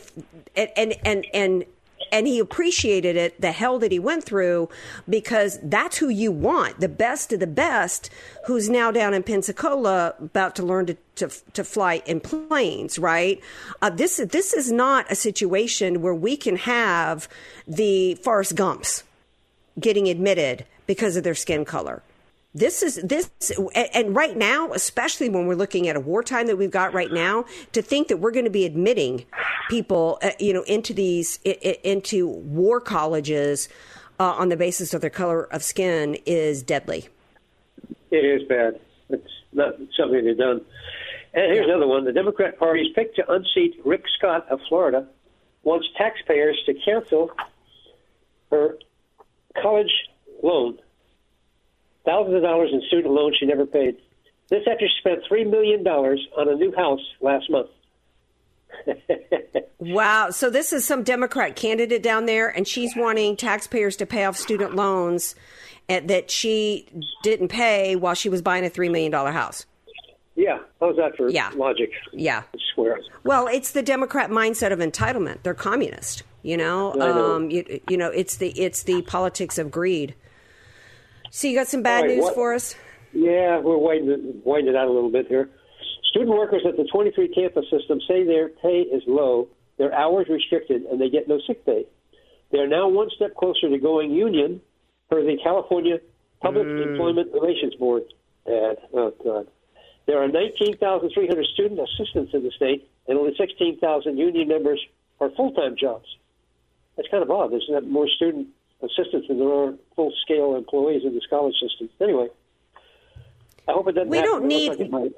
and 0.56 0.96
and 1.06 1.26
and 1.34 1.66
and 2.12 2.28
he 2.28 2.40
appreciated 2.40 3.16
it 3.16 3.40
the 3.40 3.52
hell 3.52 3.80
that 3.80 3.92
he 3.92 4.00
went 4.00 4.24
through 4.24 4.70
because 5.08 5.60
that's 5.64 5.98
who 5.98 6.10
you 6.10 6.32
want 6.32 6.80
the 6.80 6.90
best 6.90 7.32
of 7.34 7.40
the 7.40 7.48
best 7.48 8.10
who's 8.46 8.70
now 8.70 8.92
down 8.92 9.14
in 9.14 9.24
pensacola 9.24 10.14
about 10.20 10.56
to 10.56 10.64
learn 10.64 10.86
to, 10.86 10.98
to, 11.16 11.30
to 11.54 11.64
fly 11.64 12.02
in 12.06 12.20
planes 12.20 13.00
right? 13.00 13.42
Uh, 13.82 13.90
this, 13.90 14.18
this 14.18 14.54
is 14.54 14.72
not 14.72 15.12
a 15.12 15.16
situation 15.16 16.02
where 16.02 16.16
we 16.16 16.36
can 16.38 16.56
have 16.58 17.28
the 17.68 18.16
forrest 18.16 18.56
gumps 18.56 19.04
getting 19.80 20.08
admitted 20.08 20.66
because 20.86 21.16
of 21.16 21.24
their 21.24 21.36
skin 21.36 21.64
color 21.66 22.04
this 22.54 22.84
is 22.84 22.96
this 22.96 23.30
and 23.94 24.16
right 24.16 24.36
now 24.36 24.72
especially 24.74 25.30
when 25.30 25.48
we're 25.48 25.56
looking 25.56 25.88
at 25.88 25.96
a 25.96 26.00
wartime 26.00 26.48
that 26.48 26.58
we've 26.58 26.72
got 26.72 26.94
right 26.94 27.12
now 27.12 27.46
to 27.72 27.82
think 27.82 28.10
that 28.10 28.18
we're 28.18 28.32
going 28.32 28.46
to 28.46 28.52
be 28.52 28.66
admitting 28.66 29.26
people 29.70 30.20
uh, 30.22 30.32
you 30.40 30.54
know 30.54 30.64
into 30.64 30.94
these 30.94 31.38
into 31.44 32.28
war 32.28 32.82
colleges 32.82 33.70
uh, 34.20 34.34
on 34.34 34.50
the 34.50 34.58
basis 34.58 34.94
of 34.94 35.02
their 35.02 35.10
color 35.10 35.44
of 35.46 35.64
skin 35.64 36.16
is 36.26 36.62
deadly. 36.62 37.08
It 38.12 38.18
is 38.18 38.48
bad. 38.48 38.80
It's 39.10 39.32
not 39.52 39.76
something 39.98 40.24
they've 40.24 40.38
done. 40.38 40.62
And 41.34 41.54
here's 41.54 41.68
another 41.68 41.88
one. 41.88 42.04
The 42.04 42.12
democrat 42.12 42.60
party's 42.60 42.94
pick 42.94 43.16
to 43.16 43.32
unseat 43.32 43.80
rick 43.86 44.04
scott 44.18 44.46
of 44.50 44.60
florida 44.68 45.08
wants 45.64 45.88
taxpayers 45.98 46.62
to 46.66 46.74
cancel 46.74 47.32
her 48.52 48.78
college 49.62 49.92
loan 50.44 50.78
thousands 52.06 52.36
of 52.36 52.42
dollars 52.42 52.70
in 52.74 52.82
student 52.88 53.14
loans 53.14 53.38
she 53.40 53.46
never 53.46 53.66
paid. 53.66 53.98
This 54.50 54.64
after 54.70 54.86
she 54.88 54.94
spent 55.00 55.22
$3 55.32 55.50
million 55.50 55.86
on 55.88 56.50
a 56.50 56.56
new 56.56 56.76
house 56.76 57.00
last 57.22 57.50
month. 57.50 57.70
wow. 59.80 60.30
So 60.30 60.50
this 60.50 60.74
is 60.74 60.86
some 60.86 61.04
Democrat 61.04 61.56
candidate 61.56 62.04
down 62.04 62.26
there, 62.26 62.50
and 62.50 62.68
she's 62.68 62.96
wanting 62.96 63.38
taxpayers 63.38 63.96
to 63.98 64.06
pay 64.06 64.26
off 64.26 64.38
student 64.38 64.76
loans 64.76 65.36
that 65.88 66.32
she 66.32 66.88
didn't 67.24 67.50
pay 67.50 67.96
while 67.96 68.14
she 68.14 68.30
was 68.30 68.42
buying 68.42 68.66
a 68.66 68.70
$3 68.70 68.92
million 68.92 69.12
house. 69.12 69.66
Yeah, 70.36 70.60
how's 70.80 70.96
that 70.96 71.16
for 71.18 71.30
yeah. 71.30 71.52
logic? 71.56 71.92
Yeah. 72.14 72.44
I 72.54 72.58
swear. 72.74 73.00
Well, 73.24 73.48
it's 73.48 73.72
the 73.72 73.82
Democrat 73.82 74.30
mindset 74.30 74.72
of 74.72 74.80
entitlement. 74.80 75.44
They're 75.44 75.54
communist. 75.54 76.24
You 76.44 76.58
know, 76.58 76.94
know. 76.94 77.36
Um, 77.36 77.52
you, 77.52 77.82
you 77.88 77.98
know, 77.98 78.10
it's 78.10 78.38
the 78.38 78.50
it's 78.60 78.84
the 78.84 79.04
politics 79.04 79.60
of 79.60 79.70
greed. 79.70 80.16
So 81.32 81.48
you 81.48 81.56
got 81.56 81.68
some 81.68 81.82
bad 81.82 82.02
right, 82.02 82.10
news 82.10 82.24
what, 82.24 82.36
for 82.36 82.54
us? 82.54 82.76
Yeah, 83.14 83.60
we're 83.60 83.78
winding, 83.78 84.42
winding 84.44 84.76
it 84.76 84.78
out 84.78 84.88
a 84.88 84.92
little 84.92 85.12
bit 85.12 85.28
here. 85.28 85.50
Student 86.12 86.32
workers 86.32 86.64
at 86.68 86.76
the 86.76 86.84
23 86.92 87.30
campus 87.30 87.64
system 87.72 88.02
say 88.06 88.26
their 88.26 88.50
pay 88.50 88.82
is 88.82 89.02
low, 89.08 89.48
their 89.78 89.94
hours 89.94 90.28
restricted, 90.30 90.84
and 90.84 91.00
they 91.00 91.10
get 91.10 91.30
no 91.30 91.40
sick 91.48 91.66
pay. 91.66 91.86
They 92.52 92.60
are 92.60 92.68
now 92.68 92.90
one 92.90 93.10
step 93.16 93.34
closer 93.36 93.70
to 93.70 93.78
going 93.78 94.12
union 94.12 94.60
per 95.10 95.24
the 95.24 95.38
California 95.42 96.00
Public 96.42 96.68
mm. 96.68 96.92
Employment 96.92 97.32
Relations 97.34 97.76
Board. 97.76 98.04
Bad. 98.46 98.78
Oh, 98.94 99.14
God. 99.24 99.48
There 100.08 100.22
are 100.22 100.28
19,300 100.28 101.46
student 101.54 101.80
assistants 101.80 102.34
in 102.34 102.44
the 102.44 102.52
state, 102.52 102.90
and 103.08 103.18
only 103.18 103.34
16,000 103.38 104.18
union 104.18 104.50
members 104.50 104.84
are 105.22 105.30
full 105.38 105.54
time 105.54 105.78
jobs. 105.80 106.08
That's 106.98 107.08
kind 107.08 107.24
of 107.24 107.32
odd. 107.32 107.54
There's 107.54 107.68
not 107.70 107.84
that 107.84 107.90
more 107.90 108.10
student 108.10 108.50
assistants 108.84 109.28
than 109.28 109.40
there 109.40 109.48
are 109.48 109.74
full 109.96 110.12
scale 110.22 110.56
employees 110.56 111.04
in 111.06 111.14
this 111.14 111.26
college 111.30 111.56
system. 111.62 111.90
Anyway, 112.00 112.28
I 113.68 113.72
hope 113.72 113.88
it 113.88 113.94
doesn't. 113.94 114.10
We 114.10 114.18
happen. 114.18 114.32
don't 114.32 114.46
need. 114.46 114.92
Like 114.92 115.12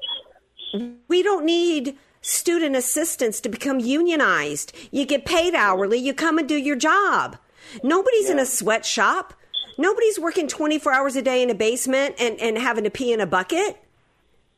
we 1.08 1.22
don't 1.22 1.44
need 1.44 1.96
student 2.20 2.74
assistants 2.74 3.40
to 3.40 3.48
become 3.48 3.80
unionized. 3.80 4.72
You 4.90 5.06
get 5.06 5.24
paid 5.24 5.54
hourly. 5.54 5.98
You 5.98 6.14
come 6.14 6.38
and 6.38 6.48
do 6.48 6.56
your 6.56 6.76
job. 6.76 7.36
Nobody's 7.82 8.26
yeah. 8.26 8.32
in 8.32 8.38
a 8.38 8.46
sweatshop. 8.46 9.34
Nobody's 9.76 10.18
working 10.18 10.46
24 10.46 10.92
hours 10.92 11.16
a 11.16 11.22
day 11.22 11.42
in 11.42 11.50
a 11.50 11.54
basement 11.54 12.14
and, 12.18 12.38
and 12.40 12.56
having 12.56 12.84
to 12.84 12.90
pee 12.90 13.12
in 13.12 13.20
a 13.20 13.26
bucket. 13.26 13.76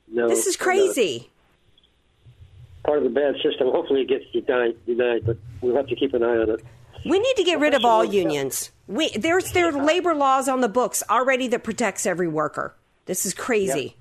No, 0.09 0.29
this 0.29 0.47
is 0.47 0.57
crazy. 0.57 1.31
Part 2.85 2.99
of 2.99 3.05
the 3.05 3.11
bad 3.11 3.35
system. 3.43 3.69
Hopefully, 3.69 4.03
it 4.03 4.09
gets 4.09 4.25
denied, 4.33 4.77
denied, 4.87 5.27
but 5.27 5.37
we'll 5.61 5.75
have 5.75 5.89
to 5.89 5.97
keep 5.97 6.15
an 6.15 6.23
eye 6.23 6.37
on 6.37 6.51
it. 6.51 6.65
We 7.09 7.19
need 7.19 7.37
to 7.37 7.45
get 7.45 7.61
rid 7.61 7.75
of 7.75 7.85
all 7.85 8.05
unions. 8.05 8.71
We, 8.89 9.11
there's 9.11 9.53
there 9.53 9.69
are 9.69 9.85
labor 9.85 10.15
laws 10.15 10.49
on 10.49 10.61
the 10.61 10.69
books 10.69 11.03
already 11.09 11.49
that 11.49 11.63
protects 11.63 12.07
every 12.07 12.29
worker. 12.29 12.75
This 13.07 13.27
is 13.27 13.35
crazy. 13.35 13.81
Yep. 13.81 13.95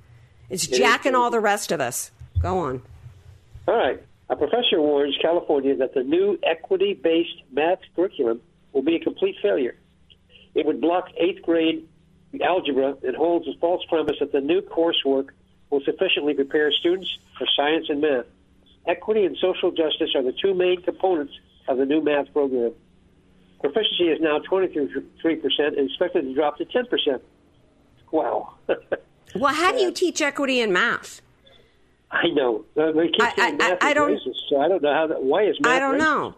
It's 0.49 0.67
it 0.67 0.73
jacking 0.73 1.15
all 1.15 1.29
the 1.29 1.39
rest 1.39 1.71
of 1.71 1.81
us. 1.81 2.11
Go 2.39 2.59
on. 2.59 2.81
All 3.67 3.75
right. 3.75 4.01
A 4.29 4.35
professor 4.35 4.81
warns 4.81 5.15
California 5.21 5.75
that 5.75 5.93
the 5.93 6.03
new 6.03 6.39
equity 6.43 6.93
based 6.93 7.43
math 7.51 7.79
curriculum 7.95 8.41
will 8.73 8.81
be 8.81 8.95
a 8.95 8.99
complete 8.99 9.35
failure. 9.41 9.75
It 10.55 10.65
would 10.65 10.81
block 10.81 11.09
eighth 11.17 11.43
grade 11.43 11.87
algebra 12.41 12.95
and 13.03 13.15
holds 13.15 13.47
a 13.47 13.53
false 13.59 13.83
premise 13.87 14.15
that 14.19 14.31
the 14.31 14.41
new 14.41 14.61
coursework 14.61 15.29
will 15.69 15.81
sufficiently 15.81 16.33
prepare 16.33 16.71
students 16.71 17.09
for 17.37 17.47
science 17.55 17.85
and 17.89 18.01
math. 18.01 18.25
Equity 18.87 19.25
and 19.25 19.37
social 19.37 19.71
justice 19.71 20.09
are 20.15 20.23
the 20.23 20.33
two 20.33 20.53
main 20.53 20.81
components 20.81 21.33
of 21.67 21.77
the 21.77 21.85
new 21.85 22.01
math 22.01 22.31
program. 22.33 22.73
Proficiency 23.71 24.05
is 24.05 24.21
now 24.21 24.39
23% 24.39 25.03
and 25.57 25.89
expected 25.89 26.21
to 26.21 26.33
drop 26.33 26.57
to 26.57 26.65
10%. 26.65 27.19
Wow. 28.11 28.53
well, 29.35 29.53
how 29.53 29.71
do 29.71 29.79
you 29.79 29.91
teach 29.91 30.21
equity 30.21 30.59
in 30.59 30.71
math? 30.71 31.21
I 32.11 32.27
know. 32.27 32.63
Uh, 32.77 32.83
I, 32.83 33.09
I, 33.19 33.57
I, 33.59 33.77
I 33.89 33.93
don't. 33.93 34.11
Racist, 34.11 34.35
so 34.49 34.59
I 34.59 34.67
don't 34.67 34.83
know 34.83 34.93
how. 34.93 35.07
That, 35.07 35.23
why 35.23 35.43
is 35.43 35.59
math? 35.59 35.71
I 35.71 35.79
don't 35.79 35.97
know. 35.97 36.35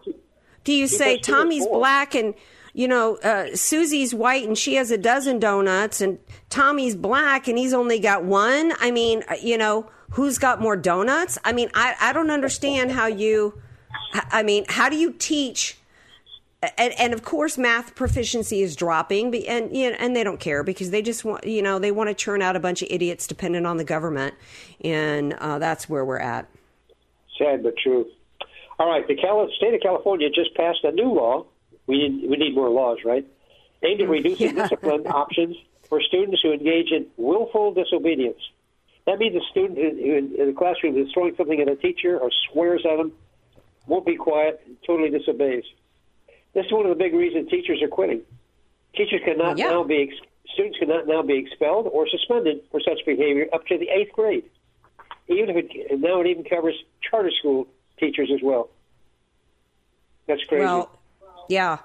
Do 0.64 0.72
you 0.72 0.86
say 0.86 1.18
Tommy's 1.18 1.66
black 1.66 2.14
and 2.14 2.34
you 2.72 2.88
know 2.88 3.16
uh, 3.18 3.54
Susie's 3.54 4.14
white 4.14 4.46
and 4.46 4.56
she 4.56 4.74
has 4.74 4.90
a 4.90 4.98
dozen 4.98 5.38
donuts 5.38 6.00
and 6.00 6.18
Tommy's 6.50 6.96
black 6.96 7.46
and 7.46 7.58
he's 7.58 7.74
only 7.74 8.00
got 8.00 8.24
one? 8.24 8.72
I 8.80 8.90
mean, 8.90 9.22
uh, 9.28 9.34
you 9.40 9.58
know, 9.58 9.88
who's 10.10 10.38
got 10.38 10.60
more 10.60 10.76
donuts? 10.76 11.38
I 11.44 11.52
mean, 11.52 11.70
I 11.74 11.94
I 12.00 12.12
don't 12.12 12.30
understand 12.30 12.90
how 12.90 13.06
you. 13.06 13.60
I 14.14 14.42
mean, 14.42 14.64
how 14.68 14.88
do 14.88 14.96
you 14.96 15.12
teach 15.12 15.78
and, 16.62 16.92
and, 16.98 17.14
of 17.14 17.22
course 17.22 17.56
math 17.56 17.94
proficiency 17.94 18.62
is 18.62 18.74
dropping 18.74 19.34
and 19.46 19.74
you 19.76 19.90
know, 19.90 19.96
and 19.98 20.16
they 20.16 20.24
don't 20.24 20.40
care 20.40 20.64
because 20.64 20.90
they 20.90 21.02
just 21.02 21.24
want 21.24 21.44
you 21.44 21.62
know 21.62 21.78
they 21.78 21.92
want 21.92 22.08
to 22.08 22.14
churn 22.14 22.42
out 22.42 22.56
a 22.56 22.60
bunch 22.60 22.82
of 22.82 22.88
idiots 22.90 23.26
dependent 23.26 23.66
on 23.66 23.76
the 23.76 23.84
government. 23.84 24.34
And 24.82 25.34
uh, 25.34 25.58
that's 25.58 25.88
where 25.88 26.04
we're 26.04 26.18
at. 26.18 26.48
Sad 27.38 27.62
but 27.62 27.74
true. 27.76 28.06
All 28.78 28.88
right. 28.88 29.06
The 29.06 29.16
Cal- 29.16 29.48
state 29.56 29.74
of 29.74 29.80
california 29.80 30.28
just 30.30 30.54
passed 30.54 30.80
a 30.82 30.92
new 30.92 31.12
law. 31.12 31.46
We 31.86 32.08
need, 32.08 32.30
we 32.30 32.36
need 32.36 32.54
more 32.54 32.70
laws 32.70 32.98
right? 33.04 33.26
Aimed 33.84 34.00
at 34.00 34.08
reducing 34.08 34.56
yeah. 34.56 34.62
discipline 34.62 35.06
options 35.06 35.56
for 35.88 36.02
students 36.02 36.40
who 36.42 36.52
engage 36.52 36.90
in 36.90 37.06
willful 37.16 37.72
disobedience. 37.72 38.40
That 39.06 39.18
means 39.18 39.36
a 39.36 39.50
student 39.50 39.78
who, 39.78 40.42
in 40.42 40.46
the 40.48 40.54
classroom 40.56 40.98
is 40.98 41.08
throwing 41.14 41.34
something 41.36 41.60
at 41.60 41.68
a 41.68 41.76
teacher 41.76 42.18
or 42.18 42.30
swears 42.50 42.84
at 42.84 42.96
them 42.96 43.12
won't 43.86 44.04
be 44.04 44.16
quiet 44.16 44.60
and 44.66 44.76
totally 44.86 45.08
disobeys 45.08 45.64
this 46.58 46.66
is 46.66 46.72
one 46.72 46.86
of 46.86 46.90
the 46.90 47.02
big 47.02 47.14
reasons 47.14 47.48
teachers 47.48 47.80
are 47.82 47.88
quitting. 47.88 48.20
Teachers 48.96 49.20
cannot 49.24 49.58
yeah. 49.58 49.68
now 49.68 49.84
be 49.84 50.12
students 50.52 50.78
cannot 50.78 51.06
now 51.06 51.22
be 51.22 51.34
expelled 51.34 51.86
or 51.86 52.08
suspended 52.08 52.62
for 52.72 52.80
such 52.80 52.98
behavior 53.06 53.46
up 53.52 53.64
to 53.66 53.78
the 53.78 53.88
eighth 53.88 54.12
grade. 54.12 54.42
Even 55.28 55.50
if 55.50 55.66
it 55.70 56.00
now 56.00 56.20
it 56.20 56.26
even 56.26 56.42
covers 56.42 56.74
charter 57.08 57.30
school 57.38 57.68
teachers 58.00 58.28
as 58.34 58.40
well. 58.42 58.70
That's 60.26 60.42
crazy. 60.48 60.64
Well, 60.64 60.90
yeah. 61.48 61.78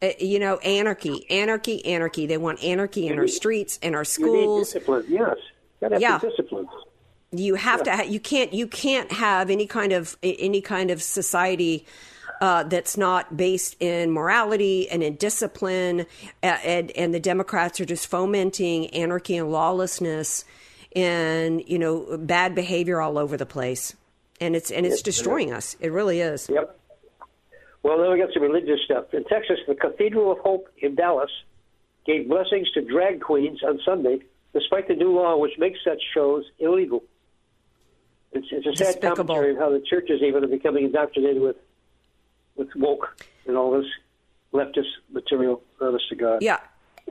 Uh, 0.00 0.10
you 0.18 0.38
know, 0.38 0.56
anarchy, 0.58 1.28
anarchy, 1.28 1.84
anarchy. 1.84 2.26
They 2.26 2.38
want 2.38 2.62
anarchy 2.64 3.08
in 3.08 3.18
our 3.18 3.28
streets, 3.28 3.78
in 3.82 3.94
our 3.94 4.04
schools. 4.04 4.68
discipline, 4.68 5.04
yes. 5.08 5.36
yeah. 5.98 6.18
discipline. 6.18 6.66
You 7.32 7.56
have 7.56 7.80
yeah. 7.80 7.84
to. 7.84 7.96
Ha- 8.04 8.08
you 8.08 8.20
can't. 8.20 8.54
You 8.54 8.68
can't 8.68 9.12
have 9.12 9.50
any 9.50 9.66
kind 9.66 9.92
of 9.92 10.16
any 10.22 10.62
kind 10.62 10.90
of 10.90 11.02
society 11.02 11.84
uh, 12.40 12.62
that's 12.64 12.96
not 12.96 13.36
based 13.36 13.76
in 13.80 14.10
morality 14.10 14.88
and 14.88 15.02
in 15.02 15.16
discipline, 15.16 16.06
and, 16.42 16.90
and 16.92 17.14
the 17.14 17.20
Democrats 17.20 17.80
are 17.80 17.84
just 17.84 18.06
fomenting 18.06 18.86
anarchy 18.88 19.36
and 19.36 19.50
lawlessness 19.50 20.44
and 20.96 21.62
you 21.68 21.78
know 21.78 22.16
bad 22.16 22.54
behavior 22.54 23.00
all 23.00 23.18
over 23.18 23.36
the 23.36 23.46
place, 23.46 23.94
and 24.40 24.56
it's 24.56 24.70
and 24.70 24.86
it's 24.86 25.02
destroying 25.02 25.52
us. 25.52 25.76
It 25.80 25.92
really 25.92 26.20
is. 26.20 26.48
Yep. 26.48 26.78
Well, 27.82 27.98
then 27.98 28.10
we 28.10 28.18
got 28.18 28.30
some 28.32 28.42
religious 28.42 28.80
stuff 28.84 29.12
in 29.12 29.24
Texas. 29.24 29.58
The 29.66 29.74
Cathedral 29.74 30.32
of 30.32 30.38
Hope 30.38 30.68
in 30.78 30.94
Dallas 30.94 31.30
gave 32.06 32.28
blessings 32.28 32.70
to 32.72 32.82
drag 32.82 33.20
queens 33.20 33.60
on 33.62 33.78
Sunday, 33.84 34.20
despite 34.52 34.88
the 34.88 34.94
new 34.94 35.12
law 35.12 35.36
which 35.36 35.52
makes 35.58 35.78
such 35.84 36.00
shows 36.14 36.44
illegal. 36.58 37.04
It's, 38.32 38.46
it's 38.50 38.66
a 38.66 38.76
sad 38.76 38.94
Despicable. 38.94 39.34
commentary 39.34 39.52
of 39.52 39.58
how 39.58 39.70
the 39.70 39.80
churches 39.80 40.20
even 40.22 40.44
are 40.44 40.48
becoming 40.48 40.84
indoctrinated 40.84 41.40
with 41.40 41.56
with 42.58 42.68
woke 42.76 43.16
and 43.46 43.56
all 43.56 43.70
this 43.70 43.86
leftist 44.52 44.90
material. 45.10 45.62
Honest 45.80 46.08
to 46.10 46.16
God. 46.16 46.42
Yeah. 46.42 46.58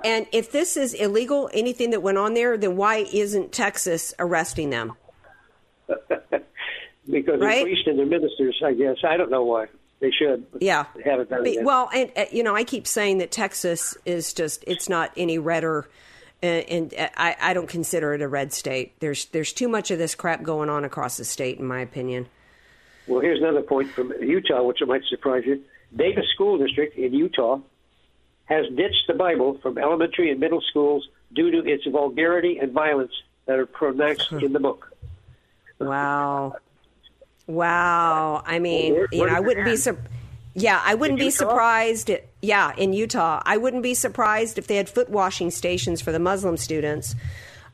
and 0.06 0.28
if 0.32 0.52
this 0.52 0.78
is 0.78 0.94
illegal, 0.94 1.50
anything 1.54 1.90
that 1.92 2.02
went 2.04 2.20
on 2.20 2.36
there, 2.36 2.58
then 2.58 2.76
why 2.78 2.98
isn't 3.12 3.52
Texas 3.52 4.14
arresting 4.20 4.70
them? 4.70 4.94
because 5.88 7.40
Right? 7.40 7.56
they're 7.56 7.64
priests 7.64 7.88
and 7.88 7.98
they're 7.98 8.06
ministers, 8.06 8.62
I 8.64 8.74
guess. 8.74 8.98
I 9.04 9.18
don't 9.18 9.32
know 9.32 9.44
why. 9.44 9.68
They 10.00 10.12
should. 10.12 10.46
Yeah. 10.60 10.86
They 10.96 11.10
haven't 11.10 11.30
done 11.30 11.46
it 11.46 11.64
well, 11.64 11.90
and 11.92 12.12
uh, 12.16 12.26
you 12.32 12.44
know, 12.44 12.56
I 12.56 12.64
keep 12.64 12.86
saying 12.86 13.18
that 13.18 13.32
Texas 13.32 13.98
is 14.06 14.32
just 14.34 14.64
it's 14.68 14.88
not 14.90 15.12
any 15.18 15.40
redder. 15.40 15.88
And, 16.44 16.70
and 16.70 16.94
uh, 16.94 17.10
I, 17.18 17.36
I 17.42 17.54
don't 17.56 17.68
consider 17.68 18.14
it 18.14 18.22
a 18.22 18.28
red 18.28 18.54
state. 18.54 18.94
There's 19.00 19.26
there's 19.26 19.52
too 19.52 19.68
much 19.68 19.90
of 19.90 19.98
this 19.98 20.14
crap 20.14 20.44
going 20.44 20.70
on 20.70 20.86
across 20.86 21.18
the 21.18 21.26
state, 21.26 21.58
in 21.58 21.66
my 21.66 21.80
opinion. 21.80 22.28
Well, 23.08 23.22
here's 23.22 23.40
another 23.40 23.62
point 23.62 23.90
from 23.92 24.14
Utah, 24.22 24.64
which 24.64 24.80
might 24.86 25.04
surprise 25.06 25.44
you. 25.46 25.64
Davis 25.96 26.26
School 26.34 26.58
District 26.58 26.98
in 26.98 27.14
Utah 27.14 27.60
has 28.46 28.66
ditched 28.76 29.08
the 29.08 29.14
Bible 29.14 29.58
from 29.62 29.78
elementary 29.78 30.30
and 30.32 30.40
middle 30.40 30.62
schools 30.62 31.08
due 31.34 31.52
to 31.52 31.60
its 31.66 31.86
vulgarity 31.86 32.58
and 32.60 32.72
violence 32.72 33.12
that 33.46 33.58
are 33.60 33.66
pronounced 33.66 34.32
in 34.32 34.52
the 34.54 34.60
book. 34.60 34.92
Wow, 35.80 36.56
wow. 37.46 38.44
I 38.46 38.60
mean, 38.60 38.94
Well, 38.94 39.00
where- 39.02 39.08
you 39.12 39.26
know, 39.28 39.34
I 39.34 39.40
wouldn't 39.40 39.66
be 39.66 39.76
sur- 39.78 39.98
Yeah, 40.54 40.82
I 40.84 40.96
wouldn't 40.96 41.20
be 41.20 41.30
surprised. 41.30 42.10
Yeah, 42.42 42.74
in 42.78 42.92
Utah, 42.92 43.42
I 43.46 43.58
wouldn't 43.58 43.84
be 43.84 43.94
surprised 43.94 44.58
if 44.58 44.66
they 44.68 44.76
had 44.78 44.90
foot 44.90 45.08
washing 45.10 45.52
stations 45.52 46.02
for 46.02 46.12
the 46.12 46.20
Muslim 46.20 46.58
students, 46.58 47.16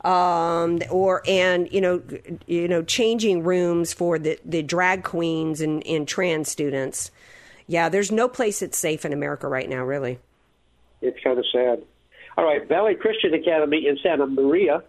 um, 0.04 0.80
or 0.90 1.22
and 1.26 1.72
you 1.72 1.80
know, 1.80 2.02
you 2.46 2.68
know, 2.68 2.82
changing 2.82 3.42
rooms 3.42 3.92
for 3.92 4.18
the 4.18 4.38
the 4.44 4.62
drag 4.62 5.02
queens 5.02 5.60
and, 5.60 5.84
and 5.86 6.06
trans 6.06 6.50
students. 6.50 7.10
Yeah, 7.66 7.88
there's 7.88 8.12
no 8.12 8.28
place 8.28 8.60
that's 8.60 8.76
safe 8.76 9.06
in 9.06 9.12
America 9.12 9.48
right 9.48 9.68
now, 9.68 9.82
really. 9.82 10.18
It's 11.00 11.18
kind 11.24 11.38
of 11.38 11.46
sad. 11.50 11.82
All 12.36 12.44
right, 12.44 12.68
Valley 12.68 12.94
Christian 12.94 13.32
Academy 13.32 13.86
in 13.86 13.98
Santa 14.02 14.26
Maria 14.26 14.82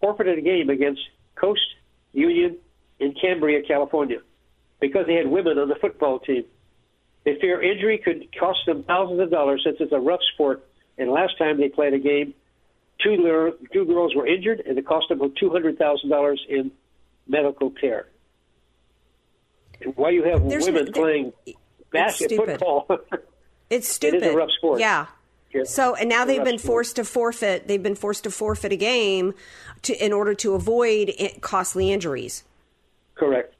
forfeited 0.00 0.38
a 0.38 0.42
game 0.42 0.68
against 0.68 1.00
Coast 1.34 1.60
Union 2.12 2.58
in 2.98 3.14
Cambria, 3.14 3.62
California, 3.62 4.18
because 4.80 5.06
they 5.06 5.14
had 5.14 5.26
women 5.28 5.58
on 5.58 5.68
the 5.68 5.76
football 5.76 6.18
team. 6.18 6.44
They 7.24 7.38
fear 7.40 7.62
injury 7.62 7.98
could 7.98 8.28
cost 8.38 8.60
them 8.66 8.82
thousands 8.84 9.20
of 9.20 9.30
dollars 9.30 9.62
since 9.64 9.76
it's 9.80 9.92
a 9.92 9.98
rough 9.98 10.20
sport. 10.34 10.66
And 10.98 11.10
last 11.10 11.38
time 11.38 11.58
they 11.58 11.68
played 11.68 11.94
a 11.94 11.98
game, 11.98 12.34
two, 13.02 13.52
two 13.72 13.84
girls 13.84 14.14
were 14.14 14.26
injured, 14.26 14.60
and 14.60 14.78
it 14.78 14.86
cost 14.86 15.08
them 15.08 15.18
$200,000 15.18 16.36
in 16.48 16.70
medical 17.26 17.70
care. 17.70 18.06
And 19.80 19.96
why 19.96 20.10
you 20.10 20.24
have 20.24 20.48
There's 20.48 20.66
women 20.66 20.86
no- 20.86 20.92
playing 20.92 21.32
basketball, 21.92 22.86
football? 22.86 22.98
It's 23.70 23.88
stupid. 23.88 24.22
is 24.24 24.34
a 24.34 24.36
rough 24.36 24.50
sport. 24.58 24.80
Yeah. 24.80 25.06
Yeah. 25.54 25.62
So 25.62 25.94
and 25.94 26.08
now 26.08 26.24
they've 26.24 26.42
been 26.42 26.58
sport. 26.58 26.66
forced 26.86 26.96
to 26.96 27.04
forfeit. 27.04 27.68
They've 27.68 27.82
been 27.82 27.94
forced 27.94 28.24
to 28.24 28.30
forfeit 28.32 28.72
a 28.72 28.76
game 28.76 29.32
to 29.82 30.04
in 30.04 30.12
order 30.12 30.34
to 30.34 30.54
avoid 30.54 31.12
costly 31.40 31.92
injuries. 31.92 32.42
Correct. 33.14 33.54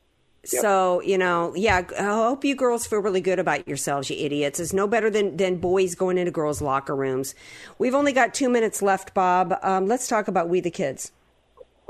Yep. 0.51 0.62
So 0.62 1.03
you 1.03 1.18
know, 1.18 1.55
yeah. 1.55 1.82
I 1.99 2.03
hope 2.05 2.45
you 2.45 2.55
girls 2.55 2.86
feel 2.86 3.01
really 3.01 3.20
good 3.20 3.38
about 3.38 3.68
yourselves, 3.68 4.09
you 4.09 4.16
idiots. 4.16 4.59
It's 4.59 4.72
no 4.72 4.86
better 4.86 5.11
than 5.11 5.36
than 5.36 5.57
boys 5.57 5.95
going 5.95 6.16
into 6.16 6.30
girls' 6.30 6.62
locker 6.62 6.97
rooms. 6.97 7.34
We've 7.78 7.95
only 7.95 8.12
got 8.12 8.32
two 8.32 8.49
minutes 8.49 8.80
left, 8.80 9.12
Bob. 9.12 9.55
Um, 9.62 9.86
let's 9.86 10.09
talk 10.09 10.28
about 10.28 10.49
We 10.49 10.61
the 10.61 10.70
Kids. 10.70 11.12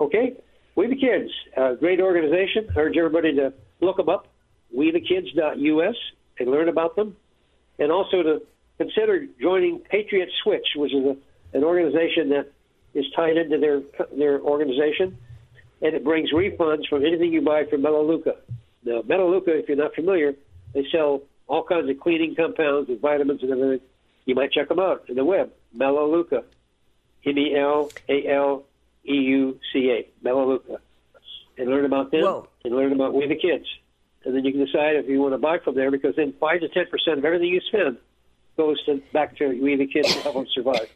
Okay, 0.00 0.34
We 0.74 0.88
the 0.88 0.96
Kids, 0.96 1.30
a 1.56 1.76
great 1.76 2.00
organization. 2.00 2.68
I 2.74 2.80
Urge 2.80 2.96
everybody 2.96 3.36
to 3.36 3.52
look 3.80 3.98
them 3.98 4.08
up, 4.08 4.26
wethekids.us, 4.76 5.96
and 6.38 6.50
learn 6.50 6.68
about 6.68 6.96
them, 6.96 7.16
and 7.78 7.92
also 7.92 8.22
to 8.22 8.42
consider 8.78 9.26
joining 9.40 9.78
Patriot 9.78 10.30
Switch, 10.42 10.66
which 10.74 10.92
is 10.92 11.04
a, 11.04 11.16
an 11.56 11.62
organization 11.62 12.30
that 12.30 12.50
is 12.94 13.04
tied 13.14 13.36
into 13.36 13.58
their 13.58 13.82
their 14.16 14.40
organization, 14.40 15.16
and 15.82 15.94
it 15.94 16.04
brings 16.04 16.32
refunds 16.32 16.86
from 16.88 17.04
anything 17.04 17.32
you 17.32 17.40
buy 17.40 17.64
from 17.64 17.82
Melaleuca. 17.82 18.36
Now, 18.84 19.02
Melaleuca, 19.06 19.58
if 19.58 19.68
you're 19.68 19.76
not 19.76 19.94
familiar, 19.94 20.34
they 20.74 20.86
sell 20.90 21.22
all 21.46 21.64
kinds 21.64 21.90
of 21.90 21.98
cleaning 22.00 22.34
compounds 22.34 22.88
and 22.88 23.00
vitamins 23.00 23.42
and 23.42 23.50
everything. 23.50 23.86
You 24.24 24.34
might 24.34 24.52
check 24.52 24.68
them 24.68 24.78
out 24.78 25.04
on 25.08 25.16
the 25.16 25.24
web, 25.24 25.50
Melaleuca, 25.72 26.44
M 27.26 27.38
E 27.38 27.56
L 27.56 27.90
A 28.08 28.26
L 28.28 28.64
E 29.08 29.14
U 29.14 29.58
C 29.72 29.90
A, 29.90 30.08
Melaleuca, 30.22 30.80
and 31.58 31.68
learn 31.68 31.84
about 31.84 32.10
them 32.10 32.22
Whoa. 32.22 32.48
and 32.64 32.74
learn 32.74 32.92
about 32.92 33.14
We 33.14 33.26
the 33.26 33.36
Kids. 33.36 33.66
And 34.24 34.36
then 34.36 34.44
you 34.44 34.52
can 34.52 34.64
decide 34.64 34.96
if 34.96 35.08
you 35.08 35.20
want 35.20 35.32
to 35.34 35.38
buy 35.38 35.58
from 35.58 35.74
there 35.74 35.90
because 35.90 36.14
then 36.16 36.34
5 36.38 36.60
to 36.60 36.68
10% 36.68 37.18
of 37.18 37.24
everything 37.24 37.48
you 37.48 37.60
spend 37.60 37.96
goes 38.56 38.82
to, 38.84 39.02
back 39.12 39.36
to 39.38 39.48
We 39.48 39.76
the 39.76 39.86
Kids 39.86 40.14
to 40.14 40.20
help 40.20 40.34
them 40.34 40.46
survive. 40.54 40.88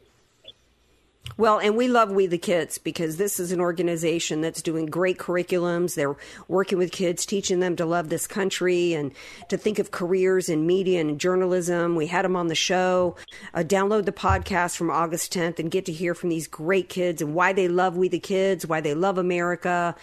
Well, 1.36 1.58
and 1.58 1.76
we 1.76 1.88
love 1.88 2.12
We 2.12 2.26
the 2.26 2.38
Kids 2.38 2.78
because 2.78 3.16
this 3.16 3.40
is 3.40 3.50
an 3.50 3.60
organization 3.60 4.40
that's 4.40 4.62
doing 4.62 4.86
great 4.86 5.18
curriculums. 5.18 5.96
They're 5.96 6.16
working 6.46 6.78
with 6.78 6.92
kids, 6.92 7.26
teaching 7.26 7.58
them 7.58 7.74
to 7.76 7.84
love 7.84 8.08
this 8.08 8.28
country 8.28 8.92
and 8.94 9.10
to 9.48 9.56
think 9.56 9.80
of 9.80 9.90
careers 9.90 10.48
in 10.48 10.64
media 10.64 11.00
and 11.00 11.18
journalism. 11.18 11.96
We 11.96 12.06
had 12.06 12.24
them 12.24 12.36
on 12.36 12.46
the 12.46 12.54
show. 12.54 13.16
Uh, 13.52 13.64
download 13.64 14.04
the 14.04 14.12
podcast 14.12 14.76
from 14.76 14.90
August 14.90 15.32
10th 15.32 15.58
and 15.58 15.72
get 15.72 15.86
to 15.86 15.92
hear 15.92 16.14
from 16.14 16.28
these 16.28 16.46
great 16.46 16.88
kids 16.88 17.20
and 17.20 17.34
why 17.34 17.52
they 17.52 17.66
love 17.66 17.96
We 17.96 18.08
the 18.08 18.20
Kids, 18.20 18.66
why 18.66 18.80
they 18.80 18.94
love 18.94 19.18
America. 19.18 19.96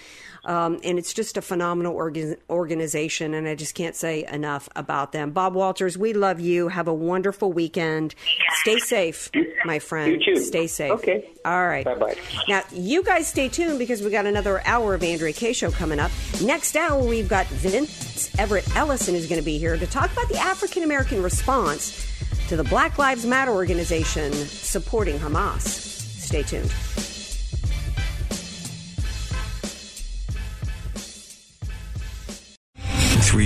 Um, 0.44 0.80
and 0.84 0.98
it's 0.98 1.14
just 1.14 1.38
a 1.38 1.42
phenomenal 1.42 1.96
organ- 1.96 2.38
organization, 2.50 3.34
and 3.36 3.48
I 3.48 3.56
just 3.56 3.76
can't 3.76 3.96
say 3.96 4.26
enough 4.26 4.68
about 4.76 5.12
them. 5.12 5.32
Bob 5.32 5.54
Walters, 5.54 5.98
we 5.98 6.14
love 6.14 6.40
you. 6.40 6.68
Have 6.68 6.88
a 6.88 6.94
wonderful 6.94 7.54
weekend. 7.54 8.16
Stay 8.62 8.80
safe, 8.80 9.30
my 9.66 9.78
friend. 9.78 10.12
You 10.14 10.36
too. 10.36 10.42
Stay 10.42 10.66
safe. 10.66 10.92
Okay. 10.94 11.20
All 11.45 11.67
right. 11.67 11.86
Bye-bye. 11.86 12.15
Now, 12.47 12.61
you 12.72 13.03
guys 13.03 13.28
stay 13.28 13.49
tuned 13.49 13.80
because 13.80 14.01
we 14.01 14.09
got 14.09 14.26
another 14.26 14.61
hour 14.65 14.93
of 14.93 15.03
Andrea 15.03 15.34
Kaye 15.34 15.53
Show 15.53 15.72
coming 15.72 15.99
up. 15.99 16.11
Next 16.43 16.76
hour, 16.76 17.03
we've 17.03 17.30
got 17.30 17.47
Vince 17.47 18.38
Everett 18.38 18.76
Ellison 18.76 19.15
is 19.15 19.28
going 19.28 19.39
to 19.39 19.45
be 19.45 19.57
here 19.57 19.78
to 19.78 19.88
talk 19.88 20.11
about 20.11 20.30
the 20.30 20.38
African 20.38 20.84
American 20.84 21.24
response 21.24 22.07
to 22.47 22.55
the 22.55 22.63
Black 22.65 22.97
Lives 22.97 23.26
Matter 23.26 23.51
organization 23.51 24.32
supporting 24.34 25.17
Hamas. 25.17 25.61
Stay 25.61 26.43
tuned. 26.43 26.72